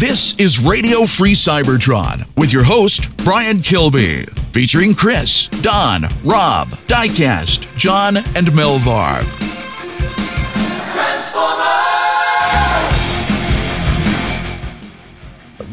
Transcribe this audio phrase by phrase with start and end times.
[0.00, 4.22] This is Radio Free Cybertron with your host, Brian Kilby,
[4.52, 9.26] featuring Chris, Don, Rob, Diecast, John, and Melvar.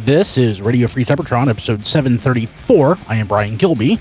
[0.05, 2.97] This is Radio Free Cybertron, episode 734.
[3.09, 3.99] I am Brian Kilby.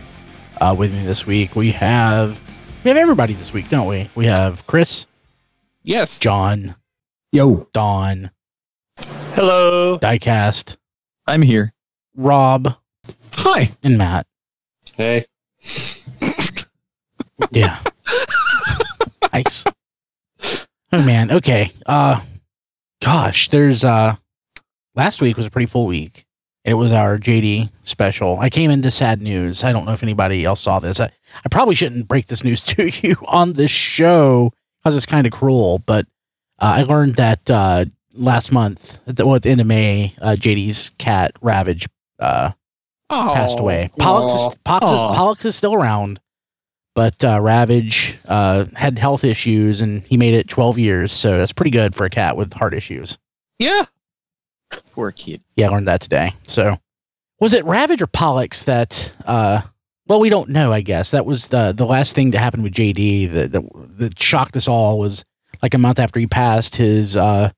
[0.60, 2.40] Uh, with me this week, we have
[2.84, 4.08] we have everybody this week, don't we?
[4.14, 5.06] We have Chris,
[5.82, 6.18] Yes.
[6.18, 6.76] John,
[7.32, 7.68] Yo.
[7.72, 8.30] Don,
[9.36, 9.98] Hello.
[9.98, 10.78] Diecast,
[11.26, 11.74] I'm here.
[12.14, 12.74] Rob,
[13.32, 13.70] Hi.
[13.82, 14.26] and Matt.
[14.94, 15.26] Hey.
[17.50, 17.78] Yeah.
[19.34, 19.64] nice.
[20.90, 21.30] Oh man.
[21.30, 21.70] Okay.
[21.84, 22.22] Uh
[23.02, 24.16] gosh, there's uh
[24.94, 26.24] last week was a pretty full week.
[26.64, 28.38] And it was our JD special.
[28.40, 29.64] I came into sad news.
[29.64, 30.98] I don't know if anybody else saw this.
[30.98, 31.10] I,
[31.44, 34.50] I probably shouldn't break this news to you on this show
[34.82, 36.06] because it's kind of cruel, but
[36.58, 37.84] uh, I learned that uh
[38.16, 42.52] last month, at the, well, at the end of May, uh, JD's cat Ravage uh
[43.08, 43.88] Oh, passed away.
[44.00, 44.54] Pollux is, Aw.
[44.64, 46.18] Pollux, is, Pollux is still around,
[46.96, 51.12] but uh, Ravage uh, had health issues and he made it 12 years.
[51.12, 53.16] So that's pretty good for a cat with heart issues.
[53.60, 53.84] Yeah.
[54.92, 55.40] Poor kid.
[55.54, 56.32] Yeah, I learned that today.
[56.42, 56.78] So
[57.38, 59.60] was it Ravage or Pollux that, uh,
[60.08, 61.12] well, we don't know, I guess.
[61.12, 63.62] That was the, the last thing to happen with JD that, that,
[63.98, 65.24] that shocked us all was
[65.62, 67.50] like a month after he passed, his uh,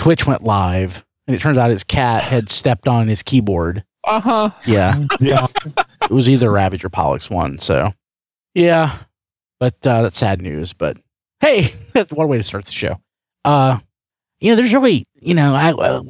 [0.00, 1.04] Twitch went live.
[1.26, 3.84] And it turns out his cat had stepped on his keyboard.
[4.02, 4.50] Uh huh.
[4.66, 5.04] Yeah.
[5.20, 5.46] Yeah.
[6.02, 7.58] it was either Ravage or Pollux one.
[7.58, 7.92] So,
[8.54, 8.96] yeah,
[9.60, 10.72] but uh, that's sad news.
[10.72, 10.96] But
[11.40, 12.96] hey, that's one way to start the show.
[13.44, 13.78] Uh,
[14.40, 15.68] you know, there's really, you know, I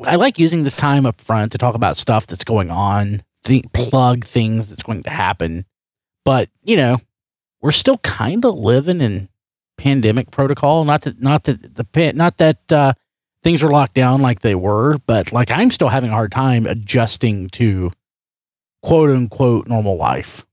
[0.09, 3.73] I like using this time up front to talk about stuff that's going on, think,
[3.73, 5.67] plug things that's going to happen.
[6.25, 6.99] But you know,
[7.61, 9.29] we're still kind of living in
[9.77, 10.85] pandemic protocol.
[10.85, 12.93] Not that, not that the pan- not that uh,
[13.43, 16.67] things are locked down like they were, but like I'm still having a hard time
[16.67, 17.91] adjusting to
[18.83, 20.45] quote unquote normal life.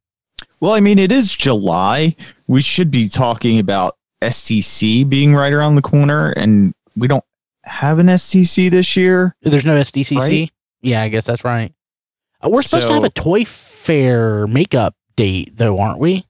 [0.59, 2.15] Well, I mean, it is July.
[2.48, 7.23] We should be talking about STC being right around the corner, and we don't
[7.64, 9.36] have an STC this year.
[9.42, 10.17] There's no SDCC.
[10.17, 10.52] Right.
[10.81, 11.73] Yeah, I guess that's right.
[12.43, 16.25] Uh, we're supposed to have a toy fair makeup date, though, aren't we?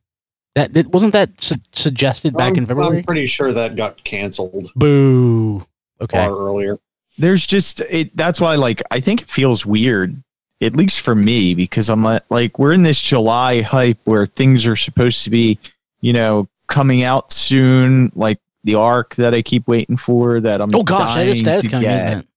[0.55, 2.97] That, that wasn't that su- suggested back I'm, in February.
[2.97, 5.65] I'm pretty sure that got canceled Boo.
[6.01, 6.17] Okay.
[6.17, 6.79] far earlier.
[7.17, 8.15] There's just it.
[8.15, 10.21] That's why, like, I think it feels weird,
[10.61, 14.67] at least for me, because I'm like, like we're in this July hype where things
[14.67, 15.57] are supposed to be,
[16.01, 20.39] you know, coming out soon, like the Ark that I keep waiting for.
[20.39, 22.05] That I'm oh gosh, that is dying that is to coming, get.
[22.07, 22.27] isn't it?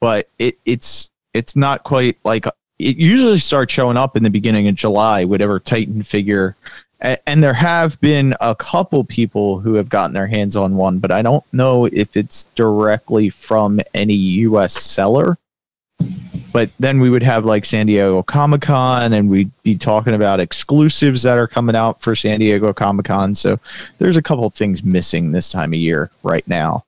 [0.00, 2.46] but it, it's it's not quite like
[2.78, 6.56] it usually starts showing up in the beginning of July, whatever Titan figure.
[7.00, 11.12] And there have been a couple people who have gotten their hands on one, but
[11.12, 15.38] I don't know if it's directly from any US seller.
[16.52, 20.40] But then we would have like San Diego Comic Con, and we'd be talking about
[20.40, 23.34] exclusives that are coming out for San Diego Comic Con.
[23.34, 23.60] So
[23.98, 26.84] there's a couple things missing this time of year right now.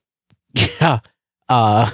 [0.81, 1.00] Yeah.
[1.48, 1.91] Uh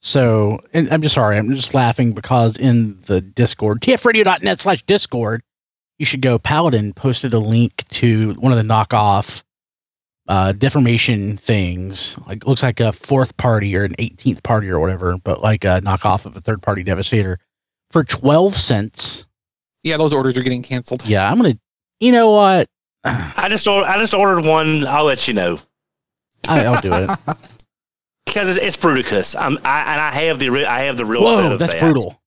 [0.00, 5.42] so and I'm just sorry, I'm just laughing because in the Discord, tfradio.net slash Discord,
[5.98, 9.42] you should go Paladin posted a link to one of the knockoff
[10.26, 12.18] uh deformation things.
[12.26, 15.80] Like looks like a fourth party or an eighteenth party or whatever, but like a
[15.82, 17.38] knockoff of a third party devastator
[17.90, 19.26] for twelve cents.
[19.82, 21.06] Yeah, those orders are getting canceled.
[21.06, 21.58] Yeah, I'm gonna
[22.00, 22.68] you know what?
[23.04, 24.86] I just ordered, I just ordered one.
[24.86, 25.58] I'll let you know
[26.48, 27.10] I, I'll do it.
[28.26, 29.36] because it's, it's Bruticus.
[29.38, 31.80] I'm, I, and I have the I have the real set Whoa, of that's that.
[31.80, 32.20] brutal.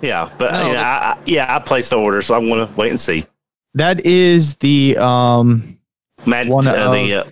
[0.00, 0.82] Yeah, but No, you know, I,
[1.12, 3.24] I, yeah, I placed the order, so I'm going to wait and see.
[3.74, 5.78] That is the um
[6.26, 7.24] Matt, One uh, of- the uh,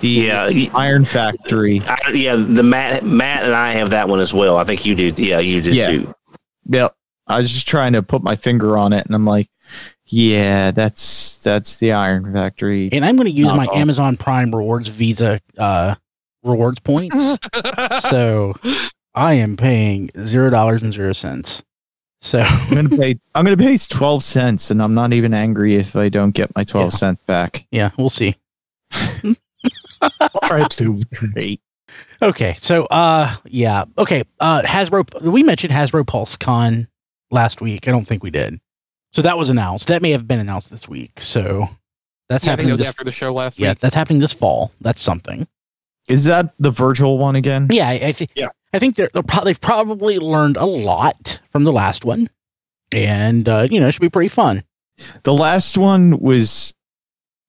[0.00, 1.80] the Yeah, Iron Factory.
[1.86, 4.56] I, yeah, the Matt, Matt and I have that one as well.
[4.58, 5.18] I think you did.
[5.18, 5.90] Yeah, you did Yeah.
[5.90, 6.14] too.
[6.68, 6.94] Yep.
[7.28, 9.48] I was just trying to put my finger on it, and I'm like,
[10.06, 12.88] yeah, that's that's the Iron Factory.
[12.92, 13.76] And I'm gonna use my Knockoff.
[13.76, 15.94] Amazon Prime rewards visa uh
[16.44, 17.38] rewards points.
[18.08, 18.54] so
[19.14, 21.64] I am paying zero dollars and zero cents.
[22.26, 23.18] So I'm gonna pay.
[23.34, 26.64] I'm gonna pay twelve cents, and I'm not even angry if I don't get my
[26.64, 26.98] twelve Yeah.
[26.98, 27.66] cents back.
[27.70, 28.34] yeah, we'll see.
[29.22, 30.70] All right.
[30.70, 31.60] too Great.
[32.20, 33.84] Okay, so uh yeah.
[33.96, 34.24] Okay.
[34.40, 36.88] Uh Hasbro we mentioned Hasbro Pulse Con
[37.30, 37.86] last week.
[37.88, 38.60] I don't think we did.
[39.12, 39.88] So that was announced.
[39.88, 41.20] That may have been announced this week.
[41.20, 41.68] So
[42.28, 43.78] that's Yeah, I think happening was this after the show last Yeah, week.
[43.78, 44.72] that's happening this fall.
[44.80, 45.46] That's something.
[46.08, 47.68] Is that the virtual one again?
[47.70, 48.30] Yeah, I, I think.
[48.34, 48.48] Yeah.
[48.76, 52.28] I think they're, they're pro- they've probably learned a lot from the last one,
[52.92, 54.62] and uh, you know, it should be pretty fun.
[55.22, 56.74] The last one was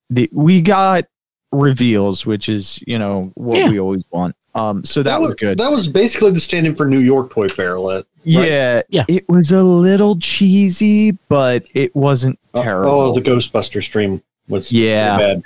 [0.09, 1.06] the we got
[1.51, 3.69] reveals, which is you know what Yeah.
[3.69, 4.35] we always want.
[4.56, 5.59] Um, so that, was good.
[5.59, 7.77] That was basically the stand-in for New York Toy Fair.
[7.80, 9.06] Let yeah, Yeah.
[9.07, 12.89] It was a little cheesy, but it wasn't oh, terrible.
[12.91, 15.18] oh, the Ghostbuster stream was Yeah.
[15.18, 15.44] bad.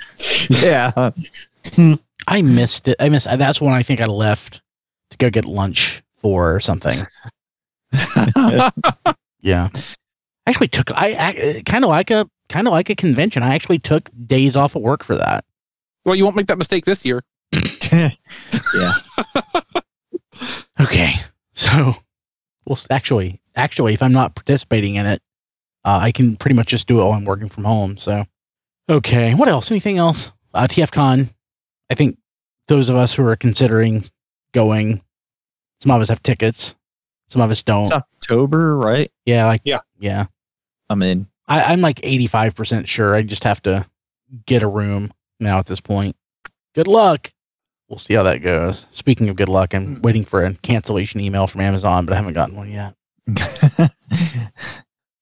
[0.48, 1.10] yeah.
[2.26, 2.96] I missed it.
[3.00, 3.26] I missed.
[3.26, 4.62] That's when I think I left
[5.12, 7.06] to go get lunch for something.
[9.44, 10.92] Yeah, I actually took.
[10.92, 13.42] I, I kind of like a kind of like a convention.
[13.42, 15.44] I actually took days off of work for that.
[16.04, 17.22] well, you won't make that mistake this year.
[18.74, 18.92] Yeah.
[20.80, 21.12] okay,
[21.52, 21.92] so
[22.64, 25.20] well, actually, actually, if I'm not participating in it,
[25.84, 27.98] uh, I can pretty much just do it while I'm working from home.
[27.98, 28.24] So,
[28.88, 29.70] okay, what else?
[29.70, 30.32] Anything else?
[30.54, 31.34] Uh, TFCon.
[31.90, 32.16] I think
[32.68, 34.04] those of us who are considering
[34.52, 35.02] going,
[35.80, 36.76] some of us have tickets,
[37.28, 37.82] some of us don't.
[37.82, 39.10] It's October, right?
[39.26, 39.80] yeah, like Yeah.
[39.98, 40.26] yeah.
[40.88, 41.26] I'm in.
[41.48, 43.14] I, I'm like 85 percent sure.
[43.14, 43.86] I just have to
[44.46, 46.16] get a room now at this point.
[46.74, 47.32] Good luck.
[47.88, 48.86] We'll see how that goes.
[48.92, 52.32] Speaking of good luck, I'm waiting for a cancellation email from Amazon, but I haven't
[52.34, 52.94] gotten one yet.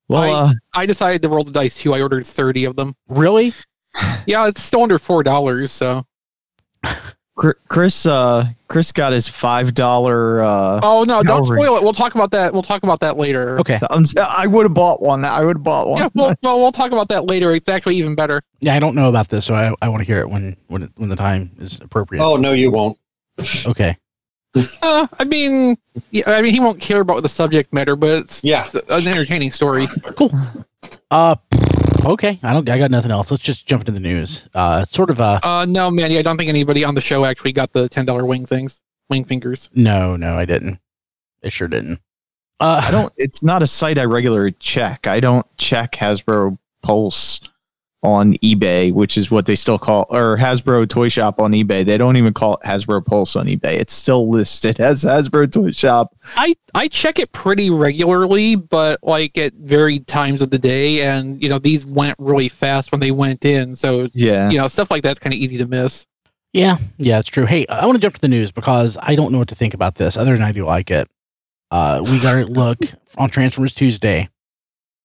[0.09, 1.95] well, I- uh, I decided to roll the dice too.
[1.95, 2.95] I ordered 30 of them.
[3.09, 3.55] Really?
[4.27, 5.69] Yeah, it's still under $4.
[5.69, 6.05] So, Chr-
[7.69, 10.43] Chris, uh, Chris got his five dollar.
[10.43, 11.63] Uh, oh no, don't Calvary.
[11.63, 11.83] spoil it.
[11.83, 12.53] We'll talk about that.
[12.53, 13.59] We'll talk about that later.
[13.61, 13.79] Okay.
[13.79, 15.25] sounds- I would have bought one.
[15.25, 16.03] I would have bought one.
[16.03, 17.53] Yeah, well, well, we'll talk about that later.
[17.53, 18.43] It's actually even better.
[18.61, 20.83] Yeah, I don't know about this, so I, I want to hear it when when
[20.83, 22.23] it, when the time is appropriate.
[22.23, 22.99] Oh no, you won't.
[23.67, 23.97] Okay.
[24.83, 25.77] Uh, I mean,
[26.11, 28.63] yeah, I mean, he won't care about the subject matter, but it's, Yeah.
[28.65, 29.87] it's an entertaining story.
[30.17, 30.33] Cool.
[31.09, 31.37] Uh,
[32.05, 32.39] okay.
[32.43, 32.69] I don't.
[32.69, 33.31] I got nothing else.
[33.31, 34.49] Let's just jump into the news.
[34.55, 37.53] Uh, sort of a Uh, no, man, I don't think anybody on the show actually
[37.53, 39.71] got the ten dollar wing things, wing fingers.
[39.75, 40.79] no, no, I didn't.
[41.45, 42.01] I sure didn't.
[42.59, 43.13] Uh, I don't.
[43.17, 45.07] It's not a site I regularly check.
[45.07, 47.41] I don't check Hasbro Pulse
[48.03, 51.85] on eBay, which is what they still call, or Hasbro Toy Shop on eBay.
[51.85, 53.75] They don't even call it Hasbro Pulse on eBay.
[53.79, 56.15] It's still listed as Hasbro Toy Shop.
[56.37, 61.43] I I check it pretty regularly, but like at varied times of the day, and
[61.43, 64.49] you know these went really fast when they went in, so Yeah.
[64.51, 66.07] you know stuff like that's kind of easy to miss.
[66.53, 67.45] Yeah, yeah, it's true.
[67.47, 69.73] Hey, I want to jump to the news because I don't know what to think
[69.75, 71.09] about this, other than I do like it.
[71.71, 72.79] Uh, we got a look
[73.19, 74.29] on Transformers Tuesday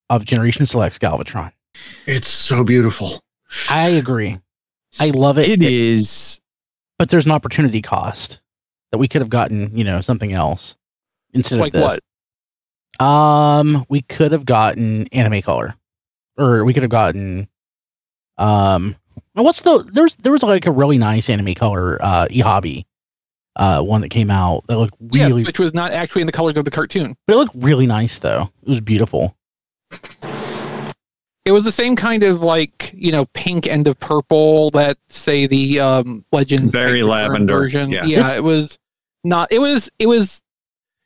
[0.10, 1.52] of Generation Selects Galvatron.
[2.07, 3.22] It's so beautiful.
[3.69, 4.39] I agree.
[5.00, 6.39] I love it, It is.
[6.98, 8.39] but there's an opportunity cost
[8.92, 10.77] that we could have gotten, you know, something else
[11.33, 12.00] instead Like of this.
[13.00, 13.06] what?
[13.06, 15.75] Um, we could have gotten anime color,
[16.38, 17.50] or we could have gotten,
[18.38, 18.95] um,
[19.33, 22.86] what's the there's there was like a really nice anime color uh e hobby,
[23.57, 26.31] uh one that came out that looked really, Yes, which was not actually in the
[26.31, 27.16] colors of the cartoon.
[27.27, 28.50] but it looked really nice though.
[28.63, 29.36] It was beautiful.
[31.46, 35.46] It was the same kind of like you know pink end of purple that say
[35.48, 37.92] the um Legends Very lavender, version.
[37.92, 38.04] yeah.
[38.06, 38.78] Yeah, it was
[39.24, 39.52] not.
[39.52, 40.42] It was it was.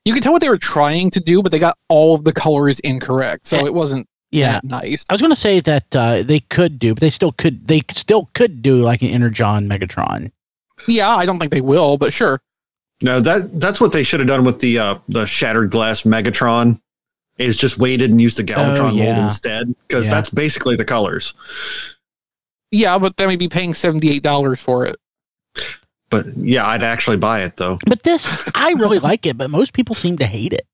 [0.05, 2.31] You could tell what they were trying to do, but they got all of the
[2.33, 5.05] colors incorrect, so it wasn't Yeah, that nice.
[5.09, 7.67] I was gonna say that uh, they could do, but they still could.
[7.67, 10.31] They still could do like an Energon Megatron.
[10.87, 12.39] Yeah, I don't think they will, but sure.
[13.01, 16.79] No, that that's what they should have done with the uh, the shattered glass Megatron.
[17.39, 19.13] Is just waited and used the Galvatron Oh, yeah.
[19.13, 20.11] mold instead because Yeah.
[20.11, 21.33] that's basically the colors.
[22.71, 24.97] Yeah, but then we'd be paying seventy eight dollars for it.
[26.09, 27.79] But yeah, I'd actually buy it though.
[27.85, 30.67] But this, I really like it, but most people seem to hate it.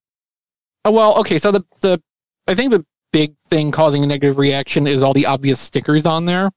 [0.84, 1.38] Oh, well, okay.
[1.40, 2.02] So the the
[2.48, 6.26] I think the big thing causing a negative reaction is all the obvious stickers on
[6.26, 6.52] there,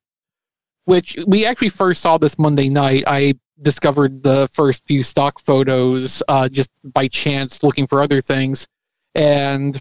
[0.87, 3.05] which we actually first saw this Monday night.
[3.07, 8.67] I discovered the first few stock photos uh, just by chance looking for other things,
[9.15, 9.79] and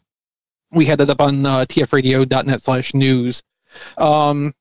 [0.72, 3.42] we had that up on uh, tfradio.net slash news.
[3.98, 4.54] Um,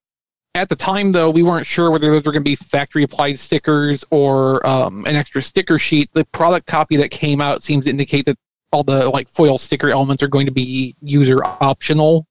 [0.55, 3.39] at the time, though, we weren't sure whether those were going to be factory applied
[3.39, 6.09] stickers or um, an extra sticker sheet.
[6.15, 8.39] The product copy that came out seems to indicate that
[8.73, 12.27] all the like foil sticker elements are going to be user optional.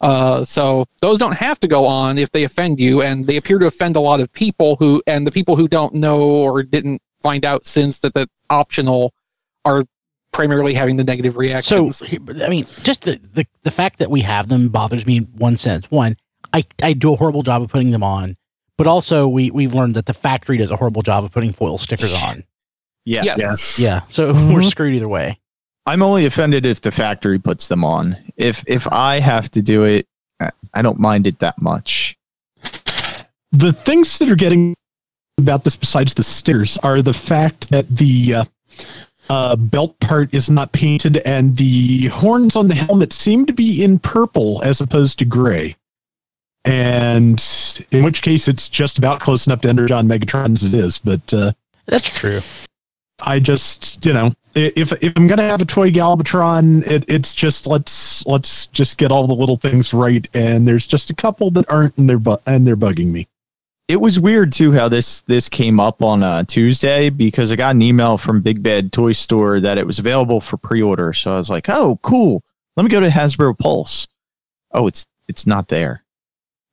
[0.00, 3.58] Uh, so those don't have to go on if they offend you, and they appear
[3.58, 7.00] to offend a lot of people who, and the people who don't know or didn't
[7.20, 9.14] find out since that that's optional
[9.64, 9.84] are
[10.32, 12.00] primarily having the negative So, reactions.
[12.00, 15.24] he- I mean, just the, the, the fact that we have them bothers me in
[15.36, 15.90] one sense.
[15.90, 16.16] One,
[16.52, 18.36] I, I do a horrible job of putting them on,
[18.78, 21.78] but also we, we've learned that the factory does a horrible job of putting foil
[21.78, 22.44] stickers on.
[23.04, 23.22] Yeah.
[23.24, 23.38] Yes.
[23.38, 23.78] Yes.
[23.78, 24.00] Yeah.
[24.08, 25.38] So we're screwed either way.
[25.86, 28.16] I'm only offended if the factory puts them on.
[28.36, 30.06] If if I have to do it,
[30.40, 32.16] I- I don't mind it that much.
[33.50, 34.74] the things that are getting
[35.38, 38.44] about this besides the stickers are the fact that the uh,
[39.28, 43.82] uh, belt part is not painted and the horns on the helmet seem to be
[43.82, 45.74] in purple as opposed to gray
[46.64, 50.98] and in which case it's just about close enough to Energon Megatron as it is
[50.98, 51.52] but uh,
[51.86, 52.40] That's true.
[53.24, 57.66] I just you know if if I'm gonna have a toy Galvatron, it, it's just
[57.66, 60.28] let's let's just get all the little things right.
[60.34, 63.26] And there's just a couple that aren't, and they're bu- and they're bugging me.
[63.92, 67.74] It was weird too how this this came up on uh, Tuesday because I got
[67.74, 71.12] an email from Big Bad Toy Store that it was available for pre-order.
[71.12, 72.42] So I was like, "Oh, cool.
[72.76, 74.08] Let me go to Hasbro Pulse."
[74.72, 76.04] Oh, it's it's not there.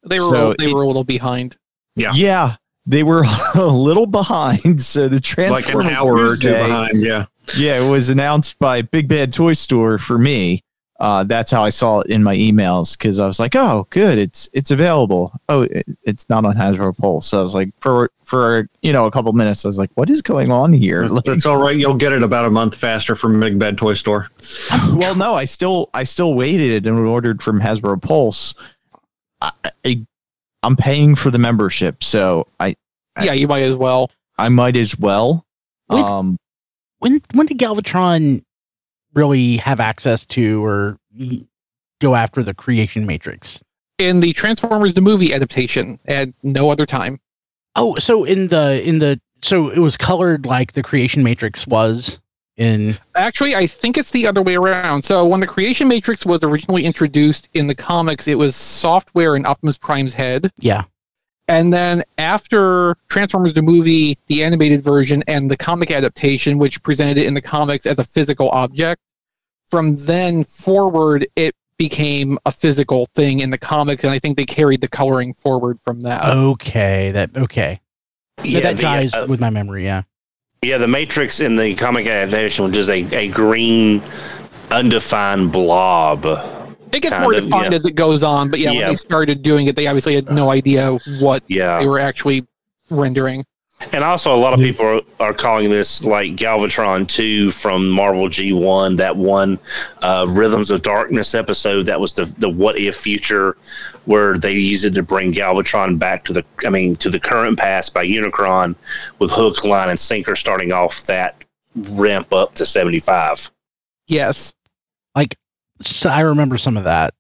[0.07, 1.57] They were So they it- were a little behind.
[1.97, 2.13] Yeah.
[2.13, 4.81] Yeah, they were a little behind.
[4.81, 5.19] So the
[5.51, 7.01] Like an hour or two behind.
[7.01, 7.25] Yeah.
[7.57, 10.63] Yeah, it was announced by Big Bad Toy Store for me.
[10.99, 14.17] Uh, that's how I saw it in my emails because I was like, "Oh, good,
[14.17, 17.27] it's it's available." Oh, it, it's not on Hasbro Pulse.
[17.27, 20.09] So I was like, for for you know a couple minutes, I was like, "What
[20.09, 21.77] is going on here?" Like, That's all right.
[21.77, 24.29] You'll get it about a month faster from Big Bad Toy Store.
[24.93, 28.53] well, no, I still I still waited and ordered from Hasbro Pulse.
[29.39, 29.51] I,
[29.85, 30.05] I
[30.63, 32.75] I'm paying for the membership, so I
[33.21, 34.11] Yeah, you might as well.
[34.37, 35.45] I might as well.
[35.89, 36.03] Wait.
[36.03, 36.37] Um,
[36.97, 38.43] When when did Galvatron
[39.19, 40.97] really have access to or
[41.99, 43.63] go after the creation matrix?
[43.97, 47.19] In the Transformers the movie adaptation, at no other time.
[47.75, 52.21] Oh, so in the in the so it was colored like the creation matrix was
[52.59, 55.03] in Actually, I think it's the other way around.
[55.03, 59.45] So when the Creation Matrix was originally introduced in the comics, it was software in
[59.45, 60.51] Optimus Prime's head.
[60.57, 60.83] yeah.
[61.47, 67.17] And then after Transformers the movie, the animated version, and the comic adaptation, which presented
[67.17, 69.01] it in the comics as a physical object,
[69.69, 74.03] from then forward, it became a physical thing in the comics.
[74.03, 76.25] And I think they carried the coloring forward from that.
[76.25, 77.79] Okay, that okay.
[78.43, 80.03] Yeah, that the, dies uh, with my memory, yeah.
[80.63, 84.01] yeah, the Matrix in the comic adaptation was just a, a green,
[84.71, 86.25] undefined blob.
[86.91, 87.77] it gets more of, defined yeah.
[87.77, 88.49] as it goes on.
[88.49, 88.79] But yeah, Yeah.
[88.79, 91.79] when they started doing it, they obviously had no idea what Yeah.
[91.79, 92.45] they were actually
[92.89, 93.45] rendering.
[93.93, 98.27] And also, a lot of people are, are calling this like Galvatron 2 from Marvel
[98.27, 99.57] G1, that one
[100.01, 101.85] uh, Rhythms of Darkness episode.
[101.85, 103.55] That was the, the what if future
[104.05, 107.57] where they used it to bring Galvatron back to the, I mean, to the current
[107.57, 108.75] past by Unicron
[109.17, 111.43] with hook, line, and sinker starting off that
[111.73, 113.49] ramp up to 75.
[114.07, 114.53] Yes.
[115.81, 117.13] So I remember some of that.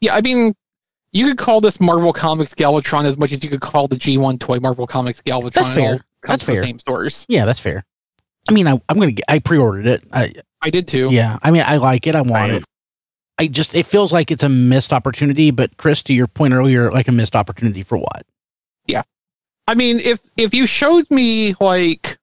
[0.00, 0.54] Yeah, I mean,
[1.16, 4.38] you could call this Marvel Comics Galvatron as much as you could call the G1
[4.38, 5.52] toy Marvel Comics Galvatron.
[5.52, 6.04] That's fair.
[6.22, 6.62] That's fair.
[6.62, 7.24] Same stores.
[7.28, 7.84] Yeah, that's fair.
[8.48, 9.24] I mean, I, I'm gonna get.
[9.28, 10.04] I pre-ordered it.
[10.12, 11.08] I, I did too.
[11.10, 12.14] yeah, I mean, I like it.
[12.14, 12.56] I want Same.
[12.56, 12.64] it.
[13.38, 15.50] I just it feels like it's a missed opportunity.
[15.50, 18.26] But Chris, to your point earlier, like a missed opportunity for what?
[18.86, 19.02] Yeah.
[19.66, 22.18] I mean, if if you showed me like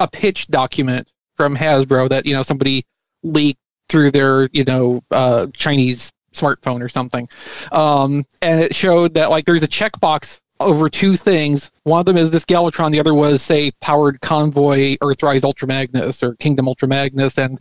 [0.00, 2.84] a pitch document from Hasbro that you know somebody
[3.22, 7.28] leaked through their you know uh, Chinese smartphone or something,
[7.72, 11.70] um, and it showed that like there's a checkbox over two things.
[11.82, 12.90] One of them is this Galvatron.
[12.90, 17.60] The other was say powered convoy Earthrise Ultra Magnus or Kingdom Ultra Magnus, and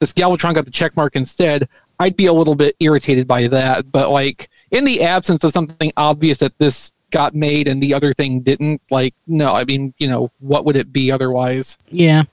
[0.00, 1.68] this Galvatron got the check mark instead.
[1.98, 5.92] I'd be a little bit irritated by that, but like in the absence of something
[5.96, 10.08] obvious that this got made and the other thing didn't, like no, I mean, you
[10.08, 11.76] know, what would it be otherwise?
[11.88, 12.24] Yeah,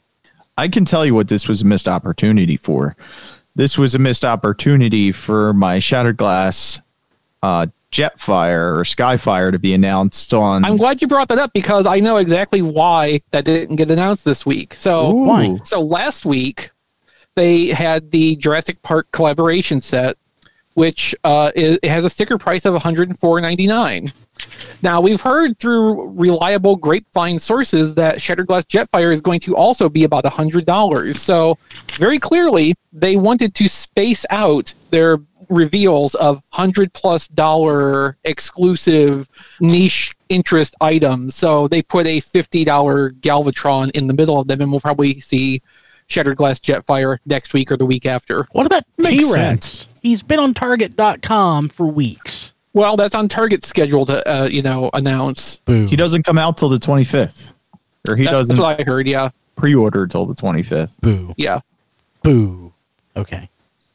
[0.58, 2.96] I can tell you what this was a missed opportunity for.
[3.58, 6.80] This was a missed opportunity for my Shattered Glass
[7.42, 10.64] uh, Jetfire or Skyfire to be announced on.
[10.64, 14.26] I'm glad you brought that up because I know exactly why that didn't get announced
[14.26, 14.76] this week.
[14.76, 15.24] So Ooh.
[15.26, 15.58] why?
[15.64, 16.70] So last week,
[17.34, 20.18] they had the Jurassic Park collaboration set,
[20.76, 24.12] which uh, it, it has a sticker price of 104.99.
[24.82, 29.90] Now we've heard through reliable grapevine sources that Shattered Glass Jetfire is going to also
[29.90, 31.16] be about $100.
[31.16, 31.58] So
[31.94, 39.30] very clearly, they wanted to space out their reveals of hundred plus dollar exclusive
[39.60, 41.36] niche interest items.
[41.36, 45.20] So they put a fifty dollar Galvatron in the middle of them, and we'll probably
[45.20, 45.62] see
[46.08, 48.48] Shattered Glass Jetfire next week or the week after.
[48.52, 49.90] What about T Rex?
[50.02, 52.56] He's been on Target.com for weeks.
[52.78, 55.58] Well, that's on Target schedule to uh, you know announce.
[55.66, 55.88] Boo.
[55.88, 57.54] he doesn't come out till the 25th,
[58.08, 59.08] or he That's doesn't That's what I heard.
[59.08, 60.92] Yeah, pre-order till the 25th.
[61.02, 61.34] Boo.
[61.38, 61.62] yeah.
[62.22, 62.72] Boo.
[63.16, 63.50] Okay.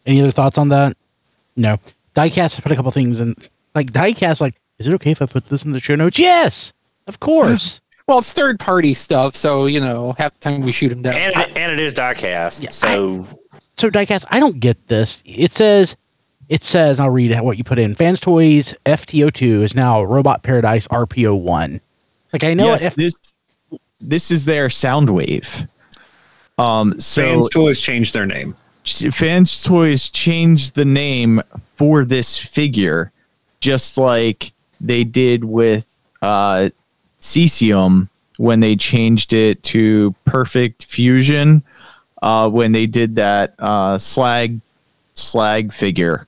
[0.04, 0.96] Any other thoughts on that?
[1.56, 1.78] No.
[2.16, 3.36] Diecast put a couple things in.
[3.72, 6.18] Like Diecast, like, is it okay if I put this in the show notes?
[6.18, 6.72] Yes,
[7.06, 7.80] of course.
[8.08, 11.16] Well, it's third party stuff, so you know half the time we shoot them down.
[11.16, 12.60] And, and it is diecast.
[12.60, 13.28] Yeah, so
[13.76, 15.22] so Diecast, I don't get this.
[15.24, 15.96] It says,
[16.48, 17.94] it says, I'll read what you put in.
[17.94, 21.80] Fans Toys FTO2 is now Robot Paradise RPO1.
[22.32, 23.14] Like I know yes, F- this
[24.00, 25.68] this is their Soundwave.
[26.58, 28.56] Um, so Fans Toys changed their name.
[28.84, 31.42] Fans Toys changed the name
[31.76, 33.12] for this figure,
[33.60, 35.86] just like they did with
[36.20, 36.70] uh,
[37.20, 38.08] Cesium
[38.38, 41.62] when they changed it to Perfect Fusion
[42.22, 44.60] uh, when they did that uh, slag
[45.14, 46.26] slag figure.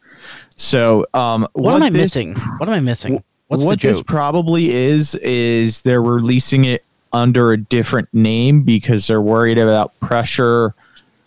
[0.57, 2.35] So um, What, am I this- missing?
[2.59, 3.23] What am I missing?
[3.49, 6.83] What's what the this probably is is they're releasing it
[7.13, 10.75] under a different name because they're worried about pressure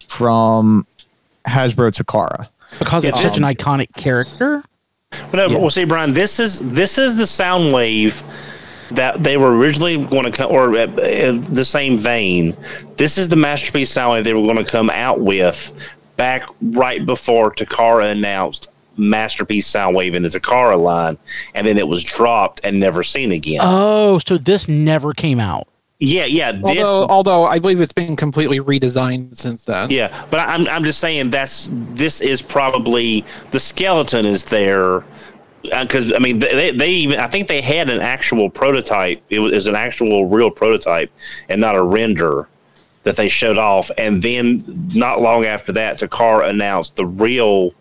[0.07, 0.85] from
[1.47, 2.47] Hasbro Takara.
[2.79, 4.63] because it's Yeah, such an iconic character.
[5.13, 5.57] Well, no, Yeah.
[5.59, 8.23] well, see, Brian, this is this is the Soundwave
[8.91, 12.57] that they were originally going to come, or uh, uh, the same vein.
[12.97, 15.71] This is the masterpiece Soundwave they were going to come out with
[16.17, 21.17] back right before Takara announced masterpiece Soundwave in the Takara line,
[21.53, 23.61] and then it was dropped and never seen again.
[23.63, 25.67] Oh, so this never came out.
[25.99, 26.85] yeah, yeah, this.
[26.85, 29.89] Although, although I believe it's been completely redesigned since then.
[29.89, 34.97] Yeah, but I'm I'm just saying that's this is probably the skeleton is there
[35.71, 39.23] uh, because I mean they they even I think they had an actual prototype.
[39.29, 41.11] It was an actual real prototype
[41.49, 42.47] and not a render
[43.03, 43.89] that they showed off.
[43.97, 44.63] And then
[44.93, 47.73] not long after that, Takara announced the real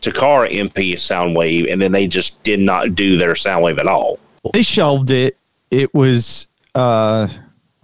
[0.00, 4.18] Takara MP Soundwave, and then they just did not do their Soundwave at all.
[4.52, 5.36] They shelved it.
[5.70, 7.28] It was uh,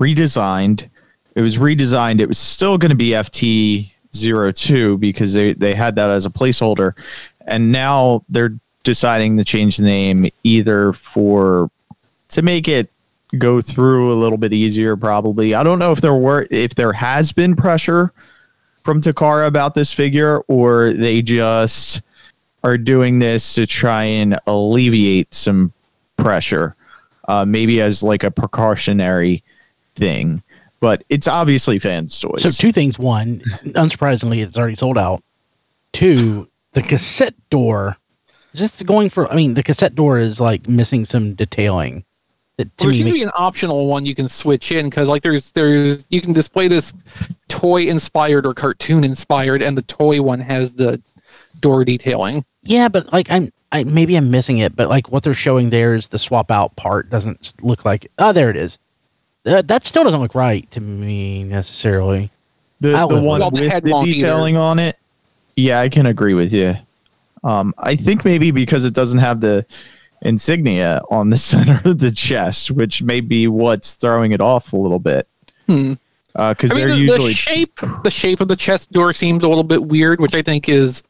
[0.01, 0.89] redesigned.
[1.35, 2.21] It was redesigned.
[2.21, 6.95] It was still going to be FT02 because they, they had that as a placeholder.
[7.47, 11.71] And now they're deciding to change the name either for
[12.29, 12.91] to make it
[13.39, 15.55] go through a little bit easier probably.
[15.55, 18.13] I don't know if there were if there has been pressure
[18.83, 22.03] from Takara about this figure or they just
[22.67, 25.73] are doing this to try and alleviate some
[26.17, 26.75] pressure,
[27.29, 29.45] uh, maybe as like a precautionary
[29.95, 30.43] thing.
[30.81, 32.43] But it's obviously fans' toys.
[32.43, 32.99] So two things.
[32.99, 35.23] One, unsurprisingly, it's already sold out.
[35.93, 37.97] Two, the cassette door.
[38.53, 39.31] Is this going for?
[39.31, 42.05] I mean, the cassette door is like missing some detailing.
[42.57, 45.53] That to There's usually makes- an optional one you can switch in because like there's
[45.53, 46.93] there's you can display this
[47.49, 51.01] toy inspired or cartoon inspired and the toy one has the
[51.61, 52.45] door detailing.
[52.63, 54.77] yeah, but like I'm, I maybe I'm missing it.
[54.77, 58.11] But like what they're showing there is the swap out part doesn't look like.
[58.19, 58.79] Oh, there it is.
[59.45, 62.31] That that still doesn't look right to me necessarily.
[62.81, 64.27] the, the one Well, the with head the won't either.
[64.27, 64.97] detailing on it.
[65.57, 66.75] Yeah, I can agree with you.
[67.45, 69.65] Um, I think maybe because it doesn't have the
[70.23, 74.77] insignia on the center of the chest, which may be what's throwing it off a
[74.77, 75.27] little bit.
[75.67, 75.95] Hmm.
[76.35, 79.43] Because I mean, they're the, usually the shape the shape of the chest door seems
[79.43, 81.03] a little bit weird, which I think is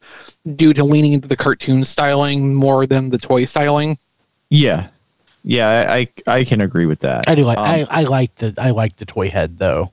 [0.55, 3.99] due to leaning into the cartoon styling more than the toy styling.
[4.49, 4.89] yeah,
[5.43, 5.87] yeah.
[5.89, 7.29] I I, I can agree with that.
[7.29, 7.59] I do like.
[7.59, 9.93] Um, I I like the I like the toy head though.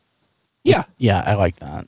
[0.63, 1.87] Yeah, Yeah, I like that.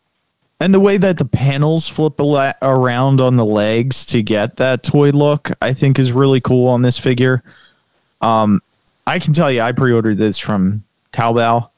[0.60, 4.84] And the way that the panels flip ala- around on the legs to get that
[4.84, 7.44] toy look, I think is really cool on this figure.
[8.22, 8.62] Um,
[9.06, 11.70] I can tell you, I pre-ordered this from Taobao,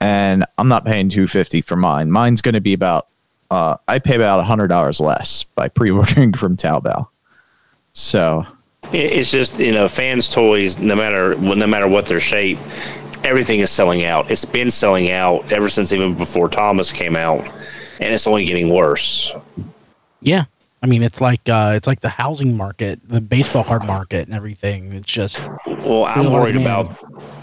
[0.00, 2.10] and I'm not paying 250 for mine.
[2.10, 3.08] Mine's going to be about,
[3.52, 7.08] uh, I pay about hundred dollars less by pre-ordering from Taobao.
[7.92, 8.46] So
[8.92, 10.78] It's just you know, fans' toys.
[10.78, 12.58] No matter no matter what their shape,
[13.24, 14.30] everything is selling out.
[14.30, 17.40] It's been selling out ever since even before Thomas came out,
[18.00, 19.32] and it's only getting worse.
[20.20, 20.44] Yeah.
[20.84, 24.34] I mean, it's like uh, it's like the housing market, the baseball card market, and
[24.34, 24.92] everything.
[24.94, 26.64] It's just Well, I'm Real hard worried man.
[26.64, 26.96] about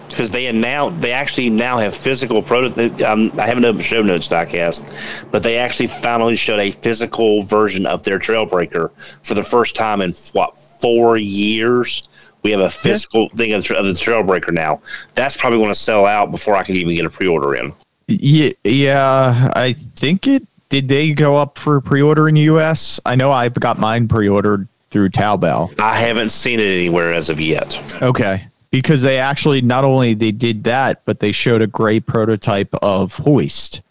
[0.09, 2.99] because they now they actually now have physical prototype.
[3.01, 7.85] Um, I haven't opened show notes diecast, but they actually finally showed a physical version
[7.85, 8.91] of their Trailbreaker
[9.23, 12.07] for the first time in what four years.
[12.41, 14.81] We have a physical thing of the, of the Trailbreaker now.
[15.13, 17.73] That's probably going to sell out before I can even get a pre-order in.
[18.07, 20.87] yeah, yeah, I think it did.
[20.87, 22.99] They go up for pre-order in the U.S.
[23.05, 25.79] I know I've got mine pre-ordered through Taobao.
[25.79, 28.01] I haven't seen it anywhere as of yet.
[28.01, 28.47] Okay.
[28.71, 33.15] Because they actually not only they did that, but they showed a great prototype of
[33.17, 33.81] Hoist.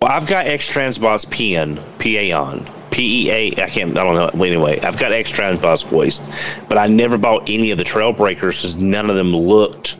[0.00, 3.60] Well, I've got X Transbots PN, PAON, PEA.
[3.60, 4.44] I can't, I don't know.
[4.44, 6.24] Anyway, I've got X Transbots Hoist,
[6.68, 9.96] but I never bought any of the Trailbreakers because none of them looked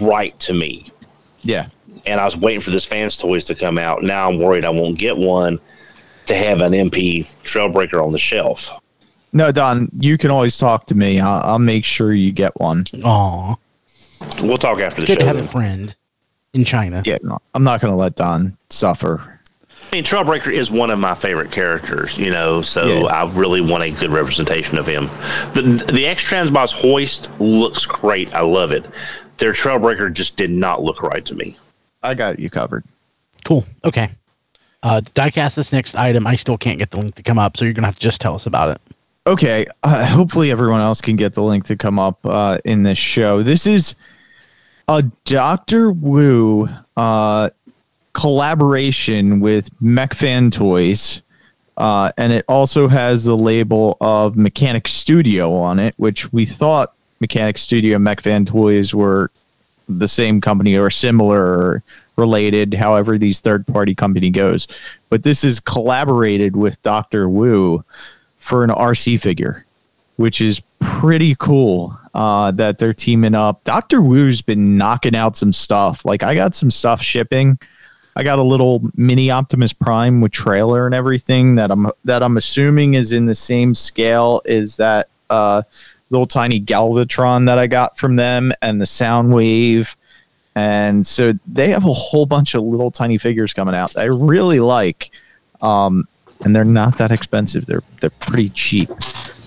[0.00, 0.90] right to me.
[1.42, 1.68] Yeah.
[2.06, 4.02] And I was waiting for this fans toys to come out.
[4.02, 5.60] Now I'm worried I won't get one
[6.26, 8.78] to have an MP Trailbreaker on the shelf.
[9.32, 11.20] No, Don, you can always talk to me.
[11.20, 12.84] I'll, I'll make sure you get one.
[13.04, 13.56] aw,
[14.42, 15.20] We'll talk after the good show.
[15.20, 15.48] to have a then.
[15.48, 15.96] friend
[16.54, 17.02] in China.
[17.04, 19.38] Yeah, no, I'm not going to let Don suffer.
[19.90, 23.06] I mean, Trailbreaker is one of my favorite characters, you know, so Yeah.
[23.06, 25.06] I really want a good representation of him.
[25.54, 28.34] The, the X Transbots hoist looks great.
[28.34, 28.86] I love it.
[29.38, 31.56] Their Trailbreaker just did not look right to me.
[32.02, 32.84] I got you covered.
[33.44, 33.64] Cool.
[33.84, 34.10] Okay.
[34.82, 37.56] Uh, to diecast this next item, I still can't get the link to come up,
[37.56, 38.80] so you're gonna have to just tell us about it.
[39.28, 39.66] Okay.
[39.82, 43.42] Uh, hopefully, everyone else can get the link to come up uh, in this show.
[43.42, 43.94] This is
[44.88, 47.50] a Doctor Wu uh,
[48.14, 51.20] collaboration with MechFan Toys.
[51.76, 56.94] Uh, and it also has the label of Mechanic Studio on it, which we thought
[57.20, 59.30] Mechanic Studio and MechFan Toys were
[59.90, 61.82] the same company or similar or
[62.16, 64.66] related, however these third party company goes.
[65.10, 67.84] But this is collaborated with Doctor Wu
[68.38, 69.64] for an RC figure,
[70.16, 73.62] which is pretty cool uh, that they're teaming up.
[73.64, 76.04] Doctor Wu's been knocking out some stuff.
[76.04, 77.58] Like I got some stuff shipping.
[78.16, 82.36] I got a little mini Optimus Prime with trailer and everything that I'm that I'm
[82.36, 85.62] assuming is in the same scale as that uh,
[86.10, 89.94] little tiny Galvatron that I got from them and the Soundwave.
[90.56, 93.96] And so they have a whole bunch of little tiny figures coming out.
[93.96, 95.12] I really like,
[95.60, 96.08] um,
[96.44, 97.66] and they're not that expensive.
[97.66, 98.90] They're they're pretty cheap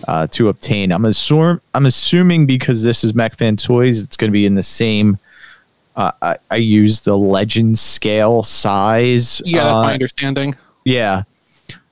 [0.07, 0.91] uh, to obtain.
[0.91, 4.63] I'm assuming I'm assuming because this is MechFan Toys, it's going to be in the
[4.63, 5.17] same.
[5.95, 9.41] Uh, I, I use the legend scale size.
[9.45, 10.55] Yeah, that's uh, my understanding.
[10.85, 11.23] yeah.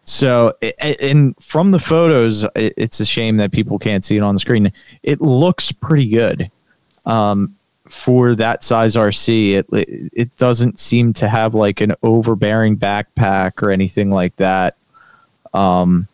[0.06, 0.58] So,
[1.02, 4.40] and from the photos, it- it's a shame that people can't see it on the
[4.40, 4.74] screen.
[5.04, 6.50] It looks pretty good.
[7.06, 7.56] Um,
[7.88, 13.62] for that size RC, it it it doesn't seem to have like an overbearing backpack
[13.62, 14.78] or anything like that.
[15.54, 16.08] Um,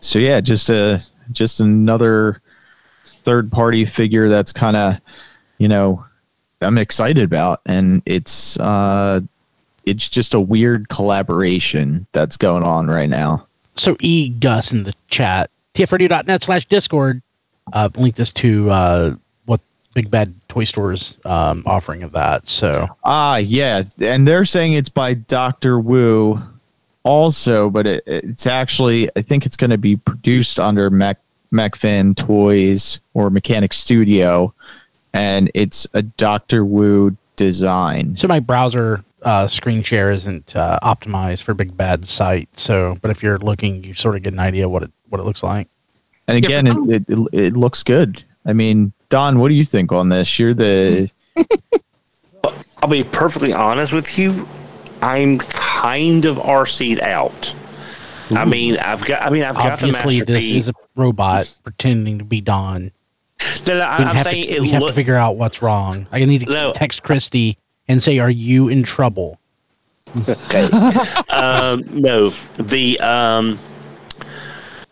[0.00, 1.02] so yeah, just a
[1.32, 2.40] just another
[3.04, 5.00] third party figure that's kind of
[5.58, 6.04] you know
[6.60, 9.20] I'm excited about, and it's uh
[9.84, 13.46] it's just a weird collaboration that's going on right now.
[13.76, 17.22] So E Gus in the chat, tfradio.net slash discord,
[17.72, 19.14] uh, linked this to uh,
[19.46, 19.60] what
[19.94, 22.46] Big Bad Toy Store's um, offering of that.
[22.46, 26.42] So Ah, yeah, and they're saying it's by Doctor Wu,
[27.02, 31.18] also, but it, it's actually I think it's going to be produced under Mech
[31.52, 34.54] MechFan Toys or Mechanic Studio,
[35.12, 38.16] and it's a Doctor Wu design.
[38.16, 42.48] so my browser uh, screen share isn't uh, optimized for Big Bad site.
[42.58, 45.24] So, but if you're looking, you sort of get an idea what it what it
[45.24, 45.68] looks like.
[46.28, 48.22] And again, for some- it, it it looks good.
[48.46, 50.38] I mean, Don, what do you think on this?
[50.38, 51.10] You're the
[52.82, 54.46] I'll be perfectly honest with you.
[55.02, 55.38] I'm
[55.82, 57.54] kind of RC'd out.
[58.30, 59.22] I mean, I've got.
[59.22, 62.92] I mean, I've got Obviously, the this is a robot pretending to be Don.
[63.66, 64.90] no, no, I, I'm have, saying to, it we have look.
[64.90, 66.06] to figure out what's wrong.
[66.12, 66.72] I need to No.
[66.72, 69.40] text Christy and say, "Are you in trouble?"
[71.28, 73.58] um, no, the um,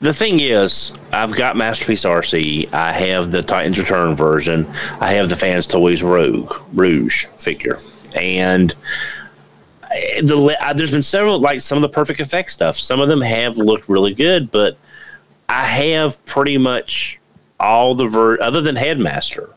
[0.01, 2.73] the thing is, I've got Masterpiece RC.
[2.73, 4.67] I have the Titans Return version.
[5.01, 7.79] I have the Fans Toys Rogue Rouge figure,
[8.15, 8.75] and
[10.23, 12.79] the uh, there's been several like some of the Perfect Effect stuff.
[12.79, 14.77] Some of them have looked really good, but
[15.49, 17.21] I have pretty much
[17.59, 19.51] all the ver other than Headmaster.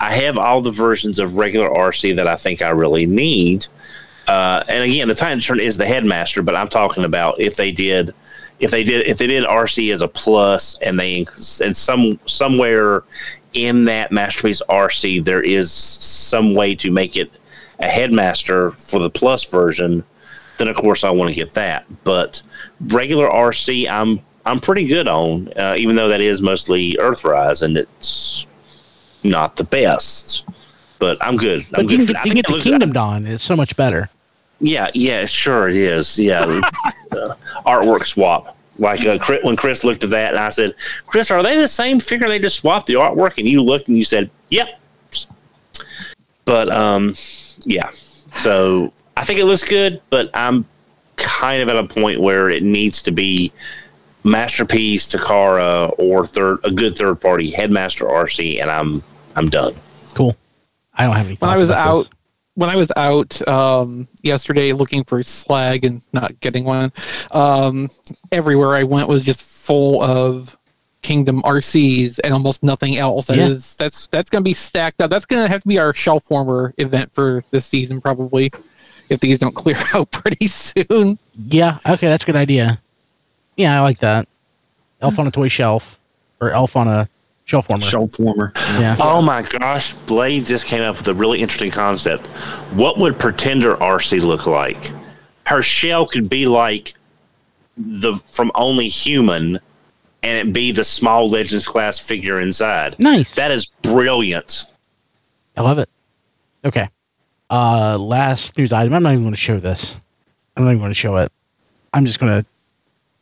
[0.00, 3.66] I have all the versions of regular RC that I think I really need.
[4.28, 7.72] Uh, and again, the Titans Return is the headmaster, but I'm talking about if they
[7.72, 8.14] did,
[8.60, 11.26] if they did, if they did RC as a plus, and they
[11.64, 13.02] and some somewhere
[13.54, 17.32] in that masterpiece RC there is some way to make it
[17.78, 20.04] a headmaster for the plus version,
[20.58, 21.86] then of course I want to get that.
[22.04, 22.42] But
[22.80, 27.76] regular RC, I'm I'm pretty good on, uh, even though that is mostly Earthrise and
[27.76, 28.46] it's
[29.22, 30.46] not the best.
[30.98, 31.62] But I'm good.
[31.74, 32.06] I'm But you good.
[32.06, 33.26] can get, you can get the Kingdom Dawn.
[33.26, 34.08] It's so much better.
[34.60, 36.18] yeah, yeah, sure it is.
[36.18, 36.40] Yeah,
[37.12, 37.34] uh,
[37.66, 38.56] artwork swap.
[38.80, 40.72] Like uh, Chris, when Chris looked at that, and I said,
[41.06, 42.26] "Chris, are they the same figure?
[42.28, 44.68] They just swapped the artwork." And you looked and you said, "Yep."
[46.44, 47.14] But um,
[47.64, 47.90] yeah.
[47.90, 50.64] So I think it looks good, but I'm
[51.16, 53.52] kind of at a point where it needs to be
[54.24, 59.02] masterpiece Takara or third a good third party headmaster RC, and I'm
[59.36, 59.74] I'm done.
[60.14, 60.36] Cool.
[60.94, 61.36] I don't have any.
[61.36, 62.10] when I was about out this.
[62.54, 66.92] when I was out um, yesterday looking for slag and not getting one,
[67.30, 67.90] um,
[68.32, 70.57] everywhere I went was just full of
[71.02, 73.26] Kingdom RCs and almost nothing else.
[73.26, 73.84] That is Yeah.
[73.84, 75.10] that's that's gonna be stacked up.
[75.10, 78.50] That's gonna have to be our shelf warmer event for this season probably,
[79.08, 81.18] if these don't clear out pretty soon.
[81.48, 81.78] Yeah.
[81.88, 82.80] Okay, that's a good idea.
[83.56, 84.28] Yeah, I like that.
[85.00, 85.98] Elf on a toy shelf,
[86.40, 87.08] or elf on a
[87.44, 87.84] shelf warmer.
[87.84, 88.52] Shelf warmer.
[88.56, 88.96] Yeah.
[89.00, 92.26] Oh my gosh, Blade just came up with a really interesting concept.
[92.74, 94.90] What would Pretender RC look like?
[95.46, 96.94] Her shell could be like
[97.76, 99.60] the from Only Human,
[100.22, 102.98] and it be the small Legends class figure inside.
[102.98, 103.34] Nice.
[103.36, 104.64] That is brilliant.
[105.56, 105.88] I love it.
[106.64, 106.88] Okay.
[107.50, 108.92] Uh, last news item.
[108.94, 110.00] I'm not even going to show this.
[110.56, 111.32] I'm not even going to show it.
[111.94, 112.46] I'm just going to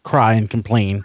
[0.03, 1.05] cry and complain.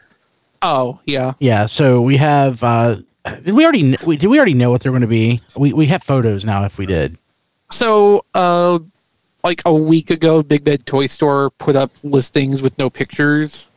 [0.64, 1.66] Oh yeah, Yeah.
[1.66, 3.96] So we have uh, Did we already?
[3.96, 5.42] kn- We, did we already know what they're going to be?
[5.56, 6.64] We we have photos now.
[6.66, 7.18] If we did,
[7.72, 8.78] So, uh,
[9.44, 13.70] like a week ago, Big Bad Toy Store put up listings with no pictures,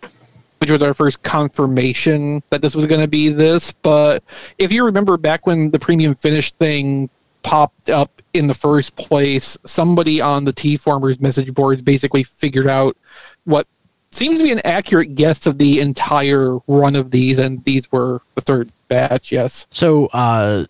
[0.58, 3.72] which was our first confirmation that this was going to be this.
[3.72, 4.22] But
[4.58, 7.10] if you remember back when the premium finish thing
[7.42, 12.66] popped up in the first place, somebody on the T Formers message boards basically figured
[12.66, 12.96] out
[13.44, 13.66] what
[14.10, 18.22] seems to be an accurate guess of the entire run of these, and these were
[18.34, 19.30] the third batch.
[19.32, 19.66] Yes.
[19.70, 20.64] so uh,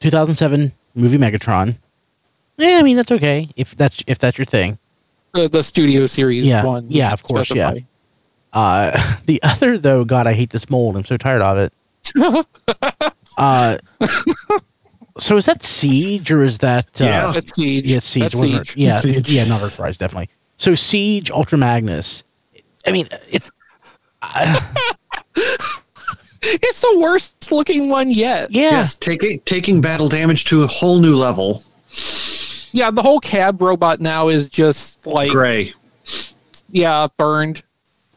[0.00, 1.76] 2007 movie Megatron.
[2.56, 4.78] Yeah, I mean that's okay if that's if that's your thing.
[5.32, 6.86] The, the studio series Yeah, one.
[6.90, 7.74] yeah, of course, yeah.
[8.52, 8.88] Specify.
[8.98, 10.96] Uh, the other though, God, I hate this mold.
[10.96, 11.72] I'm so tired of it.
[13.36, 13.78] uh,
[15.18, 17.32] so is that Siege or is that uh, Yeah.
[17.32, 17.90] That's Siege.
[17.90, 18.22] Yeah, Siege.
[18.24, 18.76] That's wasn't Siege.
[18.76, 18.80] it?
[18.80, 19.28] Yeah, Siege.
[19.30, 20.28] yeah, not Earthrise, definitely.
[20.56, 22.24] So Siege, Ultra Magnus.
[22.86, 23.42] I mean, it,
[26.42, 28.50] It's the worst looking one yet.
[28.50, 31.62] yeah, Yes, taking taking battle damage to a whole new level.
[32.72, 35.74] Yeah, the whole cab robot now is just like Gray.
[36.70, 37.62] yeah, burned.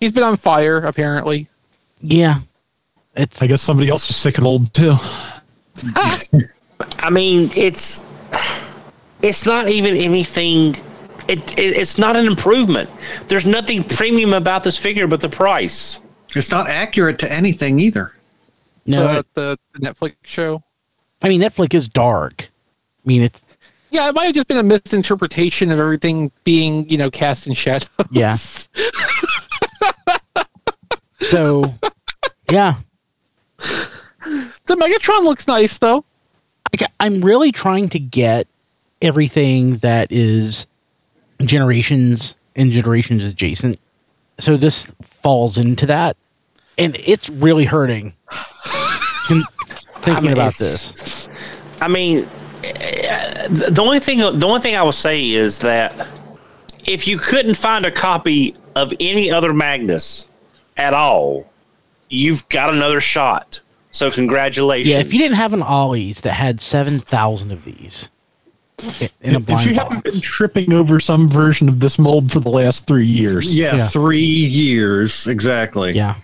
[0.04, 1.48] He's been on fire apparently.
[2.02, 2.40] yeah.
[3.16, 4.98] It's I guess somebody else was sick and old too.
[5.96, 8.04] I mean, it's
[9.22, 10.76] it's not even anything.
[11.30, 12.90] It, it it's not an improvement.
[13.30, 16.02] There's nothing premium about this figure but the price.
[16.36, 18.14] It's not accurate to anything either.
[18.86, 19.22] no.
[19.22, 20.64] the, the, the Netflix show.
[21.22, 22.50] I mean, Netflix is dark.
[23.06, 23.46] I mean, it's
[23.90, 27.54] Yeah, it might have just been a misinterpretation of everything being, you know, cast in
[27.54, 27.88] shadows.
[28.12, 28.36] Yeah.
[31.24, 31.74] so.
[32.52, 32.76] Yeah,
[34.66, 36.06] The Megatron looks nice though.
[36.72, 38.48] Like, I'm really trying to get
[39.02, 40.66] everything that is
[41.42, 43.80] generations and generations adjacent.
[44.40, 46.18] So this falls into that,
[46.78, 48.14] and it's really hurting.
[49.28, 49.44] con-
[50.02, 51.30] thinking mean, about this,
[51.82, 52.28] I mean,
[52.62, 56.08] the only thing the only thing I will say is that
[56.86, 60.28] if you couldn't find a copy of any other Magnus
[60.78, 61.50] at all,
[62.10, 63.62] you've got another shot.
[63.92, 64.94] So congratulations.
[64.94, 65.00] yeah.
[65.00, 68.10] If you didn't have an Ollie's that had seven thousand of these
[69.22, 72.40] in a If blind you haven't been tripping over some version of this mold for
[72.40, 73.88] the last three years, Yeah, Yeah.
[73.88, 75.92] three years exactly.
[75.94, 76.16] yeah,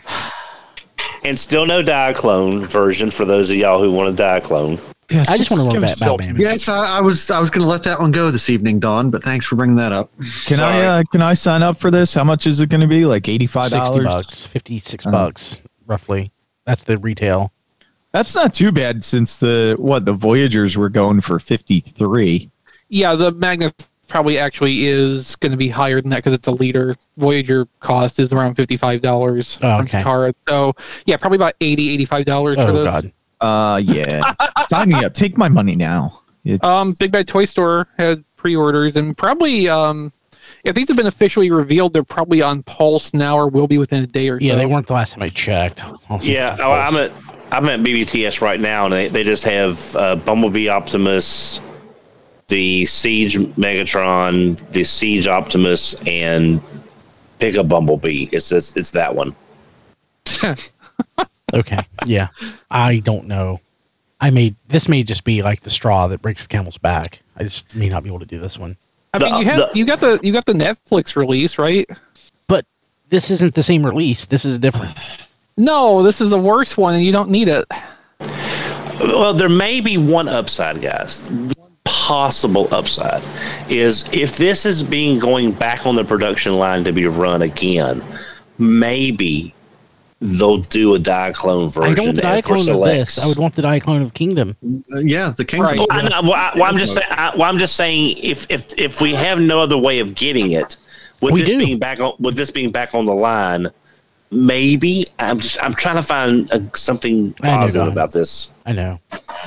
[1.23, 4.79] and still no Diaclone version for those of y'all who want a Diaclone.
[5.09, 6.23] Yes, I just want to give run back battle Zelda.
[6.23, 6.41] damage.
[6.41, 9.09] Yes, I, I was I was going to let that one go this evening, Don.
[9.09, 10.11] but thanks for bringing that up.
[10.45, 10.61] Can Sorry.
[10.83, 12.13] I uh, can I sign up for this?
[12.13, 13.05] How much is it going to be?
[13.05, 14.05] Like eighty five sixty dollars.
[14.25, 15.11] bucks, fifty six Oh.
[15.11, 16.31] bucks roughly.
[16.65, 17.51] That's the retail.
[18.11, 22.51] That's not too bad since the what the Voyagers were going for fifty three.
[22.89, 23.71] Yeah, the Magnus
[24.07, 26.95] probably actually is going to be higher than that because it's a leader.
[27.17, 30.01] Voyager cost is around fifty five dollars Oh, from okay.
[30.01, 30.33] Takara.
[30.47, 30.73] So
[31.05, 32.79] yeah, probably about 80 dollars for those.
[32.79, 32.83] Oh this.
[33.03, 34.34] god, Uh, yeah.
[34.67, 35.13] Sign me up.
[35.13, 36.21] Take my money now.
[36.45, 40.12] It's, Um, Big Bad Toy Store had pre-orders, and probably um,
[40.63, 44.04] if these have been officially revealed, they're probably on Pulse now or will be within
[44.04, 44.47] a day or so.
[44.47, 45.84] yeah, they weren't the last time I checked.
[46.10, 47.12] I'll Yeah, oh, I'm at
[47.52, 51.60] I'm at BBTS right now, and they, they just have uh, Bumblebee Optimus,
[52.47, 56.62] the Siege Megatron, the Siege Optimus, and
[57.39, 58.30] pick a Bumblebee.
[58.32, 59.36] It's it's, it's that one.
[61.53, 61.79] Okay.
[62.05, 62.27] Yeah.
[62.69, 63.59] I don't know.
[64.21, 67.21] I may this may just be like the straw that breaks the camel's back.
[67.38, 68.75] I just may not be able to do this one.
[69.13, 71.89] I mean, you uh, have the- you got the you got the Netflix release, right?
[72.47, 72.65] But
[73.09, 74.25] this isn't the same release.
[74.25, 74.95] This is different.
[75.57, 77.65] No, this is a worse one, and you don't need it.
[78.99, 81.29] Well, there may be one upside, guys.
[81.29, 81.53] One
[81.85, 83.23] Possible upside
[83.69, 88.03] is if this is being going back on the production line to be run again,
[88.57, 89.53] maybe
[90.21, 91.91] they'll do a Diaclone version.
[91.91, 93.15] I don't want the and for Diaclone of selects.
[93.15, 93.23] this.
[93.23, 94.58] I would want the Diaclone of Kingdom.
[94.93, 95.67] Uh, yeah, the kingdom.
[95.67, 95.77] Right.
[95.79, 97.08] Well, I, well, I, well, I'm just saying.
[97.10, 100.51] I, well, I'm just saying if if if we have no other way of getting
[100.51, 100.75] it,
[101.21, 101.60] with We this do.
[101.60, 103.67] being back on with this being back on the line,
[104.32, 108.51] maybe I'm just I'm trying to find uh something I know, positive about this.
[108.65, 108.99] I know.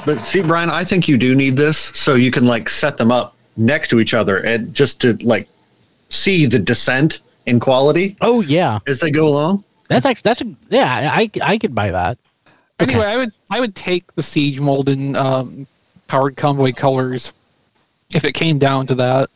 [0.04, 3.12] But see, Brian, I think you do need this so you can like set them
[3.12, 5.48] up next to each other and just to like
[6.08, 8.78] see the descent in quality Oh yeah.
[8.86, 9.64] as they go along.
[9.92, 12.18] That's actually that's a yeah, I I could buy that.
[12.80, 12.92] Okay.
[12.94, 15.66] Anyway, I would I would take the Siege mold in um,
[16.08, 17.32] powered convoy colors
[18.14, 19.28] if it came down to that.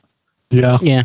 [0.51, 0.79] Yeah.
[0.81, 1.05] Yeah.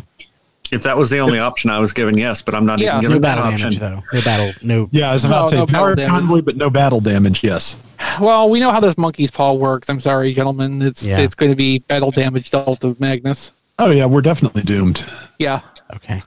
[0.70, 2.92] If that was the only option I was given, yes, but I'm not Yeah.
[2.98, 3.72] even No given that battle option.
[3.72, 4.02] damage though.
[4.16, 6.56] No battle no Yeah, I was about No, to no say battle power convoy, but
[6.56, 7.44] no battle damage.
[7.44, 7.76] Yes.
[8.20, 9.88] Well, we know how this monkey's paw works.
[9.88, 10.80] I'm sorry, gentlemen.
[10.82, 11.18] It's Yeah.
[11.18, 13.52] it's going to be battle damage dealt of Magnus.
[13.78, 15.04] Oh yeah, we're definitely doomed.
[15.38, 15.60] Yeah,
[15.94, 16.22] Okay.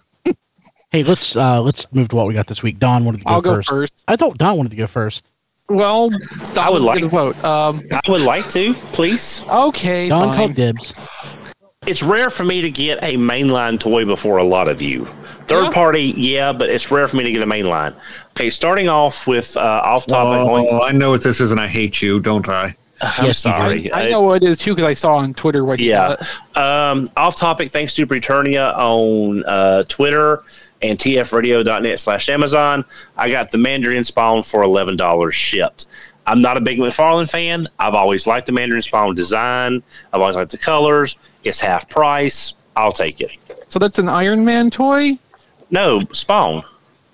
[0.95, 2.79] Hey, let's uh let's move to what we got this week.
[2.79, 3.69] Don wanted to go I'll go first.
[3.69, 4.03] first.
[4.08, 5.27] I thought Don wanted to go first.
[5.67, 6.10] Well,
[6.58, 7.43] I would like- to vote.
[7.43, 9.43] Um, I would like to, please.
[9.49, 10.38] okay, Don fine.
[10.38, 10.93] called dibs.
[11.88, 15.05] It's rare for me to get a mainline toy before a lot of you.
[15.47, 15.69] Third Yeah.
[15.71, 17.93] party, yeah, but it's rare for me to get a mainline.
[18.31, 20.39] Okay, starting off with uh, off topic.
[20.71, 22.75] Oh, I know what this is, and I hate you, don't I?
[23.01, 23.91] I'm Yes, sorry.
[23.93, 25.79] I know what it is too because I saw on Twitter what.
[25.79, 26.15] you Yeah.
[26.55, 26.91] got.
[26.91, 30.43] Um, off topic, thanks to Preturnia on uh, Twitter
[30.82, 32.86] and tfradio.net slash Amazon.
[33.18, 35.88] I got the Mandarin Spawn for $11 shipped.
[36.28, 37.68] I'm not a big McFarlane fan.
[37.80, 39.84] I've always liked the Mandarin Spawn design.
[40.12, 41.18] I've always liked the colors.
[41.44, 42.56] It's half price.
[42.76, 43.32] I'll take it.
[43.70, 45.18] So that's an Iron Man toy.
[45.70, 46.64] No, Spawn.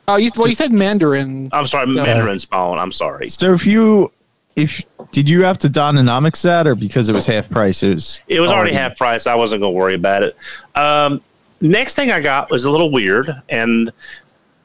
[0.07, 1.49] Oh, you, well, you said Mandarin.
[1.51, 2.03] I'm sorry, Yeah.
[2.03, 2.79] Mandarin Spawn.
[2.79, 3.29] I'm sorry.
[3.29, 4.11] So if you
[4.55, 7.83] if did you have to Dononomics that or because it was half price?
[7.83, 9.27] It was It was already half price.
[9.27, 10.35] I wasn't going to worry about it.
[10.75, 11.21] Um,
[11.61, 13.91] next thing I got was a little weird, and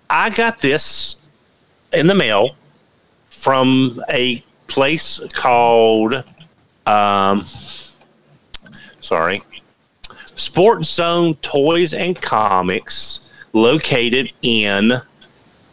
[0.09, 1.17] I got this
[1.93, 2.57] in the mail
[3.29, 6.25] from a place called,
[6.87, 7.45] um,
[9.01, 9.43] sorry,
[10.35, 15.01] Sports Zone Toys and Comics, located in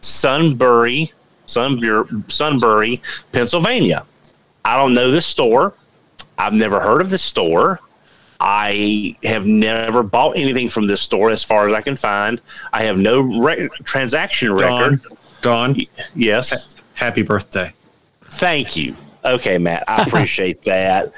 [0.02, 1.12] Sunbury,
[1.46, 4.06] Sunbury, Sunbury, Pennsylvania.
[4.64, 5.74] I don't know this store.
[6.38, 7.80] I've never heard of this store.
[8.46, 12.42] I have never bought anything from this store as far as I can find.
[12.74, 15.02] I have no re- transaction record.
[15.42, 16.76] Dawn, Dawn, Yes.
[16.94, 17.72] happy birthday.
[18.24, 18.98] Thank you.
[19.24, 19.86] Okay, Matt.
[19.88, 21.14] I appreciate that.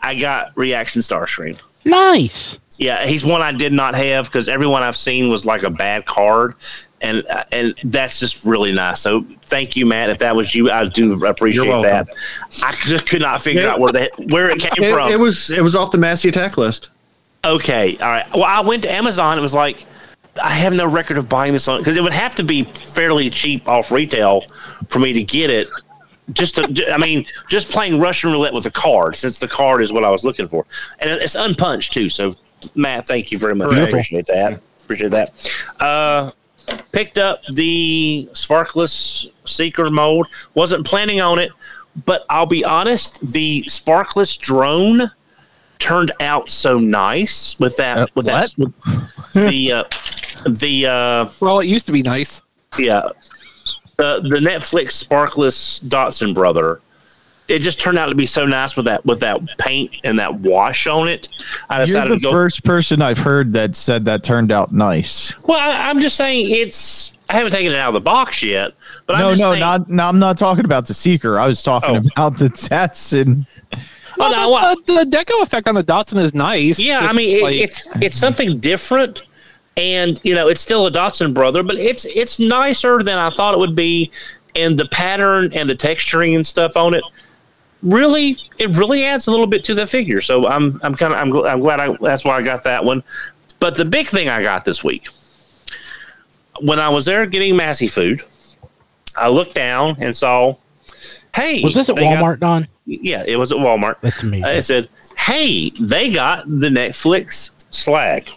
[0.00, 1.60] I got Reaction Starscream.
[1.84, 2.58] Nice.
[2.76, 6.06] Yeah, he's one I did not have because everyone I've seen was like a bad
[6.06, 6.54] card,
[7.04, 9.00] and uh, and that's just really nice.
[9.00, 10.10] So thank you, Matt.
[10.10, 12.08] If that was you, I do appreciate that.
[12.62, 13.72] I just could not figure Yeah.
[13.72, 15.10] out where the where it came It, from.
[15.10, 16.90] it was it was off the Massey attack list.
[17.44, 18.26] Okay, all right.
[18.32, 19.38] Well, I went to Amazon.
[19.38, 19.84] It was like
[20.42, 23.30] I have no record of buying this on because it would have to be fairly
[23.30, 24.44] cheap off retail
[24.88, 25.68] for me to get it.
[26.32, 29.92] Just to, I mean, just playing Russian roulette with a card, since the card is
[29.92, 30.64] what I was looking for,
[30.98, 32.08] and it's unpunched too.
[32.08, 32.32] So,
[32.74, 33.74] Matt, thank you very much.
[33.74, 34.58] I appreciate that.
[34.82, 35.32] Appreciate that.
[35.78, 36.30] Uh,
[36.92, 40.26] picked up the Sparkless Seeker mold.
[40.54, 41.50] Wasn't planning on it,
[42.04, 45.10] but I'll be honest, the Sparkless drone
[45.78, 48.72] turned out so nice with that Uh, with that with
[49.34, 49.84] the uh,
[50.48, 52.42] the uh, Well, it used to be nice.
[52.78, 53.08] yeah
[53.96, 56.80] the the Netflix Sparkless Datsun brother.
[57.46, 60.34] It just turned out to be so nice with that with that paint and that
[60.36, 61.28] wash on it.
[61.68, 62.30] I You're decided the to go.
[62.30, 65.32] first person I've heard that said that turned out nice.
[65.46, 67.18] well, I, I'm just saying it's.
[67.28, 68.72] I haven't taken it out of the box yet,
[69.06, 70.04] but no, I'm just no, saying, not no.
[70.04, 71.38] I'm not talking about the seeker.
[71.38, 72.08] I was talking Oh.
[72.16, 73.46] about the Datsun.
[74.18, 76.78] Oh, no, Well, the, the deco effect on the Datsun is nice.
[76.78, 79.24] Yeah, I Just mean it, it's it's something different,
[79.76, 83.52] and you know it's still a Datsun brother, but it's it's nicer than I thought
[83.54, 84.10] it would be,
[84.54, 87.02] and the pattern and the texturing and stuff on it
[87.84, 90.20] really it really adds a little bit to the figure.
[90.20, 93.02] So I'm I'm kind of I'm, I'm glad I, that's why I got that one.
[93.60, 95.08] But the big thing I got this week
[96.60, 98.22] when I was there getting Massey food,
[99.16, 100.54] I looked down and saw,
[101.34, 102.68] hey, Was this at they got- Walmart, Don?
[102.86, 103.96] yeah, it was at Walmart.
[104.02, 104.44] That's amazing.
[104.44, 108.28] I said, "Hey, they got the Netflix slag."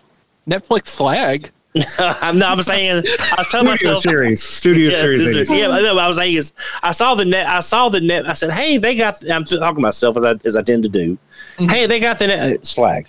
[0.50, 1.52] Netflix slag.
[2.00, 3.04] I'm not saying.
[3.08, 4.00] I was telling Studio myself.
[4.00, 5.24] series, studio Yeah, series.
[5.24, 7.48] this is- yeah, I know, I was saying is I saw the net.
[7.48, 8.28] I saw the net.
[8.30, 10.90] I said, "Hey, they got." I'm talking to myself as I as I tend to
[10.90, 11.18] do.
[11.58, 11.70] Mm-hmm.
[11.70, 13.08] Hey, they got the net uh, slag,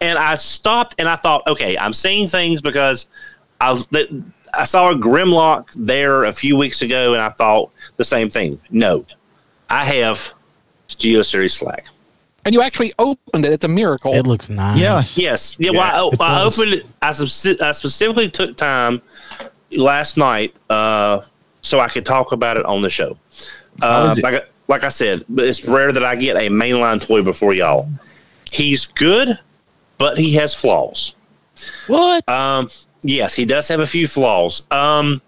[0.00, 3.08] and I stopped and I thought, okay, I'm seeing things because
[3.60, 3.88] I was.
[4.54, 8.60] I saw a Grimlock there a few weeks ago, and I thought the same thing.
[8.70, 9.06] No,
[9.70, 10.34] I have
[10.88, 11.84] Geo Series slag.
[12.44, 13.52] And you actually opened it.
[13.52, 14.14] It's a miracle.
[14.14, 14.78] It looks nice.
[14.78, 15.18] Yes.
[15.18, 15.56] Yes.
[15.58, 15.70] Yeah.
[15.72, 16.86] Yeah, well, it I, I opened it.
[17.00, 19.00] I, speci- I specifically took time
[19.70, 21.20] last night uh,
[21.62, 23.16] so I could talk about it on the show.
[23.80, 27.54] Uh, like, I, like I said, it's rare that I get a mainline toy before
[27.54, 27.88] y'all.
[28.50, 29.38] He's good,
[29.98, 31.14] but he has flaws.
[31.86, 32.28] What?
[32.28, 32.68] Um,
[33.02, 34.64] yes, he does have a few flaws.
[34.70, 35.22] Um,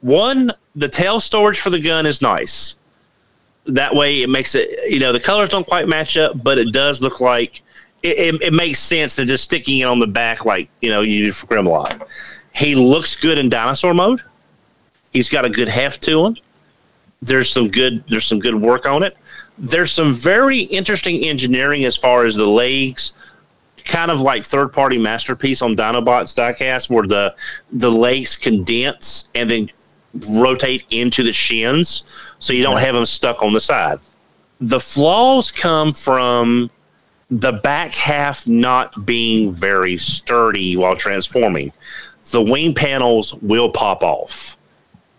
[0.00, 2.76] one, the tail storage for the gun is nice.
[3.68, 4.90] That way, it makes it.
[4.90, 7.62] You know, the colors don't quite match up, but it does look like
[8.02, 8.18] it.
[8.18, 11.26] It, it makes sense than just sticking it on the back like you know you
[11.26, 12.08] do for Grimlock.
[12.54, 14.22] He looks good in dinosaur mode.
[15.12, 16.36] He's got a good heft to him.
[17.20, 18.04] There's some good.
[18.08, 19.16] There's some good work on it.
[19.58, 23.12] There's some very interesting engineering as far as the legs
[23.84, 27.34] kind of like third party masterpiece on Dinobots diecast where the
[27.72, 29.70] the legs condense and then
[30.30, 32.04] rotate into the shins
[32.38, 33.98] so you don't have them stuck on the side.
[34.60, 36.70] The flaws come from
[37.30, 41.72] the back half not being very sturdy while transforming.
[42.30, 44.56] The wing panels will pop off.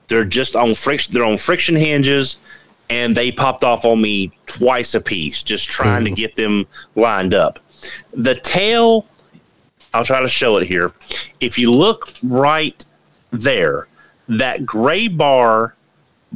[0.08, 2.40] They're just on friction they're on friction hinges
[2.90, 7.36] and they popped off on me twice a piece, just trying to get them lined
[7.36, 7.60] up.
[8.12, 9.06] The tail,
[9.94, 10.92] I'll try to show it here.
[11.40, 12.84] If you look right
[13.32, 13.88] there,
[14.30, 15.76] that gray bar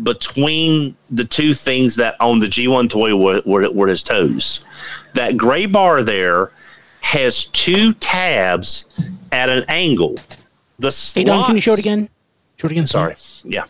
[0.02, 4.66] between the two things that on the G1 toy were, were, were his toes,
[5.14, 6.52] that gray bar there
[7.02, 8.86] has two tabs
[9.32, 10.18] at an angle.
[10.80, 12.10] The Hey, Don, can you show it again?
[12.58, 12.88] Show it again.
[12.88, 13.16] Sorry.
[13.44, 13.66] Yeah.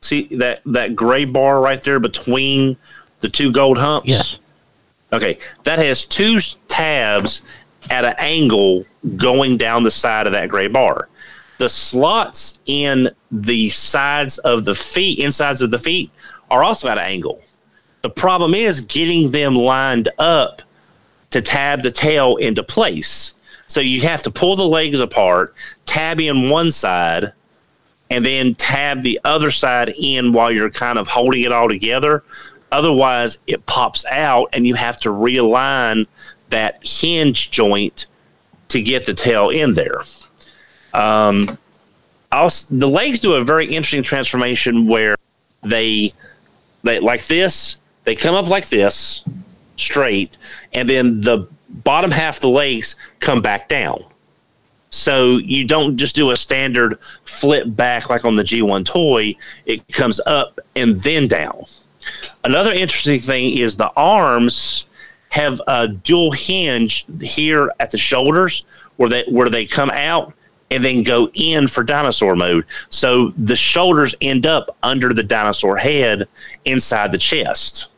[0.00, 2.76] See that that gray bar right there between
[3.20, 4.08] the two gold humps?
[4.08, 4.40] Yes.
[5.12, 5.38] Okay.
[5.64, 6.38] That has two
[6.68, 7.42] tabs
[7.90, 8.84] at an angle
[9.16, 11.08] going down the side of that gray bar.
[11.58, 16.10] The slots in the sides of the feet, insides of the feet,
[16.50, 17.42] are also at an angle.
[18.02, 20.62] The problem is getting them lined up
[21.30, 23.34] to tab the tail into place.
[23.66, 25.54] So you have to pull the legs apart,
[25.86, 27.32] tab in one side,
[28.10, 32.22] and then tab the other side in while you're kind of holding it all together.
[32.70, 36.06] Otherwise, it pops out and you have to realign
[36.50, 38.06] that hinge joint
[38.68, 40.02] to get the tail in there.
[40.96, 41.58] Um,
[42.30, 45.16] the legs do a very interesting transformation where
[45.62, 46.12] they,
[46.82, 49.24] they like this, they come up like this,
[49.76, 50.36] straight,
[50.72, 54.04] and then the bottom half of the legs come back down.
[54.90, 59.36] So you don't just do a standard flip back like on the G1 toy,
[59.66, 61.64] it comes up and then down.
[62.44, 64.86] Another interesting thing is the arms
[65.30, 68.64] have a dual hinge here at the shoulders
[68.96, 70.32] where they where they come out
[70.70, 72.64] and then go in for dinosaur mode.
[72.90, 76.28] So the shoulders end up under the dinosaur head
[76.64, 77.88] inside the chest.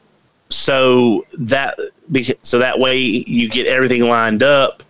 [0.51, 1.79] So that
[2.43, 4.83] so that way you get everything lined up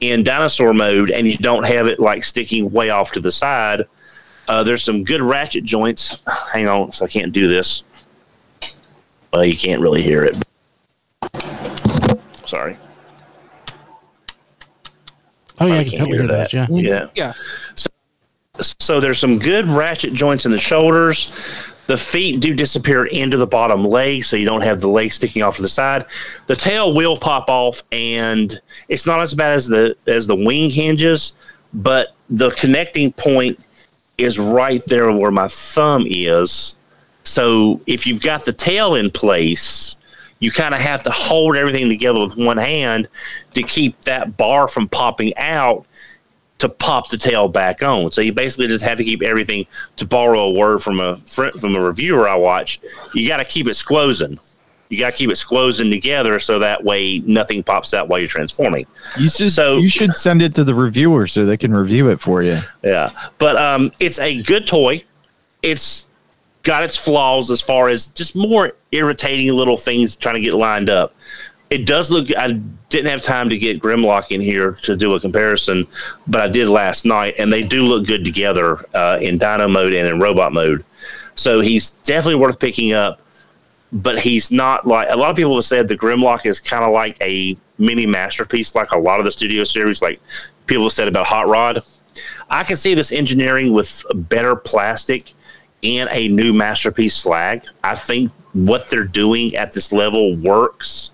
[0.00, 3.86] in dinosaur mode and you don't have it like sticking way off to the side.
[4.48, 6.22] Uh, there's some good ratchet joints.
[6.52, 7.84] Hang on, so I can't do this.
[9.32, 10.36] Well, you can't really hear it.
[12.44, 12.76] Sorry.
[15.58, 16.50] Oh yeah, I I can can't totally hear hear that.
[16.50, 16.52] that.
[16.52, 16.66] Yeah.
[16.66, 17.14] Mm-hmm.
[17.16, 17.32] Yeah.
[17.32, 17.32] Yeah.
[18.60, 21.30] So there's some good ratchet joints in the shoulders.
[21.88, 25.42] The feet do disappear into the bottom leg, so you don't have the leg sticking
[25.42, 26.04] off to the side.
[26.46, 30.70] The tail will pop off, and it's not as bad as the as the wing
[30.70, 31.34] hinges,
[31.72, 33.60] but the connecting point
[34.18, 36.74] is right there where my thumb is.
[37.22, 39.96] So if you've got the tail in place,
[40.38, 43.08] you kind of have to hold everything together with one hand
[43.54, 45.86] to keep that bar from popping out
[46.58, 48.10] to pop the tail back on.
[48.12, 49.66] So you basically just have to keep everything.
[49.96, 52.80] To borrow a word from a fr- from a reviewer I watch,
[53.14, 54.38] you got to keep it squozing.
[54.88, 58.28] You got to keep it squozing together so that way nothing pops out while you're
[58.28, 58.86] transforming.
[59.18, 62.20] You should So- you should send it to the reviewer so they can review it
[62.20, 62.58] for you.
[62.84, 65.02] Yeah, but um, it's a good toy.
[65.62, 66.08] It's
[66.66, 70.90] got its flaws as far as just more irritating little things trying to get lined
[70.90, 71.14] up.
[71.70, 72.28] It does look.
[72.36, 72.60] I
[72.90, 75.86] didn't have time to get Grimlock in here to do a comparison,
[76.26, 79.92] but I did last night, and they do look good together uh, in Dino mode
[79.92, 80.84] and in Robot mode.
[81.36, 83.20] So he's definitely worth picking up.
[83.92, 85.86] But he's not like a lot of people have said.
[85.86, 89.62] The Grimlock is kind of like a mini masterpiece, like a lot of the studio
[89.62, 90.20] series, like
[90.66, 91.84] people have said about Hot Rod.
[92.50, 95.32] I can see this engineering with better plastic
[95.86, 97.64] and a new masterpiece slag.
[97.84, 101.12] I think what they're doing at this level works,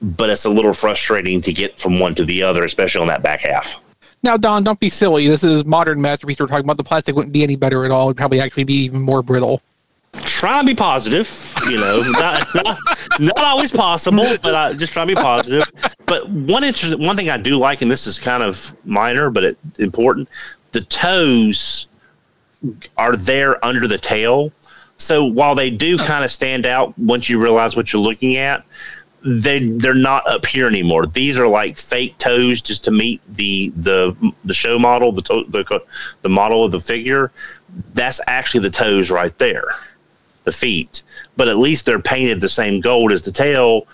[0.00, 3.22] but it's a little frustrating to get from one to the other, especially on that
[3.22, 3.80] back half.
[4.22, 5.28] Now, Don, don't be silly.
[5.28, 6.76] This is modern masterpiece we're talking about.
[6.76, 8.08] The plastic wouldn't be any better at all.
[8.08, 9.62] It'd probably actually be even more brittle.
[10.22, 12.78] Try and be positive, you know, not, not,
[13.20, 15.70] not always possible, but I just try to be positive.
[16.06, 19.44] But one interest, one thing I do like, and this is kind of minor but
[19.44, 20.28] it, important,
[20.72, 21.88] the toes
[22.96, 24.52] are there under the tail.
[24.96, 28.64] So while they do kind of stand out once you realize what you're looking at,
[29.26, 31.06] they they're not up here anymore.
[31.06, 35.44] These are like fake toes just to meet the the the show model, the to,
[35.48, 35.82] the
[36.22, 37.32] the model of the figure.
[37.94, 39.64] That's actually the toes right there,
[40.44, 41.02] the feet.
[41.36, 43.88] But at least they're painted the same gold as the tail,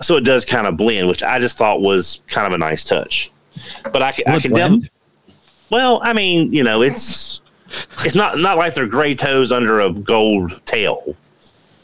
[0.00, 2.82] so it does kind of blend, which I just thought was kind of a nice
[2.84, 3.30] touch.
[3.84, 4.82] But I can, I can blend?
[4.82, 4.90] def-
[5.70, 7.40] well, I mean, you know, it's
[8.04, 11.16] it's not not like they're gray toes under a gold tail,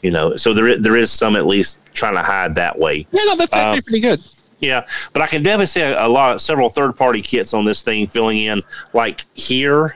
[0.01, 0.35] you know.
[0.37, 3.07] So there is, there is some at least trying to hide that way.
[3.11, 4.19] Yeah, no, that's actually Um, pretty good.
[4.59, 7.81] Yeah, but I can definitely see a, a lot, several third party kits on this
[7.81, 8.61] thing filling in.
[8.93, 9.95] Like here,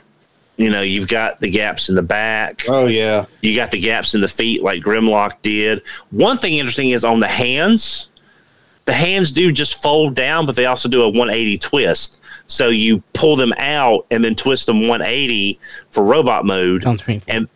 [0.56, 2.64] you know, you've got the gaps in the back.
[2.70, 3.26] Oh yeah.
[3.42, 5.82] You got the gaps in the feet, like Grimlock did.
[6.12, 8.10] One thing interesting is on the hands.
[8.86, 12.22] The hands do just fold down, but they also do a 180 twist.
[12.48, 15.60] So you pull them out and then twist them 180
[15.92, 17.34] for robot mode, Sounds painful.
[17.34, 17.48] and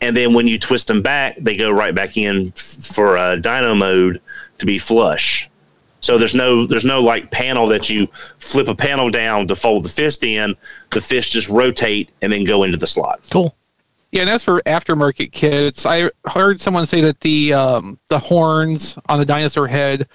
[0.00, 3.74] and then when you twist them back, they go right back in for uh, dino
[3.74, 4.20] mode
[4.58, 5.48] to be flush.
[6.00, 8.06] So there's no there's no like panel that you
[8.38, 10.54] flip a panel down to fold the fist in.
[10.90, 13.20] The fist just rotate and then go into the slot.
[13.30, 13.56] Cool.
[14.12, 18.96] Yeah, and as for aftermarket kits, I heard someone say that the um, the horns
[19.08, 20.06] on the dinosaur head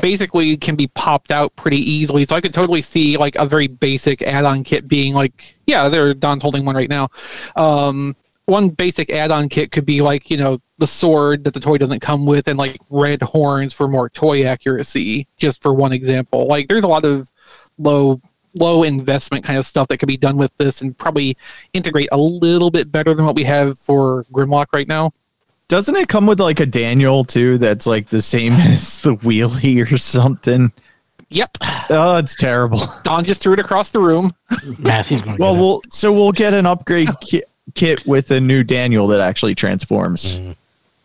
[0.00, 2.24] basically can be popped out pretty easily.
[2.24, 6.12] So I could totally see like a very basic add-on kit being like, yeah, there
[6.14, 7.08] Don's holding one right now.
[7.56, 8.16] Um,
[8.46, 12.00] one basic add-on kit could be like you know the sword that the toy doesn't
[12.00, 15.26] come with, and like red horns for more toy accuracy.
[15.36, 17.30] Just for one example, like there's a lot of
[17.78, 18.20] low
[18.54, 21.36] low investment kind of stuff that could be done with this and probably
[21.74, 25.10] integrate a little bit better than what we have for Grimlock right now.
[25.68, 27.58] Doesn't it come with like a Daniel too?
[27.58, 30.72] That's like the same as the wheelie or something.
[31.28, 31.56] Yep,
[31.90, 32.80] Oh, it's terrible.
[33.02, 34.32] Don just threw it across the room.
[34.78, 37.44] Massey's going to Well, we'll so we'll get an upgrade kit,
[37.74, 40.36] kit with a new Daniel that actually transforms.
[40.36, 40.52] Mm-hmm.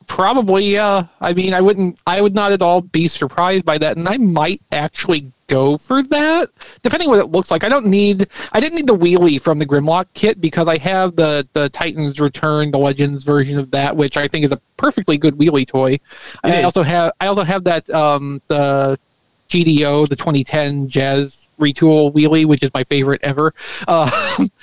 [0.07, 1.07] Probably, yeah.
[1.21, 4.17] I mean, I wouldn't, I would not at all be surprised by that, and I
[4.17, 6.49] might actually go for that,
[6.81, 7.65] depending what it looks like.
[7.65, 11.15] I don't need, I didn't need the wheelie from the Grimlock kit because I have
[11.17, 15.17] the the Titans Return, the Legends version of that, which I think is a perfectly
[15.17, 15.99] good wheelie toy.
[16.43, 18.97] I also have, I also have that um the
[19.49, 23.53] GDO, the 2010 Jazz retool wheelie, which is my favorite ever.
[23.87, 24.09] Uh,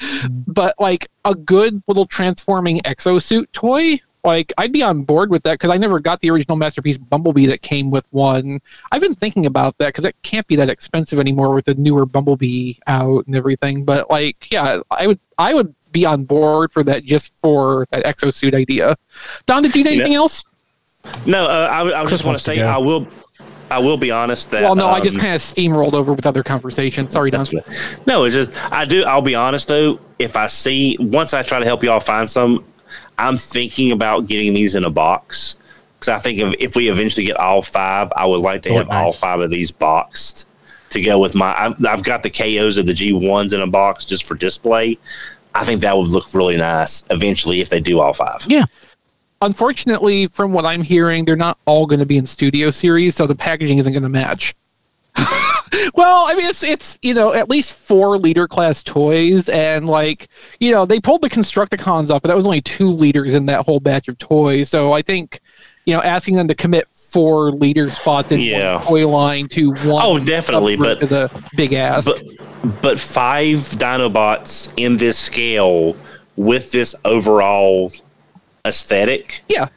[0.47, 5.55] but like a good little transforming exosuit toy, like I'd be on board with that
[5.55, 8.61] because I never got the original masterpiece Bumblebee that came with one.
[8.93, 12.07] I've been thinking about that because it can't be that expensive anymore with the newer
[12.07, 13.85] Bumblebee out and everything.
[13.85, 18.05] But like, yeah, I would, I would be on board for that just for that
[18.05, 18.97] exosuit idea.
[19.47, 20.45] Don, did you need You know- anything else?
[21.27, 22.67] No, uh, I, I just want to to say go.
[22.67, 23.07] I will.
[23.71, 24.63] I will be honest that.
[24.63, 27.09] Well, no, I just um, kind of steamrolled over with other conversation.
[27.11, 27.47] Sorry, Don.
[28.07, 29.05] No, it's just I do.
[29.05, 30.01] I'll be honest though.
[30.19, 32.65] If I see once I try to help y'all find some,
[33.19, 35.57] I'm thinking about getting these in a box
[35.99, 38.75] because I think if, if we eventually get all five, I would like to Oh,
[38.79, 40.47] have all five of these boxed
[40.91, 41.53] to go with my.
[41.61, 44.99] I've, I've got the KOs of the G ones in a box just for display.
[45.55, 48.45] I think that would look really nice eventually if they do all five.
[48.47, 48.65] Yeah.
[49.43, 53.27] Unfortunately, from what I'm hearing, they're not all going to be in studio series, so
[53.27, 54.55] the packaging isn't going to match.
[55.95, 60.29] well, I mean, it's it's you know at least four leader class toys, and like
[60.61, 63.65] you know they pulled the Constructicons off, but that was only two leaders in that
[63.65, 64.69] whole batch of toys.
[64.69, 65.41] So I think
[65.85, 68.77] you know asking them to commit four leader spots in Yeah.
[68.77, 72.07] one toy line to one Oh, definitely, but- is a big ask.
[72.07, 72.23] But
[72.83, 75.97] but five Dinobots in this scale
[76.37, 77.93] with this overall
[78.67, 79.69] aesthetic yeah,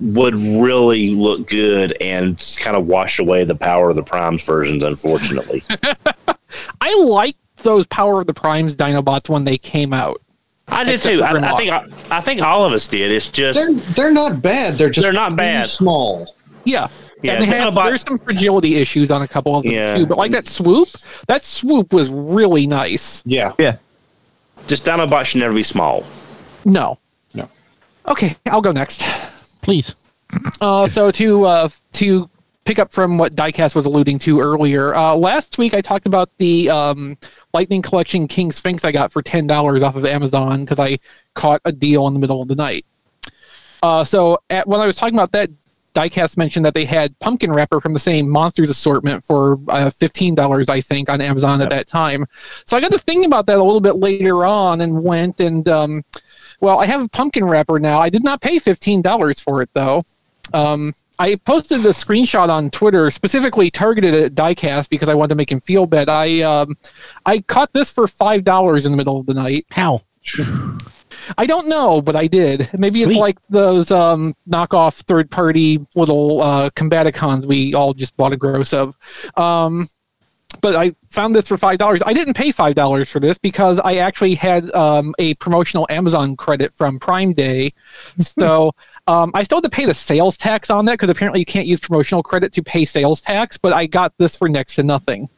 [0.00, 4.82] would really look good and kind of wash away the power of the Primes versions,
[4.82, 5.62] unfortunately.
[6.80, 10.20] I like those Power of the Primes Dinobots when they came out.
[10.68, 11.22] I did too.
[11.22, 13.10] I, I think I, I think all of us did.
[13.10, 14.74] It's just They're they're not bad.
[14.74, 15.66] They're just They're not bad.
[15.66, 16.34] Small.
[16.64, 16.88] Yeah.
[17.22, 19.96] Yeah, and they have, Dinobot- there's some fragility issues on a couple of them Yeah.
[19.96, 20.06] too.
[20.06, 20.88] But like that swoop,
[21.26, 23.22] that swoop was really nice.
[23.26, 23.54] Yeah.
[23.58, 23.78] Yeah.
[24.68, 26.04] just Dinobots should never be small.
[26.64, 26.98] No.
[27.34, 27.48] No.
[28.06, 29.02] Okay, I'll go next.
[29.68, 29.96] Please.
[30.62, 32.30] Uh, so to uh, to
[32.64, 36.30] pick up from what Diecast was alluding to earlier, uh, last week I talked about
[36.38, 37.18] the um,
[37.52, 40.98] Lightning Collection King Sphinx I got for ten dollars off of Amazon because I
[41.34, 42.86] caught a deal in the middle of the night.
[43.82, 45.50] Uh, so at, when I was talking about that,
[45.94, 50.34] Diecast mentioned that they had Pumpkin Rapper from the same monsters assortment for uh, fifteen
[50.34, 52.24] dollars, I think, on Amazon at that time.
[52.64, 55.68] So I got to thinking about that a little bit later on and went and
[55.68, 56.04] um,
[56.60, 58.00] well, I have a Pumpkin Rapper now.
[58.00, 60.04] I did not pay fifteen dollars for it though.
[60.52, 65.34] Um, I posted a screenshot on Twitter, specifically targeted at Diecast because I wanted to
[65.34, 66.08] make him feel bad.
[66.08, 66.76] I um,
[67.26, 69.66] I caught this for five dollars in the middle of the night.
[69.70, 70.02] How?
[71.36, 72.70] I don't know, but I did.
[72.78, 78.32] Maybe it's like those um, knockoff third party little uh, Combaticons we all just bought
[78.32, 78.96] a gross of.
[79.36, 79.88] Um,
[80.60, 82.02] but I found this for five dollars.
[82.04, 86.36] I didn't pay five dollars for this because I actually had um, a promotional Amazon
[86.36, 87.72] credit from Prime Day.
[88.18, 88.72] So
[89.06, 91.66] um, I still had to pay the sales tax on that because apparently you can't
[91.66, 93.58] use promotional credit to pay sales tax.
[93.58, 95.28] But I got this for next to nothing.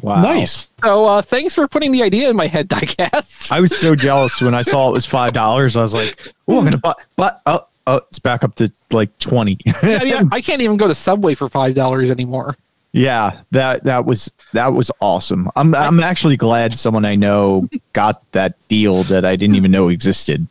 [0.00, 0.22] Wow.
[0.22, 0.70] Nice.
[0.82, 3.50] So uh, thanks for putting the idea in my head, Diecast.
[3.52, 5.76] I was so jealous when I saw it was five dollars.
[5.76, 9.16] I was like, "Oh, I'm gonna buy." But oh, oh, it's back up to like
[9.18, 9.58] twenty.
[9.82, 12.56] I mean, I, I can't even go to Subway for five dollars anymore.
[12.96, 15.50] Yeah, that that was that was awesome.
[15.54, 19.90] I'm I'm actually glad someone I know got that deal that I didn't even know
[19.90, 20.46] existed.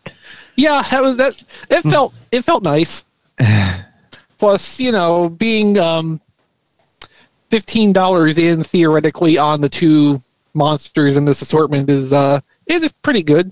[0.55, 1.41] Yeah, that was that.
[1.71, 3.03] It felt it felt nice.
[4.37, 6.21] Plus, you know, being um,
[7.49, 10.21] fifteen dollars in theoretically on the two
[10.53, 13.51] monsters in this assortment is uh it is pretty good,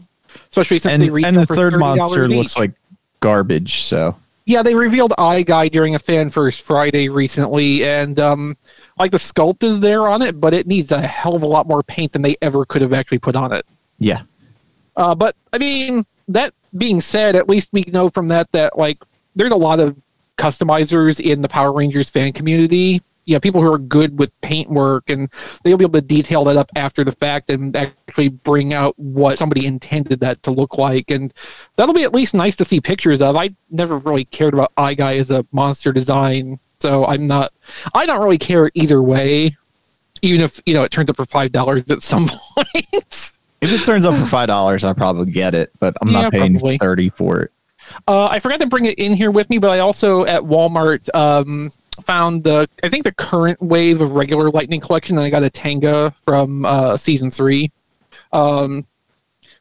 [0.49, 2.29] especially since And they and the third $30 monster each.
[2.31, 2.73] looks like
[3.21, 3.81] garbage.
[3.81, 4.15] So
[4.45, 8.57] Yeah, they revealed Eye Guy during a Fan First Friday recently, and um,
[8.97, 11.67] like the sculpt is there on it, but it needs a hell of a lot
[11.67, 13.65] more paint than they ever could have actually put on it.
[13.97, 14.23] yeah,
[14.95, 19.03] Uh, but I mean, that being said, at least we know from that that like
[19.35, 20.01] there's a lot of
[20.37, 23.01] customizers in the Power Rangers fan community.
[23.25, 25.29] You know, people who are good with paint work, and
[25.63, 29.39] they'll be able to detail that up after the fact and actually bring out what
[29.39, 31.09] somebody intended that to look like.
[31.09, 31.33] And
[31.77, 33.37] that'll be at least nice to see pictures of.
[33.37, 37.53] I never really cared about Eye Guy as a monster design, so I'm not.
[37.95, 39.55] I don't really care either way,
[40.21, 43.31] even if you know it turns up for five dollars at some point.
[43.61, 46.33] if it turns up for five dollars, I'll probably get it, but I'm Yeah, not
[46.33, 46.77] paying probably.
[46.77, 47.51] thirty for it.
[48.05, 51.07] Uh, I forgot to bring it in here with me, but I also at Walmart
[51.15, 51.71] um,
[52.01, 55.49] found the I think the current wave of regular Lightning collection, and I got a
[55.49, 57.71] Tenga from uh, season three,
[58.33, 58.85] um,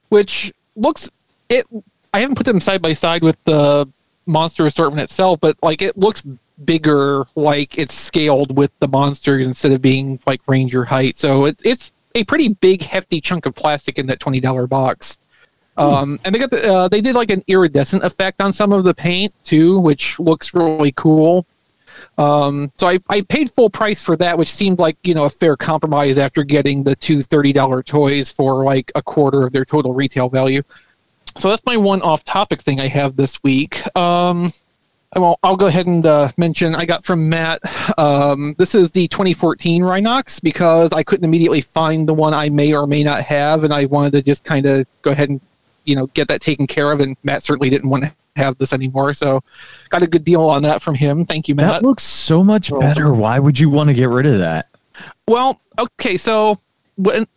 [0.08, 1.08] which looks
[1.48, 1.66] it.
[2.12, 3.88] I haven't put them side by side with the
[4.26, 6.22] monster assortment itself, but like it looks
[6.64, 11.18] bigger, like it's scaled with the monsters instead of being like Ranger height.
[11.18, 15.18] So it, it's a pretty big, hefty chunk of plastic in that twenty dollar box.
[15.76, 18.84] Um, and they got the uh, they did like an iridescent effect on some of
[18.84, 21.46] the paint too, which looks really cool.
[22.18, 25.30] Um, so I, I paid full price for that, which seemed like you know a
[25.30, 29.64] fair compromise after getting the two thirty dollar toys for like a quarter of their
[29.64, 30.62] total retail value.
[31.36, 33.82] So that's my one off topic thing I have this week.
[33.96, 34.52] Um,
[35.14, 37.60] well, I'll go ahead and uh, mention I got from Matt.
[37.98, 42.72] Um, this is the 2014 Rhinox because I couldn't immediately find the one I may
[42.72, 45.40] or may not have, and I wanted to just kind of go ahead and
[45.84, 47.00] you know get that taken care of.
[47.00, 49.42] And Matt certainly didn't want to have this anymore, so
[49.90, 51.26] got a good deal on that from him.
[51.26, 51.82] Thank you, Matt.
[51.82, 53.12] That looks so much better.
[53.12, 54.68] Why would you want to get rid of that?
[55.28, 56.58] Well, okay, so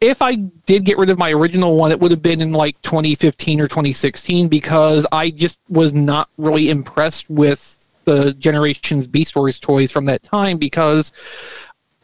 [0.01, 2.81] if I did get rid of my original one, it would have been in like
[2.81, 9.59] 2015 or 2016 because I just was not really impressed with the Generations Beast Wars
[9.59, 11.11] toys from that time because,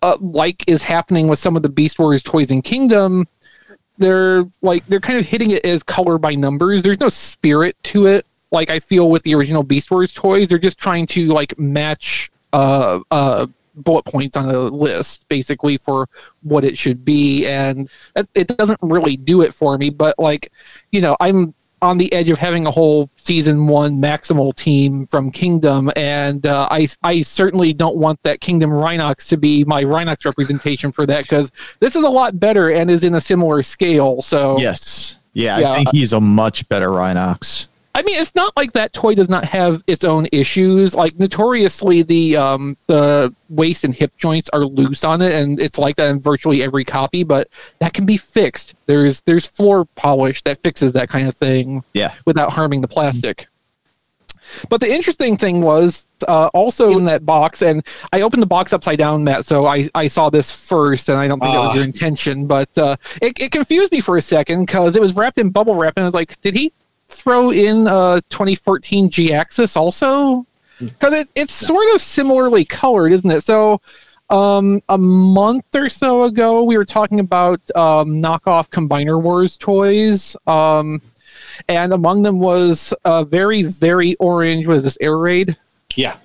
[0.01, 3.27] uh, like is happening with some of the Beast Wars toys in Kingdom,
[3.97, 6.81] they're like they're kind of hitting it as color by numbers.
[6.81, 8.25] There's no spirit to it.
[8.51, 12.31] Like I feel with the original Beast Wars toys, they're just trying to like match
[12.53, 16.07] uh uh bullet points on a list basically for
[16.43, 17.89] what it should be and
[18.35, 20.51] it doesn't really do it for me but like
[20.91, 21.53] you know i'm
[21.83, 26.67] on the edge of having a whole season one maximal team from kingdom and uh,
[26.69, 31.23] i i certainly don't want that kingdom rhinox to be my rhinox representation for that
[31.23, 35.17] because this is a lot better and is in a similar scale so Yes.
[35.33, 35.71] Yeah, Yeah.
[35.71, 37.67] I think he's a much better Rhinox.
[37.93, 40.95] I mean, it's not like that toy does not have its own issues.
[40.95, 45.77] Like notoriously, the um, the waist and hip joints are loose on it, and it's
[45.77, 47.23] like that in virtually every copy.
[47.23, 48.75] But that can be fixed.
[48.85, 52.13] There's there's floor polish that fixes that kind of thing Yeah.
[52.25, 53.47] without harming the plastic.
[54.69, 58.73] But the interesting thing was uh, also in that box, and I opened the box
[58.73, 59.45] upside down, Matt.
[59.45, 61.75] So I, I saw this first, and I don't think that was Ah.
[61.75, 65.37] your intention, but uh, it, it confused me for a second because it was wrapped
[65.37, 66.73] in bubble wrap, and I was like, did he
[67.11, 70.45] throw in uh 2014 G Axis also?
[70.79, 73.43] Because it, it's sort of similarly colored, isn't it?
[73.43, 73.81] So
[74.31, 80.35] um, a month or so ago, we were talking about um, knockoff Combiner Wars toys.
[80.47, 81.01] Um,
[81.67, 84.67] and among them was a very, very orange.
[84.67, 85.57] Was this Air Raid?
[85.95, 86.15] Yeah.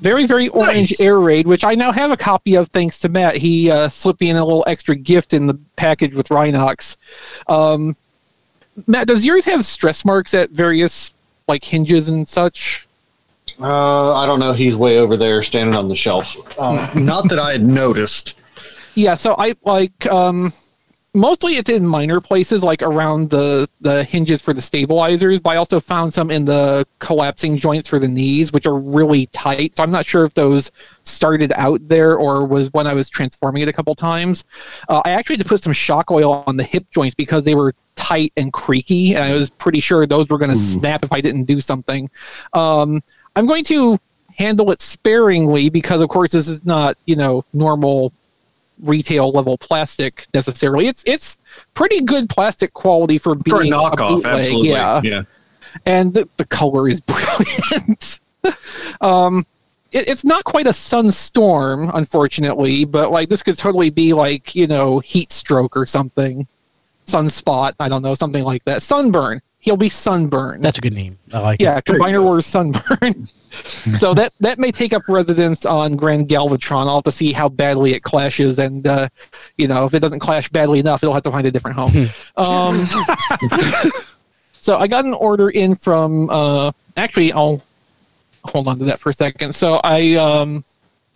[0.00, 1.00] Very, very orange Nice.
[1.00, 3.36] Air Raid, which I now have a copy of thanks to Matt.
[3.36, 6.96] He uh, slipped me in a little extra gift in the package with Rhinox.
[7.48, 7.96] Um,
[8.86, 11.14] Matt, does yours have stress marks at various
[11.48, 12.86] like hinges and such?
[13.60, 14.52] Uh, I don't know.
[14.52, 16.36] He's way over there standing on the shelf.
[16.58, 18.34] Uh, not that I had noticed.
[18.94, 20.52] Yeah, so I like um
[21.14, 25.56] mostly it's in minor places like around the the hinges for the stabilizers, but I
[25.56, 29.76] also found some in the collapsing joints for the knees, which are really tight.
[29.76, 30.72] So I'm not sure if those
[31.04, 34.44] started out there or was when I was transforming it a couple times.
[34.88, 37.54] Uh, I actually had to put some shock oil on the hip joints because they
[37.54, 41.12] were tight and creaky, and I was pretty sure those were going to snap if
[41.12, 42.10] I didn't do something.
[42.52, 43.02] Um,
[43.36, 43.98] I'm going to
[44.36, 48.12] handle it sparingly because, of course, this is not you know normal
[48.80, 50.86] retail level plastic necessarily.
[50.86, 51.38] It's it's
[51.74, 54.68] pretty good plastic quality for being For a knockoff, bootleg, absolutely.
[54.70, 55.22] Yeah, yeah.
[55.86, 58.20] and the, the color is brilliant.
[59.00, 59.44] um,
[59.92, 64.66] it, it's not quite a sunstorm, unfortunately, but like this could totally be like you
[64.66, 66.46] know heat stroke or something,
[67.06, 67.74] sunspot.
[67.80, 68.82] I don't know, something like that.
[68.82, 69.40] Sunburn.
[69.60, 70.62] He'll be sunburned.
[70.62, 71.16] That's a good name.
[71.32, 71.86] I like yeah, it.
[71.86, 73.28] Combiner Wars Sunburn.
[73.98, 76.86] so that that may take up residence on Grand Galvatron.
[76.86, 79.08] I'll have to see how badly it clashes, and uh,
[79.56, 82.08] you know if it doesn't clash badly enough, it'll have to find a different home.
[82.36, 82.86] um,
[84.64, 86.30] So I got an order in from.
[86.30, 87.60] Uh, actually, I'll
[88.44, 89.54] hold on to that for a second.
[89.54, 90.64] So I um,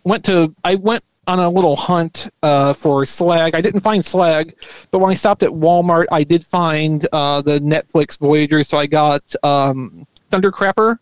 [0.03, 0.53] went to.
[0.63, 3.55] I went on a little hunt uh, for slag.
[3.55, 4.53] I didn't find slag,
[4.91, 8.63] but when I stopped at Walmart, I did find uh, the Netflix Voyager.
[8.63, 10.99] So I got um, Thundercrapper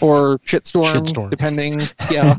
[0.00, 1.30] or Shitstorm, Shitstorm.
[1.30, 1.80] depending.
[2.10, 2.34] Yeah,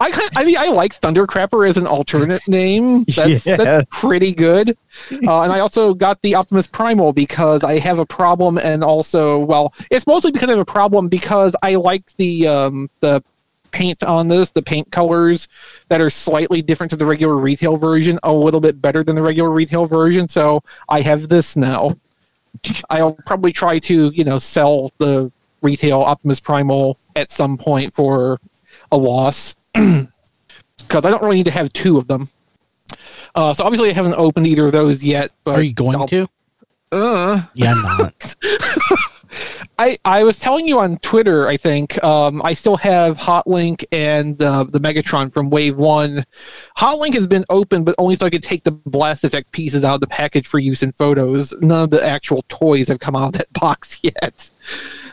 [0.00, 0.28] I.
[0.36, 3.04] I mean, I like Thundercrapper as an alternate name.
[3.04, 3.56] That's Yeah.
[3.56, 4.70] that's pretty good.
[5.12, 9.38] Uh, and I also got the Optimus Primal because I have a problem, and also,
[9.38, 13.22] well, it's mostly because I have a problem because I like the um, the
[13.72, 15.46] paint on this, the paint colors
[15.88, 19.22] that are slightly different to the regular retail version, a little bit better than the
[19.22, 20.28] regular retail version.
[20.28, 21.96] So I have this now.
[22.90, 25.30] I'll probably try to, you know, sell the
[25.62, 28.40] retail Optimus Primal at some point for
[28.92, 30.08] a loss because
[31.04, 32.28] I don't really need to have two of them.
[33.34, 35.30] Uh, so obviously I haven't opened either of those yet.
[35.44, 36.28] But Are you going I'll- to?
[36.92, 38.34] Uh, Yeah, I'm not.
[39.78, 44.42] I, I was telling you on Twitter, I think, um, I still have Hotlink and
[44.42, 46.22] uh, the Megatron from Wave 1.
[46.76, 49.94] Hotlink has been open, but only so I could take the blast effect pieces out
[49.94, 51.54] of the package for use in photos.
[51.60, 54.50] None of the actual toys have come out of that box yet.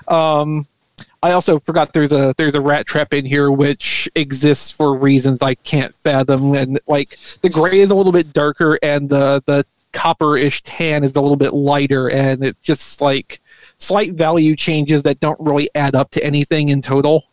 [0.08, 0.68] Um,
[1.22, 5.42] I also forgot there's a there's a rat trap in here which exists for reasons
[5.42, 9.66] I can't fathom, and like the gray is a little bit darker and the the
[9.94, 13.42] copper-ish tan is a little bit lighter, and it just like
[13.80, 17.26] slight value changes that don't really add up to anything in total.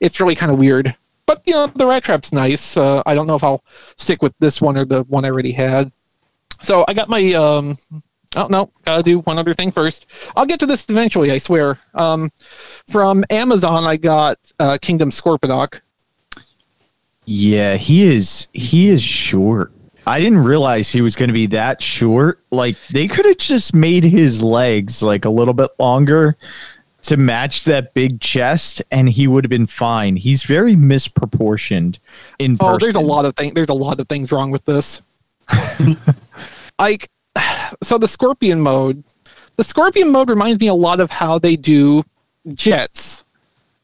[0.00, 0.94] It's really kind of weird.
[1.26, 2.76] But you know, the rat trap's nice.
[2.76, 3.64] Uh, I don't know if I'll
[3.96, 5.90] stick with this one or the one I already had.
[6.60, 7.78] So I got my um
[8.36, 10.06] oh no, gotta do one other thing first.
[10.36, 11.78] I'll get to this eventually, I swear.
[11.94, 12.30] Um
[12.88, 15.80] from Amazon I got uh Kingdom Scorponok.
[17.26, 18.48] Yeah, he is.
[18.52, 19.72] He is short.
[20.06, 22.40] I didn't realize he was going to be that short.
[22.50, 26.36] Like they could have just made his legs like a little bit longer
[27.04, 30.16] to match that big chest, and he would have been fine.
[30.16, 31.98] He's very misproportioned
[32.38, 32.74] in person.
[32.74, 33.52] Oh, there's a lot of things.
[33.52, 35.02] There's a lot of things wrong with this.
[36.78, 37.10] like,
[37.82, 39.04] so the Scorpion mode,
[39.56, 42.02] the Scorpion mode reminds me a lot of how they do
[42.54, 43.24] jets,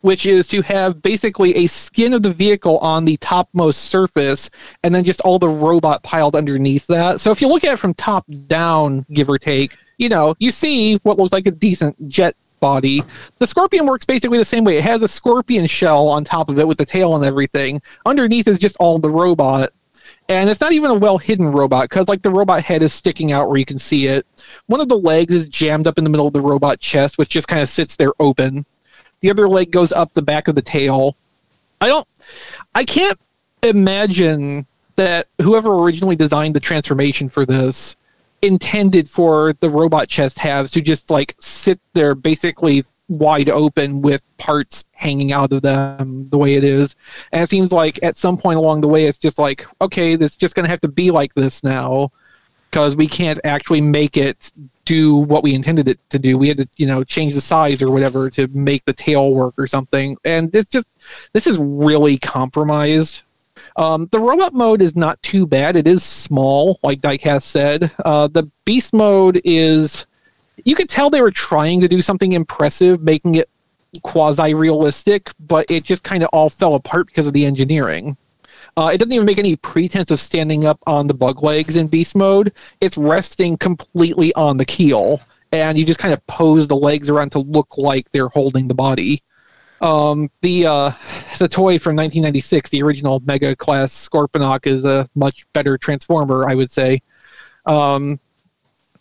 [0.01, 4.51] which is to have basically a skin of the vehicle on the topmost surface,
[4.83, 7.21] and then just all the robot piled underneath that.
[7.21, 10.51] So if you look at it from top down, give or take, you know, you
[10.51, 13.03] see what looks like a decent jet body.
[13.39, 14.77] The Scorpion works basically the same way.
[14.77, 17.83] It has a scorpion shell on top of it with the tail and everything.
[18.07, 19.73] Underneath is just all the robot.
[20.31, 23.33] And it's not even a well hidden robot because, like, the robot head is sticking
[23.33, 24.25] out where you can see it.
[24.67, 27.31] One of the legs is jammed up in the middle of the robot chest, which
[27.31, 28.65] just kind of sits there open.
[29.23, 31.17] The other leg goes up the back of the tail.
[31.81, 32.07] I don't,
[32.77, 33.19] I can't
[33.65, 37.97] imagine that whoever originally designed the transformation for this
[38.41, 44.23] intended for the robot chest halves to just like sit there basically wide open with
[44.39, 46.95] parts hanging out of them the way it is.
[47.33, 50.37] And it seems like at some point along the way, it's just like, okay, this
[50.37, 52.13] just going to have to be like this now
[52.71, 54.53] because we can't actually make it
[54.85, 56.39] do what we intended it to do.
[56.39, 59.55] We had to, you know, change the size or whatever to make the tail work
[59.59, 60.17] or something.
[60.25, 60.89] And it's just,
[61.33, 63.25] this is really compromised.
[63.77, 65.75] Um, the robot mode is not too bad.
[65.75, 67.91] It is small, like Diecast said.
[68.05, 70.07] Uh, the beast mode is,
[70.65, 73.49] you could tell they were trying to do something impressive, making it
[74.03, 78.17] quasi realistic, but it just kind of all fell apart because of the engineering.
[78.77, 81.89] Uh, it doesn't even make any pretense of standing up on the bug legs in
[81.89, 82.53] beast mode.
[82.81, 85.21] It's resting completely on the keel,
[85.53, 88.75] and you just kind of pose the legs around to look like they're holding the
[88.75, 89.23] body.
[89.81, 90.93] Um, the uh,
[91.39, 96.55] the toy from 1996, the original Mega Class Scorponok, is a much better transformer, I
[96.55, 97.01] would say.
[97.67, 98.21] Um,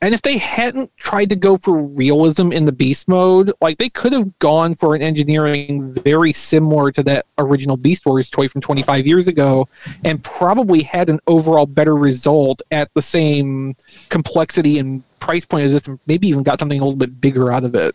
[0.02, 3.90] and if they hadn't tried to go for realism in the beast mode, like they
[3.90, 8.62] could have gone for an engineering very similar to that original Beast Wars toy from
[8.62, 9.68] 25 years ago,
[10.06, 13.76] and probably had an overall better result at the same
[14.08, 17.52] complexity and price point as this, and maybe even got something a little bit bigger
[17.52, 17.94] out of it.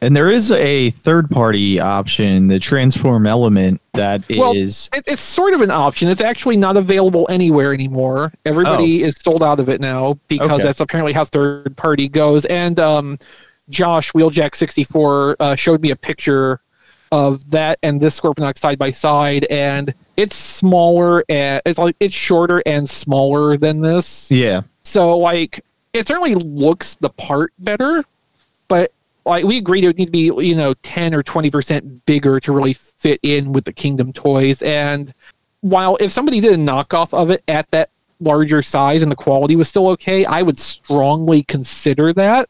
[0.00, 4.38] And there is a third party option, the transform element that is.
[4.38, 6.08] Well, It, it's sort of an option.
[6.08, 8.32] It's actually not available anywhere anymore.
[8.44, 10.62] Everybody is sold out of it now because Okay.
[10.62, 12.44] that's apparently how third party goes.
[12.46, 13.18] And um,
[13.70, 16.60] Josh Wheeljack64 uh, showed me a picture
[17.10, 22.14] of that and this Scorponok side by side, and it's smaller and it's like it's
[22.14, 24.30] shorter and smaller than this.
[24.30, 24.62] yeah.
[24.82, 28.04] So like it certainly looks the part better,
[28.68, 28.92] but
[29.24, 32.40] like we agreed it would need to be you know 10 or 20 percent bigger
[32.40, 35.14] to really fit in with the kingdom toys and
[35.60, 39.56] while if somebody did a knockoff of it at that larger size and the quality
[39.56, 42.48] was still okay i would strongly consider that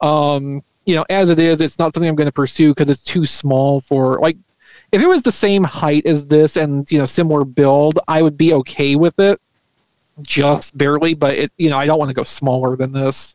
[0.00, 3.02] um you know, as it is, it's not something I'm going to pursue because it's
[3.02, 4.36] too small for like.
[4.92, 8.36] If it was the same height as this and you know similar build, I would
[8.36, 9.40] be okay with it,
[10.22, 11.14] just barely.
[11.14, 13.34] But it, you know, I don't want to go smaller than this.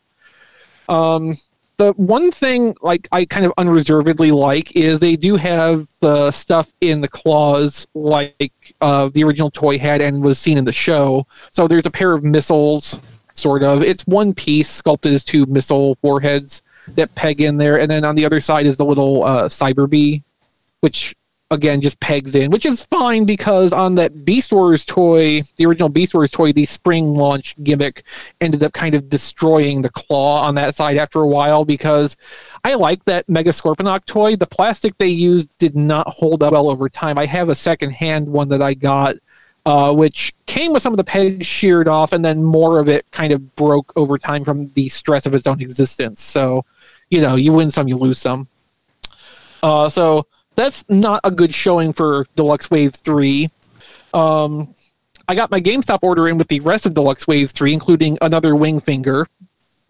[0.88, 1.38] Um,
[1.80, 6.74] the one thing like I kind of unreservedly like is they do have the stuff
[6.82, 11.26] in the claws like uh, the original toy had and was seen in the show.
[11.52, 13.00] So there's a pair of missiles,
[13.34, 13.82] sort of.
[13.82, 18.16] It's one piece sculpted as two missile warheads that peg in there, and then on
[18.16, 20.22] the other side is the little uh, cyber bee,
[20.82, 21.16] which
[21.52, 25.90] again just pegs in, which is fine because on that Beast Wars toy, the original
[25.90, 28.04] Beast Wars toy, the spring launch gimmick
[28.40, 32.18] ended up kind of destroying the claw on that side after a while because
[32.64, 34.36] I like that Mega Scorponok toy.
[34.36, 37.18] The plastic they used did not hold up well over time.
[37.18, 39.16] I have a second hand one that I got.
[39.66, 43.06] Uh, which came with some of the pegs sheared off, and then more of it
[43.12, 46.24] kind of broke over time from the stress of its own existence.
[46.24, 46.66] So,
[47.10, 48.48] you know, you win some, you lose some.
[49.62, 50.26] Uh, so
[50.60, 53.50] that's not a good showing for Deluxe Wave 3.
[54.14, 54.76] Um,
[55.30, 58.56] I got my GameStop order in with the rest of Deluxe Wave 3, including another
[58.56, 59.28] Wing Finger.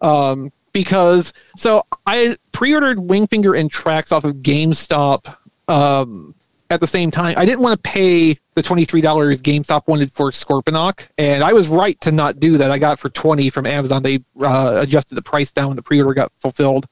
[0.00, 6.36] Um, because, so I pre ordered Wing Finger and Tracks off of GameStop um,
[6.70, 7.34] at the same time.
[7.36, 12.00] I didn't want to pay the $23 GameStop wanted for Scorponok, and I was right
[12.02, 12.70] to not do that.
[12.70, 14.04] I got for 20 from Amazon.
[14.04, 16.86] They uh, adjusted the price down when the pre order got fulfilled.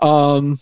[0.00, 0.58] Um,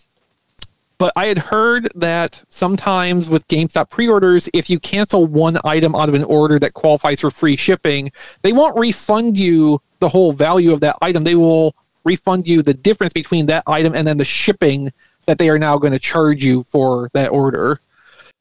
[1.03, 6.09] but I had heard that sometimes with GameStop pre-orders, if you cancel one item out
[6.09, 10.73] of an order that qualifies for free shipping, they won't refund you the whole value
[10.73, 11.25] of that item.
[11.25, 11.75] They will
[12.05, 14.93] refund you the difference between that item and then the shipping
[15.27, 17.81] that they are now going to charge you for that order.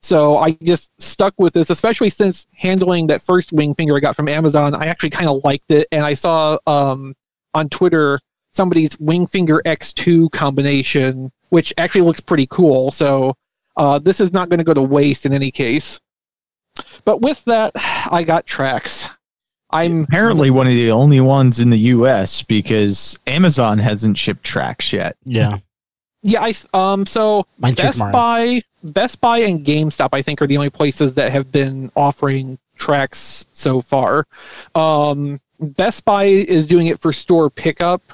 [0.03, 4.15] So I just stuck with this, especially since handling that first wing finger I got
[4.15, 4.75] from Amazon.
[4.75, 7.15] I actually kind of liked it, and I saw um,
[7.55, 8.19] on Twitter
[8.53, 12.89] somebody's wing finger X2 combination which actually looks pretty cool.
[12.91, 13.35] So
[13.77, 15.99] uh, this is not going to go to waste in any case.
[17.05, 17.73] But with that,
[18.11, 19.09] I got tracks.
[19.69, 22.41] I'm apparently one of the only ones in the U.S.
[22.41, 25.15] because Amazon hasn't shipped tracks yet.
[25.23, 25.59] Yeah.
[26.23, 27.99] Yeah, I um so Mine Best.
[27.99, 32.59] Buy, Best Buy and GameStop I think are the only places that have been offering
[32.75, 34.27] tracks so far.
[34.75, 38.13] Um Best Buy is doing it for store pickup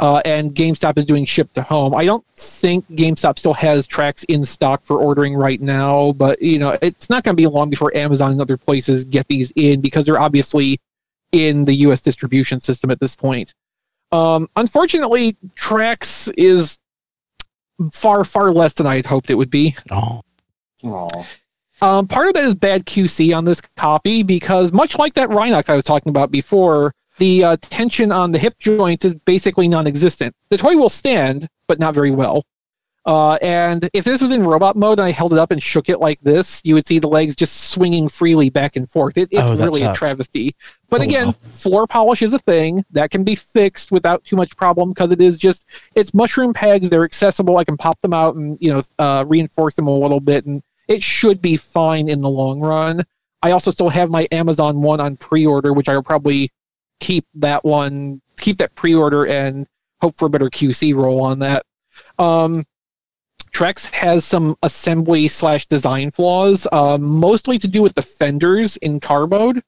[0.00, 1.94] uh, and GameStop is doing ship to home.
[1.94, 6.58] I don't think GameStop still has tracks in stock for ordering right now, but you
[6.58, 9.80] know it's not going to be long before Amazon and other places get these in
[9.80, 10.80] because they're obviously
[11.32, 12.00] in the U.S.
[12.00, 13.54] distribution system at this point.
[14.12, 16.78] Um, unfortunately, Tracks is
[17.92, 19.76] far far less than I had hoped it would be.
[19.90, 20.20] Oh,
[21.80, 25.68] Um, part of that is bad QC on this copy because much like that Rhinox
[25.68, 30.34] I was talking about before, the uh, tension on the hip joints is basically non-existent.
[30.50, 32.44] The toy will stand, but not very well.
[33.06, 35.88] Uh, and if this was in robot mode and I held it up and shook
[35.88, 39.16] it like this, you would see the legs just swinging freely back and forth.
[39.16, 40.54] It, it's Oh, really a travesty.
[40.90, 41.32] But Oh, again, no.
[41.48, 45.22] floor polish is a thing that can be fixed without too much problem because it
[45.22, 46.90] is just it's mushroom pegs.
[46.90, 47.56] They're accessible.
[47.56, 50.62] I can pop them out and you know uh, reinforce them a little bit, and
[50.86, 53.06] it should be fine in the long run.
[53.42, 56.50] I also still have my Amazon one on pre-order, which I will probably
[57.00, 59.66] keep that one, keep that pre-order, and
[60.00, 61.64] hope for a better QC roll on that.
[62.18, 62.64] Um,
[63.50, 69.00] Tracks has some assembly slash design flaws, uh, mostly to do with the fenders in
[69.00, 69.62] car mode.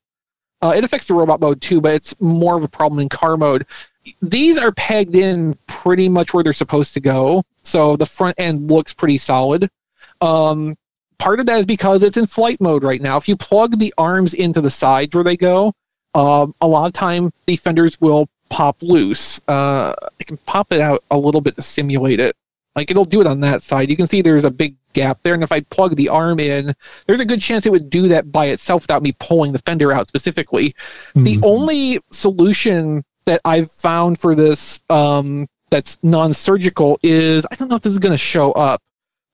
[0.62, 3.36] Uh, it affects the robot mode too, but it's more of a problem in car
[3.36, 3.66] mode.
[4.20, 8.70] These are pegged in pretty much where they're supposed to go, so the front end
[8.70, 9.70] looks pretty solid.
[10.20, 10.74] Um,
[11.18, 13.16] part of that is because it's in flight mode right now.
[13.16, 15.72] If you plug the arms into the sides where they go,
[16.14, 19.40] um, a lot of time the fenders will pop loose.
[19.48, 22.34] Uh, I can pop it out a little bit to simulate it.
[22.76, 23.90] Like it'll do it on that side.
[23.90, 26.72] You can see there's a big gap there, and if I plug the arm in,
[27.06, 29.92] there's a good chance it would do that by itself without me pulling the fender
[29.92, 30.74] out specifically.
[31.14, 31.44] The Mhm.
[31.44, 37.82] only solution that I've found for this um, that's non-surgical is I don't know if
[37.82, 38.82] this is going to show up.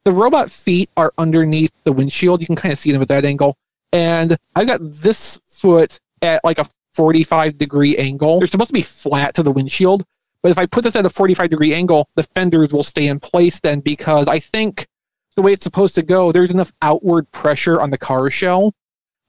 [0.05, 2.41] The robot feet are underneath the windshield.
[2.41, 3.57] You can kind of see them at that angle,
[3.93, 8.39] and I've got this foot at like a 45 degree angle.
[8.39, 10.05] They're supposed to be flat to the windshield,
[10.43, 13.21] but if I put this at a 45 degree angle, the fenders will stay in
[13.21, 14.87] place then because I think
[15.35, 18.75] the way it's supposed to go, there's enough outward pressure on the car shell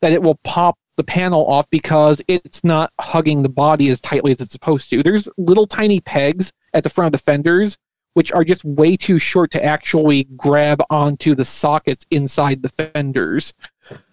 [0.02, 4.32] that it will pop the panel off because it's not hugging the body as tightly
[4.32, 5.04] as it's supposed to.
[5.04, 7.78] There's little tiny pegs at the front of the fenders,
[8.14, 13.54] which are just way too short to actually grab onto the sockets inside the fenders.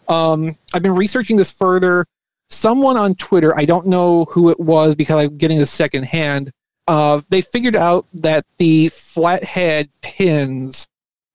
[0.08, 2.06] Um, I've been researching this further.
[2.54, 6.52] Someone on Twitter, I don't know who it was because I'm getting this secondhand,
[6.86, 10.86] uh, they figured out that the flathead pins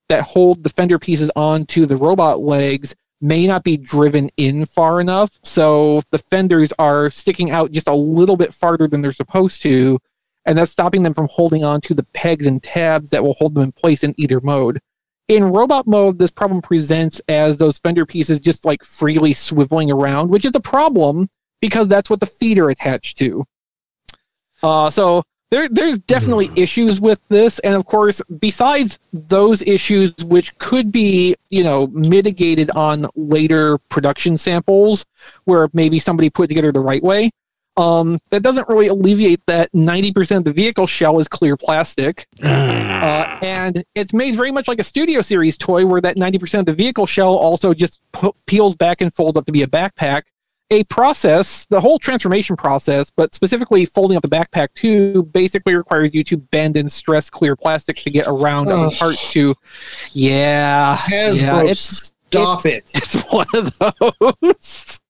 [0.07, 5.01] that hold the fender pieces onto the robot legs may not be driven in far
[5.01, 5.37] enough.
[5.43, 9.99] So the fenders are sticking out just a little bit farther than they're supposed to.
[10.45, 13.55] And that's stopping them from holding on to the pegs and tabs that will hold
[13.55, 14.79] them in place in either mode.
[15.29, 20.29] In robot mode, this problem presents as those fender pieces just like freely swiveling around,
[20.29, 21.29] which is a problem
[21.61, 23.45] because that's what the feet are attached to.
[24.63, 30.55] Uh, so there, there's definitely issues with this, and of course, besides those issues, which
[30.57, 35.05] could be, you know, mitigated on later production samples,
[35.45, 37.29] where maybe somebody put together the right way.
[37.77, 42.27] Um, that doesn't really alleviate that 90% of the vehicle shell is clear plastic.
[42.43, 46.65] Uh, and it's made very much like a studio series toy where that 90% of
[46.65, 48.01] the vehicle shell also just
[48.47, 50.23] peels back and folds up to be a backpack.
[50.71, 56.13] A process, the whole transformation process, but specifically folding up the backpack too, basically requires
[56.13, 58.93] you to bend and stress clear plastic to get around Ugh.
[58.93, 59.55] parts to.
[60.11, 60.95] Yeah.
[60.97, 62.87] Hasbro, yeah, it's, stop it.
[62.93, 65.01] it's one of those.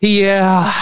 [0.00, 0.72] yeah.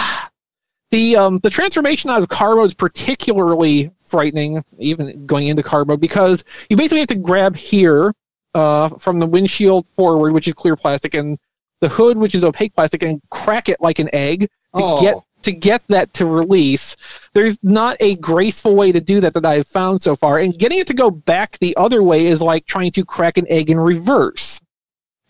[0.91, 5.83] The um the transformation out of car mode is particularly frightening, even going into car
[5.85, 8.13] mode, because you basically have to grab here
[8.55, 11.37] uh from the windshield forward, which is clear plastic, and
[11.81, 15.01] the hood, which is opaque plastic, and crack it like an egg to Oh.
[15.01, 16.95] get to get that to release.
[17.33, 20.79] There's not a graceful way to do that that I've found so far, and getting
[20.79, 23.77] it to go back the other way is like trying to crack an egg in
[23.79, 24.59] reverse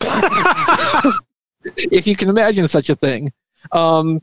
[1.64, 3.32] if you can imagine such a thing.
[3.72, 4.20] Um,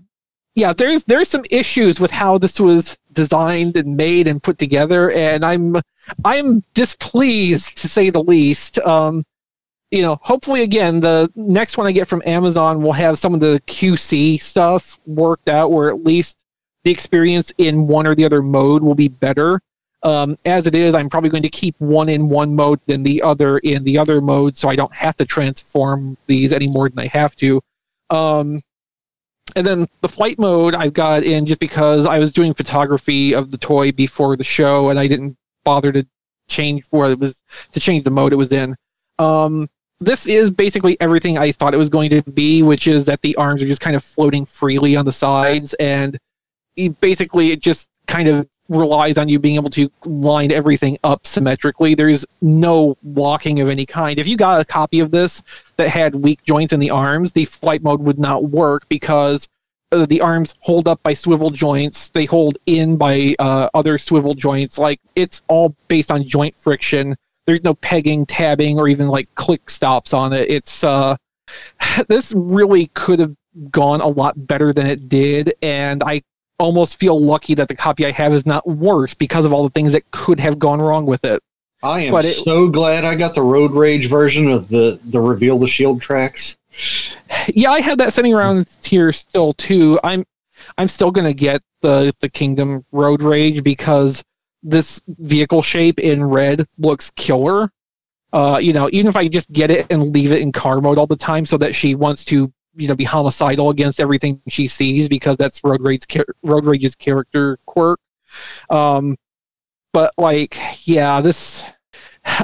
[0.55, 5.11] yeah, there's there's some issues with how this was designed and made and put together,
[5.11, 5.75] and I'm
[6.23, 8.79] I'm displeased to say the least.
[8.79, 9.25] Um,
[9.91, 13.41] you know, hopefully, again, the next one I get from Amazon will have some of
[13.41, 16.37] the QC stuff worked out, where at least
[16.83, 19.61] the experience in one or the other mode will be better.
[20.03, 23.21] Um, as it is, I'm probably going to keep one in one mode and the
[23.21, 26.99] other in the other mode, so I don't have to transform these any more than
[26.99, 27.61] I have to.
[28.09, 28.61] Um,
[29.55, 33.51] and then the flight mode I've got in just because I was doing photography of
[33.51, 36.05] the toy before the show, and I didn't bother to
[36.47, 38.75] change where it was to change the mode it was in.
[39.19, 39.69] Um,
[39.99, 43.35] this is basically everything I thought it was going to be, which is that the
[43.37, 46.17] arms are just kind of floating freely on the sides, and
[46.99, 51.95] basically it just kind of relies on you being able to line everything up symmetrically.
[51.95, 54.19] There's no locking of any kind.
[54.19, 55.43] If you got a copy of this
[55.77, 59.47] that had weak joints in the arms, the flight mode would not work because
[59.91, 62.09] uh, the arms hold up by swivel joints.
[62.09, 64.77] They hold in by uh, other swivel joints.
[64.77, 67.15] Like it's all based on joint friction.
[67.45, 70.49] There's no pegging, tabbing, or even like click stops on it.
[70.49, 71.15] It's uh,
[72.07, 73.35] this really could have
[73.71, 76.23] gone a lot better than it did, and I
[76.59, 79.69] almost feel lucky that the copy I have is not worse because of all the
[79.69, 81.41] things that could have gone wrong with it.
[81.83, 85.59] I am it- so glad I got the road rage version of the the reveal
[85.59, 86.57] the shield tracks.
[87.47, 89.99] yeah, I have that sitting around here still too.
[90.03, 90.25] I'm
[90.77, 94.23] I'm still gonna get the the Kingdom Road Rage because
[94.63, 97.69] this vehicle shape in red looks killer.
[98.33, 100.97] Uh, you know, even if I just get it and leave it in car mode
[100.97, 104.67] all the time, so that she wants to, you know, be homicidal against everything she
[104.67, 106.05] sees because that's Road Rage's
[106.43, 107.99] Road Rage's character quirk.
[108.69, 109.15] Um,
[109.93, 111.63] but like, yeah, this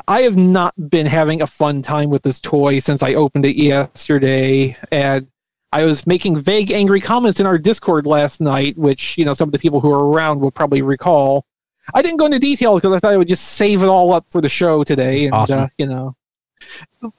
[0.08, 3.56] I have not been having a fun time with this toy since I opened it
[3.56, 5.28] yesterday, and
[5.74, 9.50] I was making vague, angry comments in our Discord last night, which you know some
[9.50, 11.46] of the people who are around will probably recall.
[11.94, 14.26] I didn't go into details because I thought I would just save it all up
[14.30, 15.60] for the show today, and Awesome.
[15.62, 16.16] uh, you know,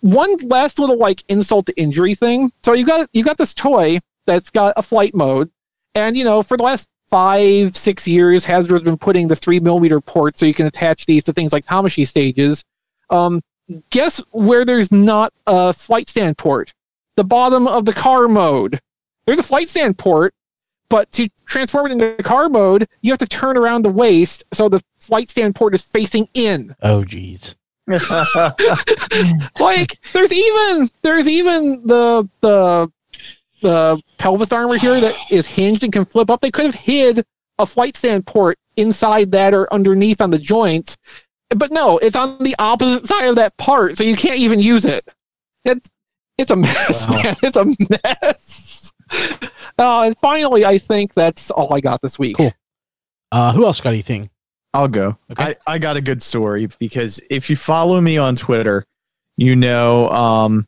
[0.00, 2.52] one last little like insult to injury thing.
[2.64, 5.50] So you got you got this toy that's got a flight mode,
[5.94, 10.00] and you know for the last five six years, Hasbro's been putting the three millimeter
[10.00, 12.64] port so you can attach these to things like Tamashii stages.
[13.10, 13.42] Um,
[13.90, 16.72] guess where there's not a flight stand port?
[17.16, 18.80] The bottom of the car mode.
[19.26, 20.34] There's a flight stand port,
[20.88, 24.44] but to transform it into the car mode, you have to turn around the waist
[24.52, 26.74] so the flight stand port is facing in.
[26.82, 27.56] Oh, geez.
[29.60, 32.90] like there's even there's even the the
[33.62, 36.40] the pelvis armor here that is hinged and can flip up.
[36.40, 37.24] They could have hid
[37.58, 40.96] a flight stand port inside that or underneath on the joints,
[41.50, 44.84] but no, it's on the opposite side of that part, so you can't even use
[44.84, 45.06] it.
[45.64, 45.90] It's
[46.38, 47.22] it's a mess, Wow.
[47.22, 47.36] man.
[47.42, 48.92] It's a mess.
[49.78, 52.36] Uh, and finally, I think that's all I got this week.
[52.36, 52.52] Cool.
[53.30, 54.30] Uh, who else got anything?
[54.74, 55.16] I'll go.
[55.30, 55.54] Okay.
[55.66, 58.84] I, I got a good story because if you follow me on Twitter,
[59.36, 60.66] you know um,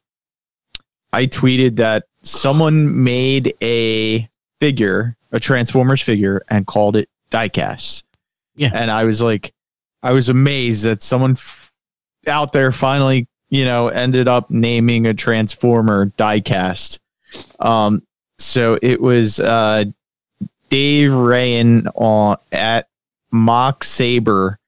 [1.13, 4.29] I tweeted that someone made a
[4.61, 8.03] figure, a Transformers figure, and called it diecast.
[8.57, 8.71] Yeah.
[8.75, 9.53] and I was like,
[10.03, 11.73] I was amazed that someone f-
[12.27, 16.99] out there finally, you know, ended up naming a Transformer diecast.
[17.59, 18.03] Um,
[18.39, 19.85] so it was uh,
[20.69, 22.87] Dave Rayan on at
[23.35, 24.59] Mock Saber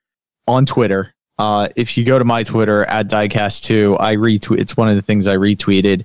[0.47, 1.15] on Twitter.
[1.39, 4.59] Uh, if you go to my Twitter at diecast2, I retweet.
[4.59, 6.05] It's one of the things I retweeted,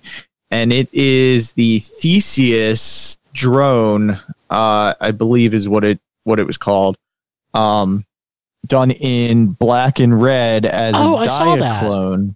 [0.52, 4.12] and it is the Theseus drone.
[4.50, 6.98] Uh, I believe is what it what it was called.
[7.54, 8.06] Um,
[8.68, 12.36] done in black and red as Oh, a I saw clone.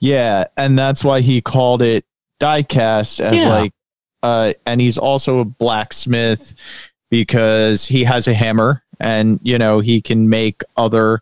[0.00, 2.04] Yeah, and that's why he called it
[2.40, 3.48] diecast as Yeah.
[3.48, 3.72] like
[4.24, 6.54] uh and he's also a blacksmith
[7.10, 11.20] because he has a hammer and you know he can make other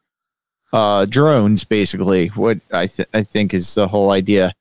[0.73, 4.53] uh drones basically what I th- I think is the whole idea.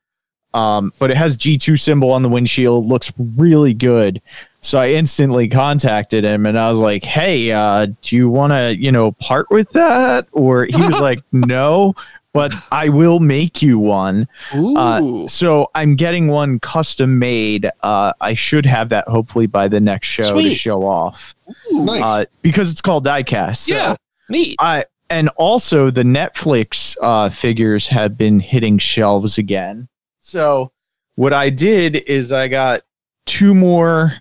[0.54, 4.22] Um but it has G2 symbol on the windshield looks really good.
[4.62, 8.76] So I instantly contacted him and I was like, "Hey, uh do you want to,
[8.76, 11.94] you know, part with that?" Or he was like, "No,
[12.40, 14.78] but I will make you one." Ooh.
[14.78, 17.70] Uh, so I'm getting one custom made.
[17.82, 21.36] Uh, I should have that hopefully by the next show to show off.
[21.72, 22.02] Nice.
[22.02, 23.58] Uh, because it's called diecast.
[23.58, 23.96] So yeah.
[24.30, 24.56] Neat.
[24.60, 29.88] I and also the Netflix uh, figures have been hitting shelves again.
[30.22, 30.72] So
[31.16, 32.82] what I did is I got
[33.26, 34.14] two more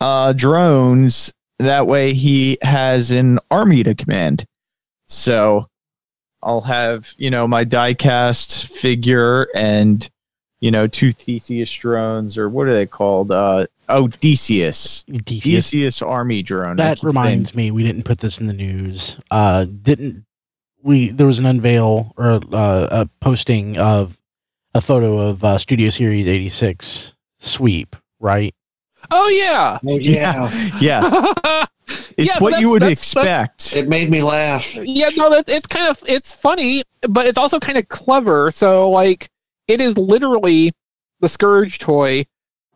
[0.00, 1.32] uh, drones.
[1.58, 4.46] That way he has an army to command.
[5.06, 5.67] So
[6.42, 10.08] I'll have you know my diecast figure and
[10.60, 13.30] you know two Theseus drones or what are they called?
[13.30, 15.04] Uh, oh, Deseus.
[15.04, 15.70] Deseus.
[15.70, 16.76] Deseus army drone.
[16.76, 19.18] That keep saying reminds me, we didn't put this in the news.
[19.30, 20.24] Uh, didn't
[20.82, 21.10] we?
[21.10, 24.18] There was an unveil or uh, a posting of
[24.74, 28.54] a photo of uh, Studio Series 86 sweep, right?
[29.10, 29.78] Oh yeah.
[29.86, 30.70] oh yeah.
[30.80, 31.64] Yeah,
[32.18, 33.76] it's Yeah, what you would that's- that's- expect.
[33.76, 34.74] It made me laugh.
[34.76, 38.50] Yeah, no, that it's kind of it's funny, but it's also kind of clever.
[38.50, 39.28] So like,
[39.68, 40.72] it is literally
[41.20, 42.26] the Scourge toy,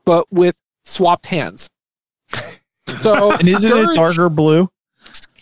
[0.06, 1.68] but with swapped hands.
[3.00, 4.70] So and isn't it darker blue?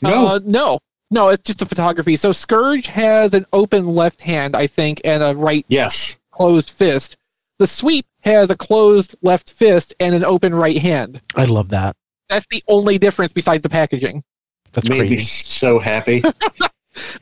[0.02, 0.26] No.
[0.28, 0.78] Uh, no,
[1.10, 2.16] no, it's just a photography.
[2.16, 6.18] So Scourge has an open left hand, I think, and a right Yes.
[6.30, 7.16] closed fist.
[7.58, 11.20] The Sweep has a closed left fist and an open right hand.
[11.36, 11.96] I love that.
[12.30, 14.24] That's the only difference besides the packaging.
[14.72, 16.22] That's made me so happy.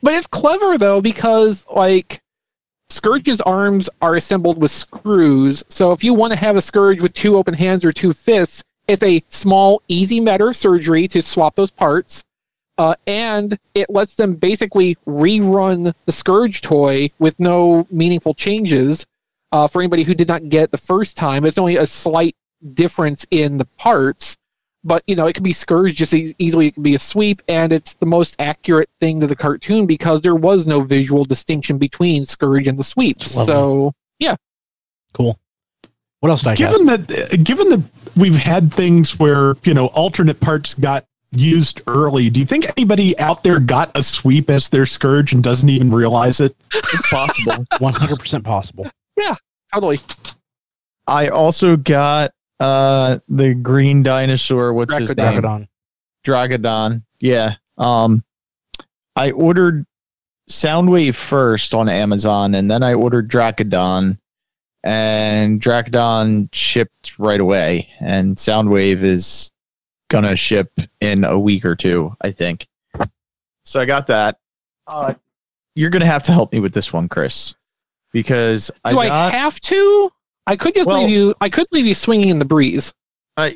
[0.01, 2.21] But it's clever though because like
[2.89, 5.63] Scourge's arms are assembled with screws.
[5.69, 8.63] So if you want to have a Scourge with two open hands or two fists,
[8.87, 12.23] it's a small, easy matter of surgery to swap those parts.
[12.77, 19.05] Uh, and it lets them basically rerun the Scourge toy with no meaningful changes.
[19.51, 22.35] Uh, for anybody who did not get it the first time, it's only a slight
[22.73, 24.37] difference in the parts.
[24.83, 26.67] But you know, it can be Scourge just as easily.
[26.67, 30.21] It can be a sweep, and it's the most accurate thing to the cartoon because
[30.21, 33.17] there was no visual distinction between Scourge and the sweep.
[33.17, 33.53] It's lovely.
[33.53, 33.93] So
[35.13, 35.39] Cool.
[36.19, 37.83] What else did I given that uh, given that
[38.15, 43.17] we've had things where you know alternate parts got used early do you think anybody
[43.19, 47.53] out there got a sweep as their scourge and doesn't even realize it It's possible.
[47.73, 48.87] 100% possible.
[49.15, 49.35] Yeah.
[49.73, 49.99] Totally,
[51.05, 54.73] I also got uh the green dinosaur.
[54.73, 55.41] What's his name?
[55.41, 55.67] Dracodon.
[56.25, 57.03] Dracodon.
[57.19, 57.55] Yeah.
[57.77, 58.23] Um,
[59.15, 59.85] I ordered
[60.49, 64.17] Soundwave first on Amazon, and then I ordered Dracodon,
[64.83, 69.51] and Dracodon shipped right away, and Soundwave is
[70.09, 70.71] gonna ship
[71.01, 72.67] in a week or two, I think.
[73.63, 74.39] So I got that.
[74.87, 75.13] Uh,
[75.75, 77.53] you're gonna have to help me with this one, Chris,
[78.11, 79.33] because I do I, got.
[79.33, 80.11] have to?
[80.47, 81.35] I could just Well- leave you.
[81.41, 82.93] I could leave you swinging in the breeze.
[83.37, 83.53] I,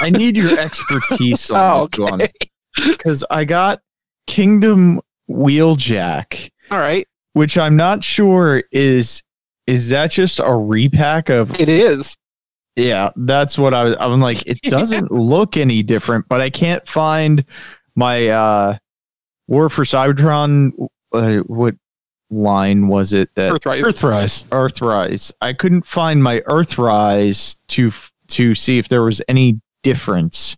[0.00, 2.22] I need your expertise on Oh, one
[2.86, 3.80] because I got
[4.26, 5.00] Kingdom
[5.30, 9.22] Wheeljack, All right, which I'm not sure is
[9.66, 12.16] is that just a repack of it is.
[12.76, 16.86] yeah that's what I was I'm like it doesn't look any different but I can't
[16.86, 17.44] find
[17.94, 18.76] my uh
[19.46, 20.72] War for Cybertron
[21.12, 21.74] uh, what
[22.30, 23.82] line was it that Earthrise.
[23.82, 25.32] earthrise Earthrise.
[25.40, 27.92] I couldn't find my Earthrise to
[28.28, 30.56] to see if there was any difference.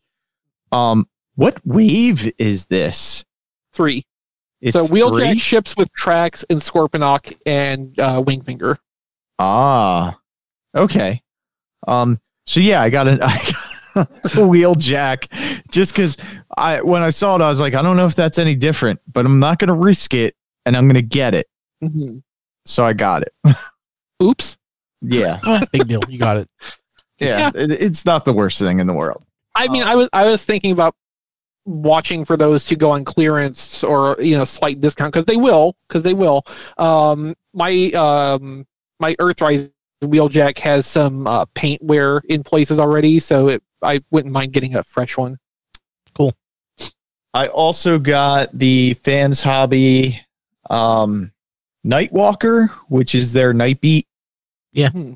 [0.73, 3.25] Um, what wave is this?
[3.73, 4.05] Three.
[4.61, 5.39] It's so wheeljack three?
[5.39, 8.79] ships with tracks and Scorponok and uh, Wingfinger.
[9.39, 10.19] Ah,
[10.75, 11.23] okay.
[11.87, 13.37] Um, so yeah, I got an I
[13.95, 15.29] got a wheeljack
[15.71, 16.17] just because
[16.57, 19.01] I when I saw it, I was like, I don't know if that's any different,
[19.13, 20.35] but I'm not gonna risk it,
[20.65, 21.47] and I'm gonna get it.
[21.89, 22.23] Mhm.
[22.65, 23.33] So I got it.
[24.23, 24.57] Oops.
[25.01, 26.01] Yeah, Ah, big deal.
[26.09, 26.49] You got it.
[27.19, 27.51] yeah.
[27.55, 29.25] It, it's not the worst thing in the world.
[29.55, 30.95] I mean, I was I was thinking about
[31.65, 35.75] watching for those to go on clearance or you know slight discount because they will
[35.89, 36.43] because they will.
[36.79, 38.67] Um, my um,
[39.01, 39.71] my Earthrise
[40.03, 44.77] wheeljack has some uh, paint wear in places already, so it, I wouldn't mind getting
[44.77, 45.39] a fresh one.
[46.15, 46.33] Cool.
[47.35, 50.21] I also got the Fans Hobby
[50.71, 51.33] um,
[51.87, 54.07] Nightwalker, which is their night beat.
[54.73, 54.91] Yeah.
[54.91, 55.13] Hmm.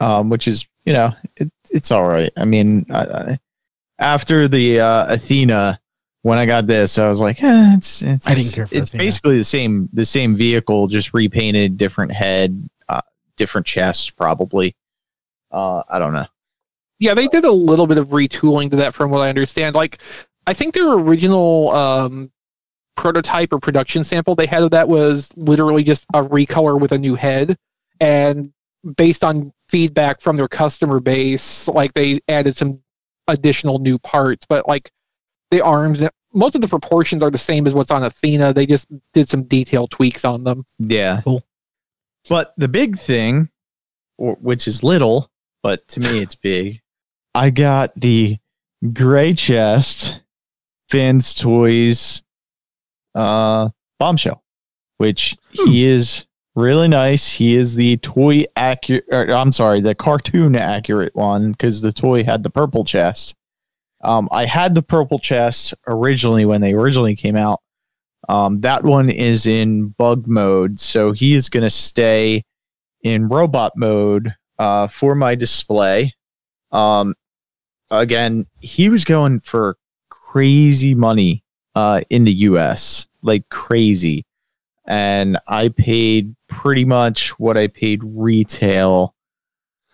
[0.00, 2.30] Um, which is you know it, it's all right.
[2.36, 3.38] I mean, I, I,
[3.98, 5.80] after the uh, Athena,
[6.22, 8.28] when I got this, I was like, eh, it's it's.
[8.28, 9.04] I didn't care for It's Athena.
[9.04, 13.00] basically the same the same vehicle, just repainted, different head, uh,
[13.36, 14.76] different chest, probably.
[15.50, 16.26] Uh, I don't know.
[17.00, 19.74] Yeah, they did a little bit of retooling to that, from what I understand.
[19.76, 19.98] Like,
[20.46, 22.30] I think their original um,
[22.98, 26.98] prototype or production sample they had of that was literally just a recolor with a
[26.98, 27.56] new head,
[28.00, 28.52] and
[28.96, 32.82] based on feedback from their customer base, like they added some
[33.28, 34.46] additional new parts.
[34.46, 34.90] But like
[35.52, 36.02] the arms,
[36.34, 38.52] most of the proportions are the same as what's on Athena.
[38.52, 40.64] They just did some detail tweaks on them.
[40.78, 41.20] Yeah.
[41.22, 41.44] Cool.
[42.28, 43.48] But the big thing,
[44.16, 45.30] or, which is little,
[45.62, 46.80] but to me it's big,
[47.34, 48.38] I got the
[48.92, 50.20] gray chest
[50.88, 52.22] Fans Toys
[53.18, 53.68] uh,
[53.98, 54.42] bombshell,
[54.98, 57.30] which he is really nice.
[57.30, 62.42] He is the toy accurate, I'm sorry, the cartoon accurate one because the toy had
[62.42, 63.34] the purple chest.
[64.02, 67.60] Um, I had the purple chest originally when they originally came out.
[68.28, 72.44] Um, that one is in bug mode, so he is going to stay
[73.02, 76.14] in robot mode uh, for my display.
[76.70, 77.14] Um,
[77.90, 79.76] again, he was going for
[80.10, 81.42] crazy money
[81.74, 84.24] uh, in the US, like crazy.
[84.86, 89.14] And I paid pretty much what I paid retail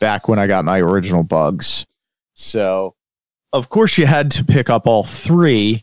[0.00, 1.86] back when I got my original bugs.
[2.34, 2.94] So,
[3.52, 5.82] of course, you had to pick up all three.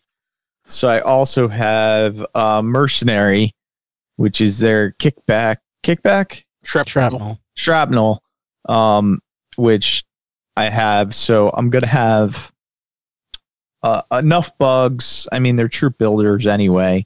[0.65, 3.53] So I also have uh, Mercenary,
[4.15, 7.39] which is their kickback, kickback, Shrapnel.
[7.55, 8.23] shrapnel,
[8.69, 9.19] um,
[9.55, 10.03] which
[10.55, 11.13] I have.
[11.15, 12.51] So I'm gonna have
[13.83, 15.27] uh, enough bugs.
[15.31, 17.05] I mean, they're troop builders anyway,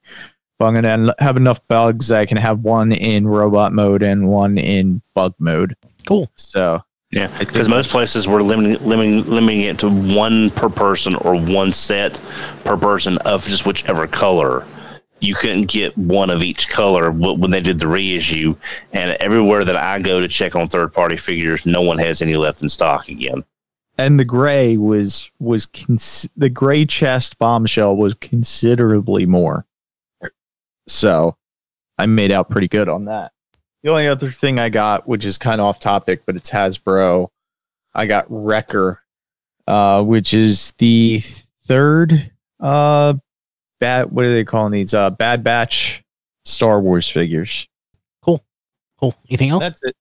[0.59, 2.09] but I'm gonna have enough bugs.
[2.09, 5.75] that I can have one in robot mode and one in bug mode.
[6.07, 6.29] Cool.
[6.35, 11.35] So Yeah, because most places were limiting, limiting limiting it to one per person or
[11.35, 12.19] one set
[12.63, 14.65] per person of just whichever color.
[15.21, 18.55] You couldn't get one of each color when they did the reissue.
[18.91, 22.35] And everywhere that I go to check on third party figures, no one has any
[22.35, 23.43] left in stock again.
[23.97, 29.65] And the gray was was cons- the gray chest bombshell was considerably more.
[30.87, 31.37] So
[31.97, 33.31] I made out pretty good on that.
[33.83, 37.29] The only other thing I got, which is kind of off topic, but it's Hasbro,
[37.93, 38.99] I got Wrecker,
[39.67, 41.21] uh, which is the
[41.65, 43.13] third uh
[43.79, 44.93] bad what are they calling these?
[44.93, 46.03] Uh Bad Batch
[46.45, 47.67] Star Wars figures.
[48.21, 48.43] Cool.
[48.99, 49.15] Cool.
[49.29, 49.61] Anything else?
[49.63, 49.95] That's it.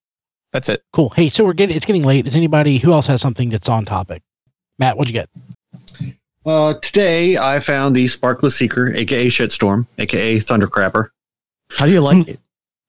[0.55, 0.85] That's it.
[0.93, 1.10] cool.
[1.10, 2.28] Hey, so we're getting it's getting late.
[2.28, 4.22] Is anybody who else has something that's on topic?
[4.78, 5.28] Matt, what'd you get?
[6.47, 11.09] Uh, today I found the Sparkless Seeker, aka Shitstorm, aka Thundercrapper.
[11.70, 12.40] How do you like it?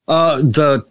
[0.08, 0.86] Uh, the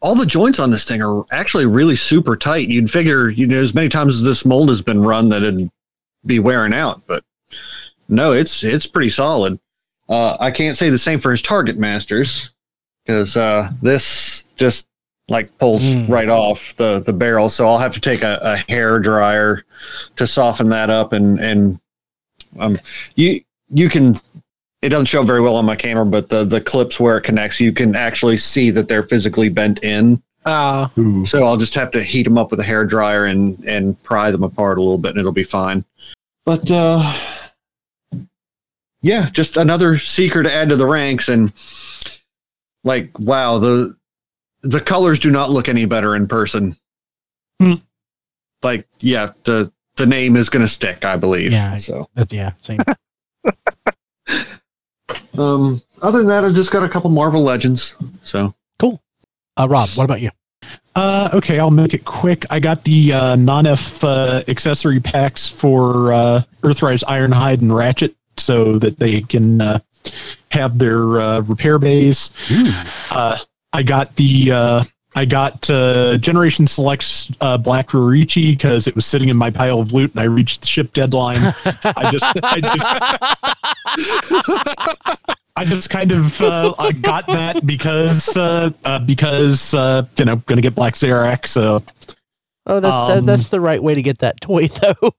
[0.00, 2.68] all the joints on this thing are actually really super tight.
[2.68, 5.72] You'd figure, you know, as many times as this mold has been run, that it'd
[6.24, 7.24] be wearing out, but
[8.08, 9.58] no, it's it's pretty solid.
[10.08, 12.50] Uh, I can't say the same for his Target Masters
[13.04, 14.86] because uh, this just
[15.30, 16.08] like pulls Mm.
[16.10, 17.48] right off the the barrel.
[17.48, 19.64] So I'll have to take a, a hair dryer
[20.16, 21.80] to soften that up, and and
[22.58, 22.78] um,
[23.14, 23.40] you
[23.72, 24.16] you can
[24.82, 27.60] it doesn't show very well on my camera, but the the clips where it connects,
[27.60, 30.22] you can actually see that they're physically bent in.
[30.46, 31.24] Uh, Ooh.
[31.26, 34.30] So I'll just have to heat them up with a hair dryer and and pry
[34.30, 35.84] them apart a little bit, and it'll be fine.
[36.46, 37.14] But uh,
[39.02, 41.52] yeah, just another seeker to add to the ranks, and
[42.84, 43.94] like wow, the
[44.62, 46.76] the colors do not look any better in person.
[47.60, 47.74] Hmm.
[48.62, 51.52] Like yeah, the the name is going to stick, I believe.
[51.52, 51.76] Yeah.
[51.76, 52.80] So That's, yeah, same.
[55.38, 57.94] um, other than that, I just got a couple Marvel Legends.
[58.24, 59.02] So cool.
[59.56, 60.30] Uh, Rob, what about you?
[60.94, 62.44] Uh, okay, I'll make it quick.
[62.50, 68.78] I got the uh, non-F uh, accessory packs for uh, Earthrise Ironhide and Ratchet, so
[68.78, 69.78] that they can uh,
[70.50, 72.30] have their uh, repair bays.
[73.10, 73.38] Uh,
[73.72, 74.84] I got the uh,
[75.14, 79.80] I got uh, Generation Selects uh, Black Roritchi because it was sitting in my pile
[79.80, 81.38] of loot, and I reached the ship deadline.
[81.64, 82.86] I just I just.
[85.56, 90.36] I just kind of uh, I got that because uh, uh, because uh, you know
[90.36, 91.82] gonna get Black Zarak, so
[92.66, 95.12] Oh, that's Um, that, that's the right way to get that toy, though.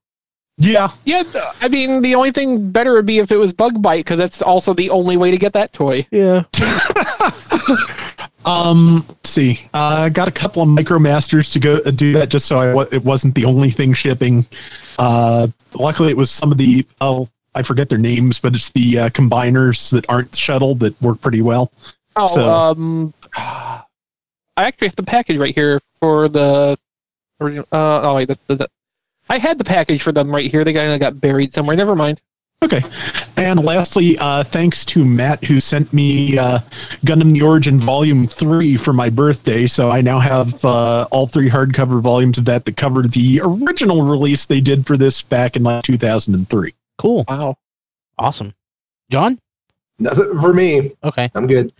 [0.58, 1.24] Yeah, Yeah,
[1.60, 4.42] I mean, the only thing better would be if it was Bug Bite, because that's
[4.42, 6.06] also the only way to get that toy.
[6.12, 6.44] Yeah.
[8.46, 9.62] Um, let's see.
[9.74, 13.04] I got a couple of MicroMasters to go uh, do that just so I it
[13.04, 14.46] wasn't the only thing shipping.
[14.98, 19.00] Uh, luckily, it was some of the oh I forget their names, but it's the
[19.00, 21.72] uh, combiners that aren't shuttle that work pretty well.
[22.16, 26.78] Oh, So- um, I actually have the package right here for the.
[27.40, 28.70] Uh, oh wait, that's the, the.
[29.30, 30.64] I had the package for them right here.
[30.64, 31.76] They got got buried somewhere.
[31.76, 32.22] Never mind.
[32.64, 32.82] Okay.
[33.38, 36.60] And lastly, uh, thanks to Matt who sent me uh,
[37.04, 39.66] Gundam the Origin Volume 3 for my birthday.
[39.66, 44.04] So I now have uh, all three hardcover volumes of that that cover the original
[44.04, 46.74] release they did for this back in like 2003.
[47.00, 47.26] Cool.
[47.28, 47.56] Wow.
[48.20, 48.54] Awesome.
[49.10, 49.40] John?
[49.98, 50.92] Nothing for me.
[51.04, 51.32] Okay.
[51.34, 51.74] I'm good.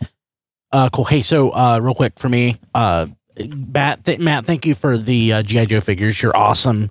[0.72, 1.06] Uh, cool.
[1.06, 3.06] Hey, so uh, real quick for me, uh,
[3.38, 6.22] Matt, th- Matt, thank you for the uh, GI Joe figures.
[6.22, 6.90] You're awesome.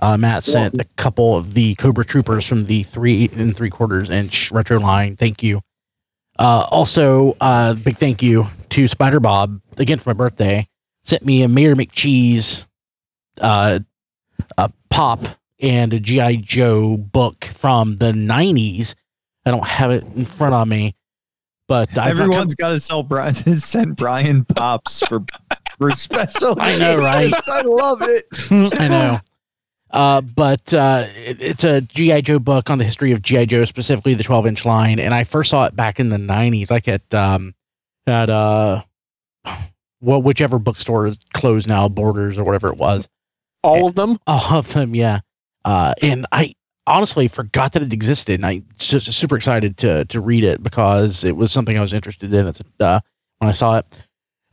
[0.00, 4.10] Uh, Matt sent a couple of the Cobra Troopers from the three and three quarters
[4.10, 5.16] inch retro line.
[5.16, 5.60] Thank you.
[6.38, 10.66] Uh, also, uh, big thank you to Spider Bob again for my birthday.
[11.04, 12.66] Sent me a Mayor McCheese,
[13.40, 13.80] uh,
[14.56, 15.20] a pop
[15.60, 18.94] and a GI Joe book from the '90s.
[19.44, 20.94] I don't have it in front of me,
[21.68, 25.22] but I've got- Everyone's got to sell Brian send Brian pops for
[25.78, 26.56] for special.
[26.60, 27.32] I know, right?
[27.48, 28.26] I love it.
[28.50, 29.18] I know.
[29.92, 33.64] Uh, but uh, it, it's a GI Joe book on the history of GI Joe,
[33.64, 36.88] specifically the 12 inch line, and I first saw it back in the 90s, like
[36.88, 37.54] at um,
[38.06, 38.82] at uh,
[40.00, 43.08] well, whichever bookstore is closed now, Borders or whatever it was.
[43.62, 44.18] All of them.
[44.26, 45.20] All of them, yeah.
[45.64, 46.54] Uh, and I
[46.86, 51.22] honestly forgot that it existed, and I just super excited to to read it because
[51.24, 53.00] it was something I was interested in at the, uh,
[53.38, 53.86] when I saw it.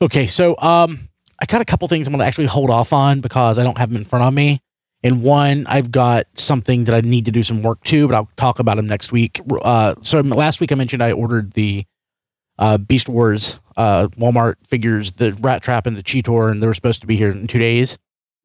[0.01, 0.99] Okay, so um,
[1.39, 3.77] I got a couple things I'm going to actually hold off on because I don't
[3.77, 4.61] have them in front of me.
[5.03, 8.29] And one, I've got something that I need to do some work to, but I'll
[8.35, 9.39] talk about them next week.
[9.61, 11.85] Uh, so last week I mentioned I ordered the
[12.57, 16.73] uh, Beast Wars uh, Walmart figures, the Rat Trap and the Cheetor, and they were
[16.73, 17.97] supposed to be here in two days.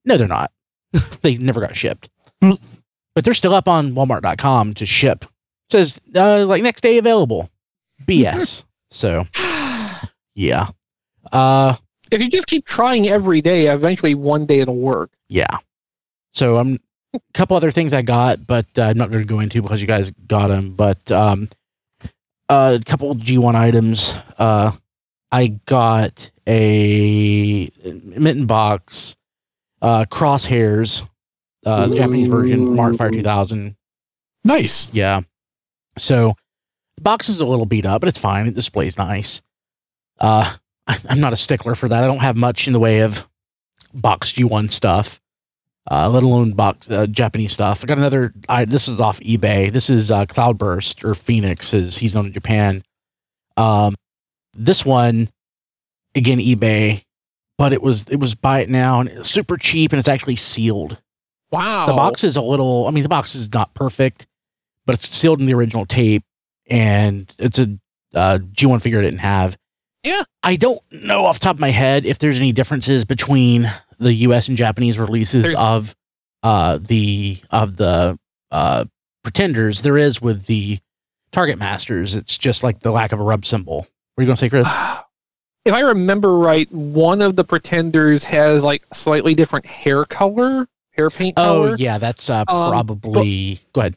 [0.04, 0.52] No, they're not.
[1.22, 2.08] they never got shipped.
[2.40, 2.52] Hmm.
[3.16, 5.24] But they're still up on Walmart.com to ship.
[5.70, 7.50] says uh, like next day available.
[8.06, 8.62] BS.
[8.90, 9.24] so,
[10.36, 10.68] yeah.
[11.32, 11.74] Uh,
[12.12, 15.10] If you just keep trying every day, eventually one day it'll work.
[15.28, 15.58] yeah.
[16.34, 16.78] So I'm
[17.14, 19.80] a couple other things I got, but uh, I'm not going to go into because
[19.80, 20.74] you guys got them.
[20.74, 21.48] But um,
[22.48, 24.16] a couple G1 items.
[24.36, 24.72] Uh,
[25.30, 29.16] I got a mitten box,
[29.82, 31.08] uh, crosshairs,
[31.64, 33.76] uh, the Japanese version from Art Fire 2000.
[34.44, 34.92] Nice.
[34.92, 35.22] Yeah.
[35.96, 36.34] So
[36.96, 38.46] the box is a little beat up, but it's fine.
[38.46, 39.42] It displays nice.
[40.20, 40.54] Uh,
[41.08, 42.04] I'm not a stickler for that.
[42.04, 43.28] I don't have much in the way of
[43.94, 45.20] box G1 stuff,
[45.90, 47.82] uh, let alone box uh, Japanese stuff.
[47.82, 48.32] I got another.
[48.48, 49.70] I, this is off eBay.
[49.70, 52.82] This is uh, Cloudburst or Phoenix, as he's known in Japan.
[53.56, 53.94] Um,
[54.54, 55.28] this one,
[56.14, 57.02] again, eBay,
[57.58, 60.36] but it was it was buy it now and it's super cheap and it's actually
[60.36, 61.00] sealed.
[61.50, 61.86] Wow.
[61.86, 62.86] The box is a little.
[62.88, 64.26] I mean, the box is not perfect,
[64.86, 66.24] but it's sealed in the original tape,
[66.68, 67.78] and it's a
[68.14, 69.56] uh, G1 figure I didn't have.
[70.02, 70.22] Yeah.
[70.42, 73.70] I don't know off the top of my head if there's any differences between
[74.04, 74.48] the U.S.
[74.48, 75.94] and Japanese releases There's- of
[76.42, 78.18] uh, the of the
[78.50, 78.84] uh,
[79.22, 79.82] Pretenders.
[79.82, 80.78] There is with the
[81.32, 82.14] Target Masters.
[82.14, 83.78] It's just like the lack of a rub symbol.
[83.78, 83.86] What
[84.18, 84.68] are you gonna say, Chris?
[85.64, 91.08] If I remember right, one of the pretenders has like slightly different hair color, hair
[91.08, 93.58] paint Oh yeah, that's uh, Um, probably.
[93.72, 93.96] go ahead.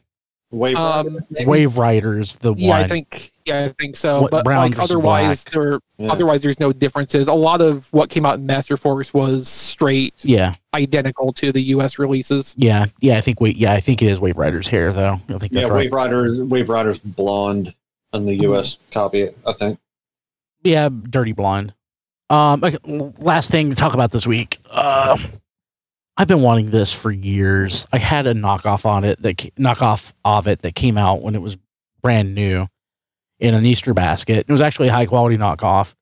[0.50, 2.80] Wave Um, Wave Riders, the Yeah, one.
[2.80, 4.22] I think yeah, I think so.
[4.22, 5.52] What- but brown like otherwise, black.
[5.52, 6.12] there Yeah.
[6.12, 7.26] otherwise there's no differences.
[7.28, 10.54] A lot of what came out in Master Force was straight yeah.
[10.74, 11.98] identical to the U.S.
[11.98, 12.54] releases.
[12.56, 15.14] Yeah, yeah, I think wait, yeah, I think it is Wave Rider's hair though.
[15.28, 15.76] I think Yeah, that's right.
[15.86, 17.74] Wave Rider, Wave Rider's blonde
[18.12, 18.78] on the U.S.
[18.90, 19.78] copy, I think.
[20.62, 21.74] Yeah, dirty blonde.
[22.30, 22.78] Um, okay,
[23.18, 24.58] last thing to talk about this week.
[24.70, 25.16] Uh,
[26.16, 27.86] I've been wanting this for years.
[27.92, 31.40] I had a knockoff on it that knockoff of it that came out when it
[31.40, 31.56] was
[32.02, 32.66] brand new
[33.40, 34.46] in an Easter basket.
[34.48, 35.94] It was actually a high quality knockoff,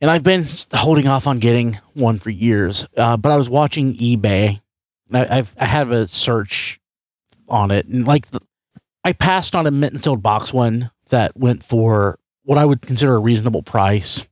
[0.00, 2.86] and I've been holding off on getting one for years.
[2.96, 4.60] Uh, but I was watching eBay.
[5.08, 6.80] And I, I've I have a search
[7.48, 8.40] on it, and like the,
[9.04, 12.80] I passed on a mint and sealed box one that went for what I would
[12.82, 14.28] consider a reasonable price.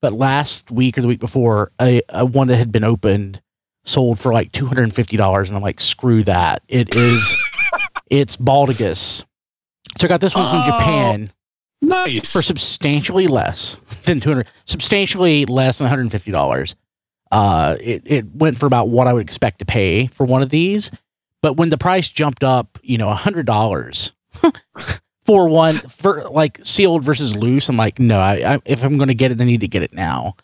[0.00, 3.40] But last week or the week before, a, a one that had been opened
[3.84, 6.62] sold for like two hundred and fifty dollars, and I'm like, screw that.
[6.68, 7.36] It is,
[8.10, 9.24] it's Baldigus.
[9.98, 10.78] So I got this one from Oh.
[10.78, 11.30] Japan
[11.84, 12.32] Nice.
[12.32, 16.74] for substantially less than 200 substantially less than $150
[17.32, 20.50] uh it, it went for about what i would expect to pay for one of
[20.50, 20.90] these
[21.42, 24.12] But when the price jumped up, you know, a hundred dollars
[25.26, 29.08] for one for like sealed versus loose, I'm like, no, I, I if I'm going
[29.08, 30.36] to get it, I need to get it now.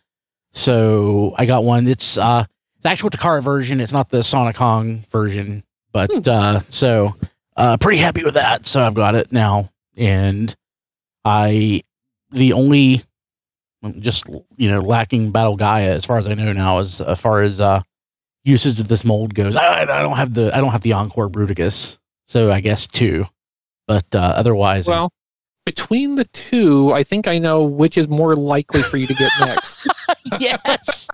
[0.53, 1.87] So I got one.
[1.87, 2.45] It's uh
[2.83, 3.81] the actual Takara version.
[3.81, 7.15] It's not the Sonic Kong version, but uh so
[7.57, 8.67] uh pretty happy with that.
[8.67, 10.55] So I've got it now, and
[11.25, 11.83] I
[12.31, 13.03] the only
[13.99, 17.41] just you know lacking Battle Gaia as far as I know now as as far
[17.41, 17.83] as uh
[18.45, 19.57] usage of this mold goes.
[19.57, 23.27] I, I don't have the I don't have the Encore Bruticus, so I guess two.
[23.87, 25.13] But uh, otherwise, Well,
[25.67, 29.33] between the two, I think I know which is more likely for you to get
[29.41, 29.89] next.
[30.39, 31.09] yes,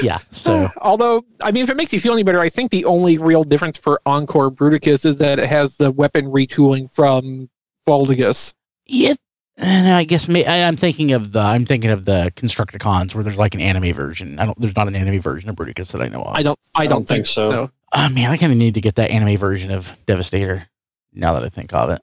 [0.00, 0.18] yeah.
[0.30, 3.18] So Although, I mean, if it makes you feel any better, I think the only
[3.18, 7.50] real difference for Encore Bruticus is that it has the weapon retooling from
[7.86, 8.54] Baldigus.
[8.86, 9.14] Yeah,
[9.56, 13.22] and I guess may, I, I'm thinking of the I'm thinking of the Constructicons where
[13.24, 14.38] there's like an anime version.
[14.38, 14.58] I don't.
[14.60, 16.34] There's not an anime version of Bruticus that I know of.
[16.36, 16.58] I don't.
[16.74, 17.70] I don't, think, so.
[17.92, 20.66] Oh man, I kind of need to get that anime version of Devastator.
[21.12, 22.00] Now that I think of it,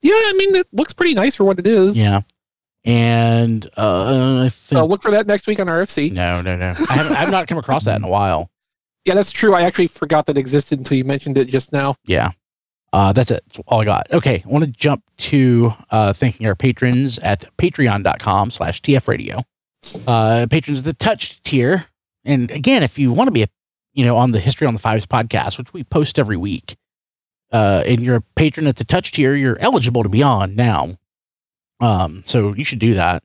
[0.00, 1.96] Yeah, I mean, it looks pretty nice for what it is.
[1.96, 2.22] yeah.
[2.84, 6.10] And uh, I think So look for that next week on RFC.
[6.10, 6.74] no, no, no.
[6.88, 7.16] I haven't.
[7.16, 8.48] I've not come across that in a while.
[9.04, 9.52] Yeah, that's true.
[9.52, 11.96] I actually forgot that existed until you mentioned it just now.
[12.06, 12.30] Yeah.
[12.92, 13.42] Uh, that's it.
[13.46, 14.12] That's all I got.
[14.12, 14.42] Okay.
[14.44, 19.44] I want to jump to uh, thanking our patrons at patreon.com slash tfradio.
[20.06, 21.86] Uh, patrons of the touch tier.
[22.24, 23.48] And again, if you want to be a,
[23.94, 26.76] you know, on the History on the Fives podcast, which we post every week,
[27.50, 30.96] uh, and you're a patron at the touch tier, you're eligible to be on now.
[31.80, 33.22] Um, so you should do that.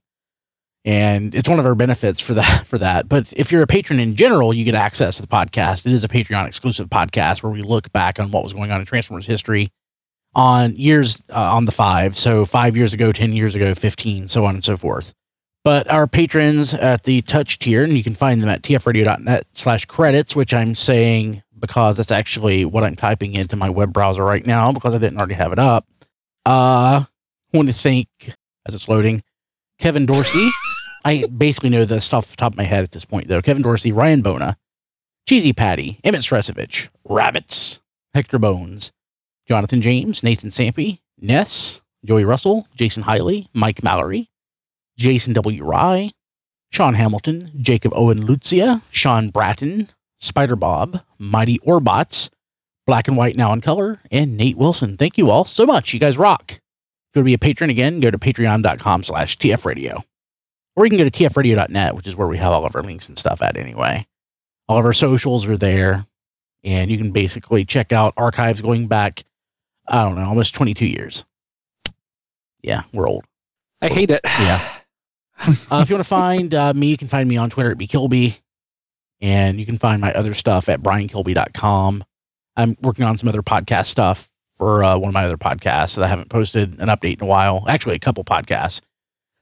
[0.88, 3.10] And it's one of our benefits for that for that.
[3.10, 5.86] But if you're a patron in general, you get access to the podcast.
[5.86, 8.80] It is a Patreon exclusive podcast where we look back on what was going on
[8.80, 9.70] in Transformers history
[10.34, 12.16] on years uh, on the five.
[12.16, 15.14] So five years ago, ten years ago, fifteen, so on and so forth.
[15.66, 19.84] But our patrons at the touch tier, and you can find them at tfradio.net slash
[19.84, 24.46] credits, which I'm saying because that's actually what I'm typing into my web browser right
[24.46, 25.86] now because I didn't already have it up.
[26.46, 27.04] Uh,
[27.52, 28.08] want to thank,
[28.66, 29.22] as it's loading,
[29.80, 30.50] Kevin Dorsey.
[31.06, 33.42] I basically know the stuff off the top of my head at this point, though.
[33.42, 34.58] Kevin Dorsey, Ryan Bona,
[35.28, 37.82] Cheesy Patty, Emmett Stresovich, Rabbits,
[38.14, 38.92] Hector Bones,
[39.48, 44.30] Jonathan James, Nathan Sampy, Ness, Joey Russell, Jason Hiley, Mike Mallory,
[44.98, 45.64] Jason W.
[45.64, 46.12] Rye,
[46.72, 49.90] Sean Hamilton, Jacob Owen Lucia, Sean Bratton,
[50.20, 52.30] Spider Bob, Mighty Orbots,
[52.86, 54.98] Black and White Now in Color, and Nate Wilson.
[54.98, 55.94] Thank you all so much.
[55.94, 56.60] You guys rock.
[57.18, 60.04] Want to be a patron again, go to patreon.com slash tfradio.
[60.76, 63.10] Or you can go to tfradio.net, which is where we have all of our links
[63.10, 64.06] and stuff at anyway.
[64.70, 66.06] All of our socials are there.
[66.64, 69.24] And you can basically check out archives going back,
[69.88, 71.26] I don't know, almost 22 years.
[72.62, 73.26] Yeah, we're old.
[73.82, 74.22] I hate it.
[74.40, 74.62] Yeah.
[75.72, 77.78] Uh, if you want to find uh, me, you can find me on Twitter at
[77.78, 78.40] bkilby.
[79.22, 82.04] And you can find my other stuff at briankilby.com.
[82.56, 86.04] I'm working on some other podcast stuff for uh, one of my other podcasts that
[86.04, 87.64] I haven't posted an update in a while.
[87.68, 88.82] Actually, a couple podcasts.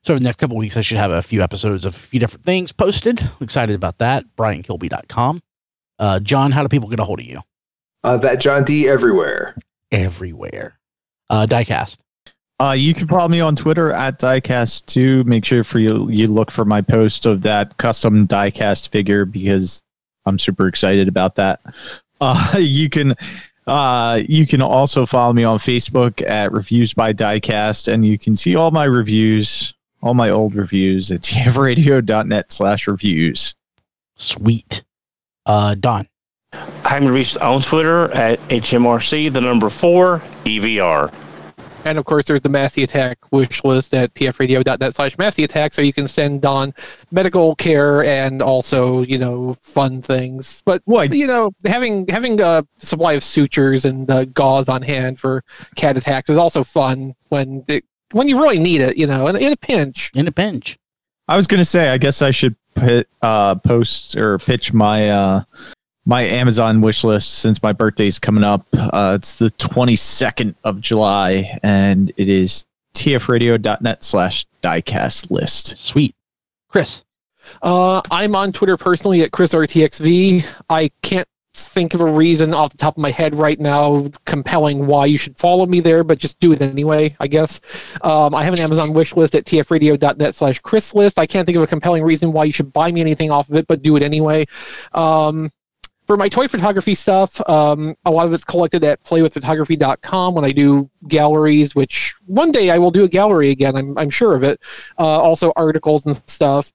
[0.03, 2.19] So over the next couple weeks, I should have a few episodes of a few
[2.19, 3.21] different things posted.
[3.41, 4.25] excited about that.
[4.37, 5.41] briankilby.com.
[5.97, 7.39] Uh, John, how do people get a hold of you?
[8.03, 9.55] Uh, that John D everywhere.
[9.91, 10.77] Everywhere.
[11.29, 11.97] Uh, Diecast.
[12.61, 15.25] Uh, you can follow me on Twitter at diecast2.
[15.25, 19.81] Make sure for you you look for my post of that custom diecast figure because
[20.25, 21.59] I'm super excited about that.
[22.21, 23.15] Uh, you can
[23.67, 28.35] uh, you can also follow me on Facebook at Reviews by Diecast, and you can
[28.35, 33.55] see all my reviews, all my old reviews at tfradio.net slash reviews.
[34.15, 34.83] Sweet.
[35.45, 36.07] Uh, Don.
[36.85, 41.13] I'm reached on Twitter at HMRC, the number four, EVR.
[41.85, 45.83] And of course, there's the Massey Attack wish list at tfradio.net slash Massey Attack, so
[45.83, 46.73] you can send on
[47.11, 50.63] medical care and also, you know, fun things.
[50.65, 51.13] But What?
[51.13, 55.43] you know, having having a supply of sutures and uh, gauze on hand for
[55.75, 58.97] cat attacks is also fun when it, when you really need it.
[58.97, 60.11] You know, in, in a pinch.
[60.15, 60.79] In a pinch.
[61.27, 65.43] I was gonna say, I guess I should put, uh, post or pitch my uh,
[66.05, 68.65] my Amazon wish list since my birthday's coming up.
[68.73, 75.77] Uh, it's the 22nd of July, and it is tfradio.net slash diecast list.
[75.77, 76.15] Sweet.
[76.69, 77.03] Chris.
[77.61, 80.45] Uh, I'm on Twitter personally at ChrisRTXV.
[80.69, 84.87] I can't think of a reason off the top of my head right now compelling
[84.87, 87.61] why you should follow me there, but just do it anyway, I guess.
[88.01, 91.17] Um, I have an Amazon wish list at tfradio.net slash Chris list.
[91.17, 93.55] I can't think of a compelling reason why you should buy me anything off of
[93.55, 94.45] it, but do it anyway.
[94.93, 95.51] Um,
[96.05, 100.51] for my toy photography stuff, um, a lot of it's collected at playwithphotography.com when I
[100.51, 103.75] do galleries, which one day I will do a gallery again.
[103.75, 104.61] I'm, I'm sure of it.
[104.99, 106.71] Uh, also articles and stuff.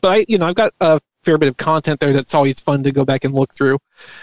[0.00, 2.82] But I, you know, I've got a fair bit of content there that's always fun
[2.84, 3.78] to go back and look through.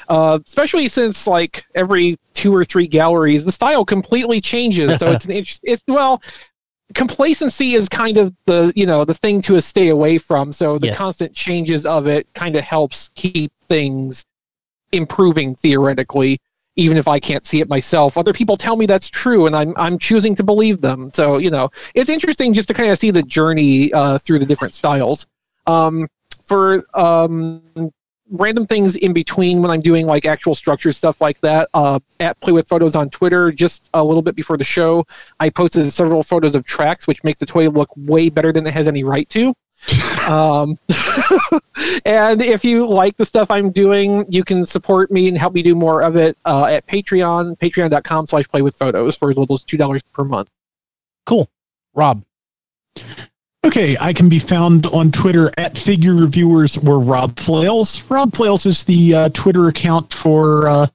[0.08, 4.98] Uh, especially since like every two or three galleries, the style completely changes.
[5.00, 5.62] So it's an interest.
[5.64, 6.22] It's well,
[6.94, 10.54] complacency is kind of the you know the thing to stay away from.
[10.54, 10.98] So the Yes.
[10.98, 14.24] constant changes of it kind of helps keep things
[14.92, 16.40] improving theoretically.
[16.76, 19.74] Even if I can't see it myself, other people tell me that's true, and I'm
[19.78, 21.12] I'm choosing to believe them.
[21.14, 24.46] So you know, it's interesting just to kind of see the journey uh, through the
[24.46, 25.28] different styles.
[25.66, 26.08] Um,
[26.44, 27.62] for um,
[28.30, 31.70] random things in between when I'm doing like actual structure stuff like that.
[31.74, 35.06] Uh, at Play with Photos on Twitter, just a little bit before the show,
[35.40, 38.74] I posted several photos of tracks, which make the toy look way better than it
[38.74, 39.54] has any right to.
[40.28, 40.78] Um,
[42.06, 45.62] and if you like the stuff I'm doing, you can support me and help me
[45.62, 49.56] do more of it uh, at Patreon, patreon.com slash play with photos for as little
[49.56, 50.50] as $2 per month.
[51.26, 51.50] Cool.
[51.94, 52.24] Rob.
[53.66, 58.04] Okay, I can be found on Twitter at Figure Reviewers or Rob Flails.
[58.10, 60.88] Rob Flails is the uh, Twitter account for uh,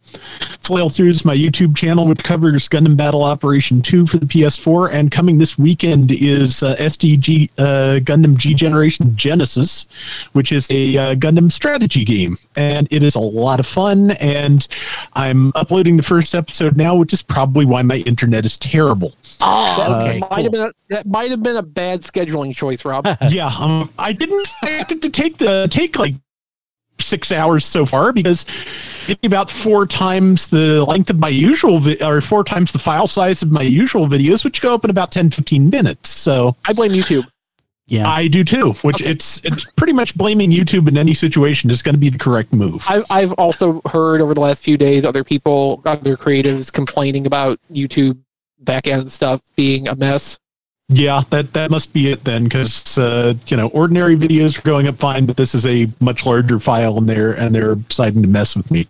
[0.60, 4.92] Flail Throughs, my YouTube channel, which covers Gundam Battle Operation 2 for the PS4.
[4.92, 9.86] And coming this weekend is uh, SDG uh, Gundam G Generation Genesis,
[10.32, 12.36] which is a uh, Gundam strategy game.
[12.54, 14.10] And it is a lot of fun.
[14.10, 14.68] And
[15.14, 19.14] I'm uploading the first episode now, which is probably why my internet is terrible.
[19.40, 20.18] Oh, okay.
[20.18, 20.42] might cool.
[20.42, 23.06] have been a, that might have been a bad scheduling choice, Rob.
[23.30, 26.14] yeah, um, I didn't expect it to take the take like
[27.00, 28.44] six hours so far because
[29.06, 33.06] it's about four times the length of my usual vi- or four times the file
[33.06, 36.10] size of my usual videos, which go up in about 10, 15 minutes.
[36.10, 37.26] So I blame YouTube.
[37.86, 38.06] Yeah.
[38.06, 39.10] I do too, which Okay.
[39.10, 42.52] it's it's pretty much blaming YouTube in any situation is going to be the correct
[42.52, 42.84] move.
[42.86, 47.58] I, I've also heard over the last few days other people, other creatives complaining about
[47.72, 48.18] YouTube
[48.60, 50.38] back end stuff being a mess.
[50.90, 54.88] Yeah, that that must be it then, because uh, you know ordinary videos are going
[54.88, 58.28] up fine, but this is a much larger file, and they're and they're deciding to
[58.28, 58.86] mess with me.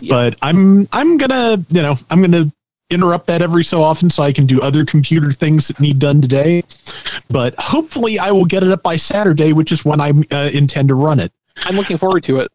[0.00, 0.14] Yeah.
[0.14, 2.50] But I'm I'm gonna you know I'm gonna
[2.88, 6.22] interrupt that every so often so I can do other computer things that need done
[6.22, 6.62] today.
[7.28, 10.88] But hopefully I will get it up by Saturday, which is when I uh, intend
[10.88, 11.32] to run it.
[11.64, 12.50] I'm looking forward to it.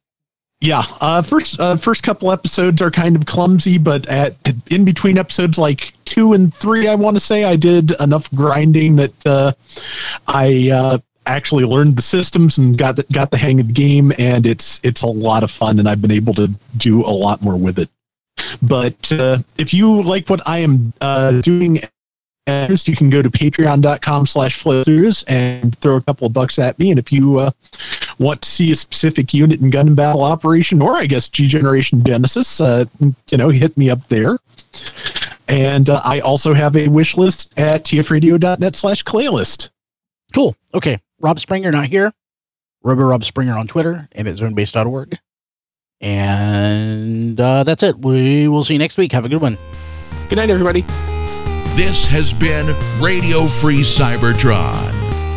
[0.59, 4.35] Yeah, uh, first uh, first couple episodes are kind of clumsy, but at
[4.71, 8.95] in between episodes like two and three, I want to say I did enough grinding
[8.95, 9.51] that uh,
[10.27, 10.97] I uh,
[11.27, 14.79] actually learned the systems and got the, got the hang of the game, and it's
[14.83, 17.77] it's a lot of fun, and I've been able to do a lot more with
[17.77, 17.89] it.
[18.61, 21.81] But uh, if you like what I am uh, doing
[22.47, 26.89] you can go to patreon.com slash flowthroughs and throw a couple of bucks at me
[26.89, 27.51] and if you uh,
[28.19, 32.03] want to see a specific unit in Gundam Battle Operation, or I guess G Generation
[32.03, 34.37] Genesis, uh, you know, hit me up there.
[35.47, 39.69] And uh, I also have a wish list at tfradio.net slash playlist.
[40.33, 40.55] Cool.
[40.73, 40.99] Okay.
[41.19, 42.11] Rob Springer not here.
[42.83, 45.17] Robo Rob Springer on Twitter and at zonebase.org.
[45.99, 47.97] And uh, that's it.
[47.99, 49.11] We will see you next week.
[49.13, 49.57] Have a good one.
[50.29, 50.85] Good night, everybody.
[51.77, 52.65] This has been
[52.99, 54.91] Radio Free Cybertron.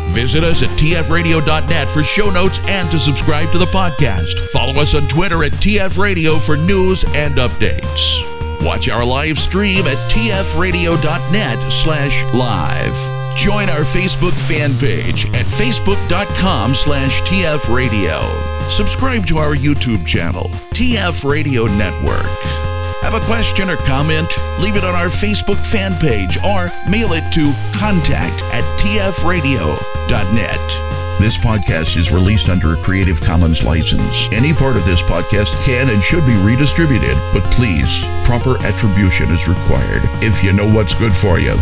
[0.09, 4.39] Visit us at tfradio.net for show notes and to subscribe to the podcast.
[4.49, 8.25] Follow us on Twitter at tfradio for news and updates.
[8.65, 13.37] Watch our live stream at tfradio.net slash live.
[13.37, 18.19] Join our Facebook fan page at facebook.com slash tfradio.
[18.67, 22.70] Subscribe to our YouTube channel, TF Radio Network.
[23.01, 24.29] Have a question or comment?
[24.59, 30.59] Leave it on our Facebook fan page or mail it to contact at tfradio.net.
[31.19, 34.31] This podcast is released under a Creative Commons license.
[34.31, 39.47] Any part of this podcast can and should be redistributed, but please, proper attribution is
[39.47, 41.55] required if you know what's good for you.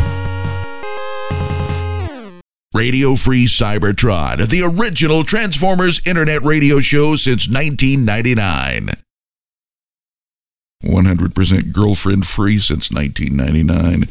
[2.74, 8.92] Radio Free Cybertron, the original Transformers internet radio show since 1999.
[10.84, 14.10] 100% girlfriend free since 1999.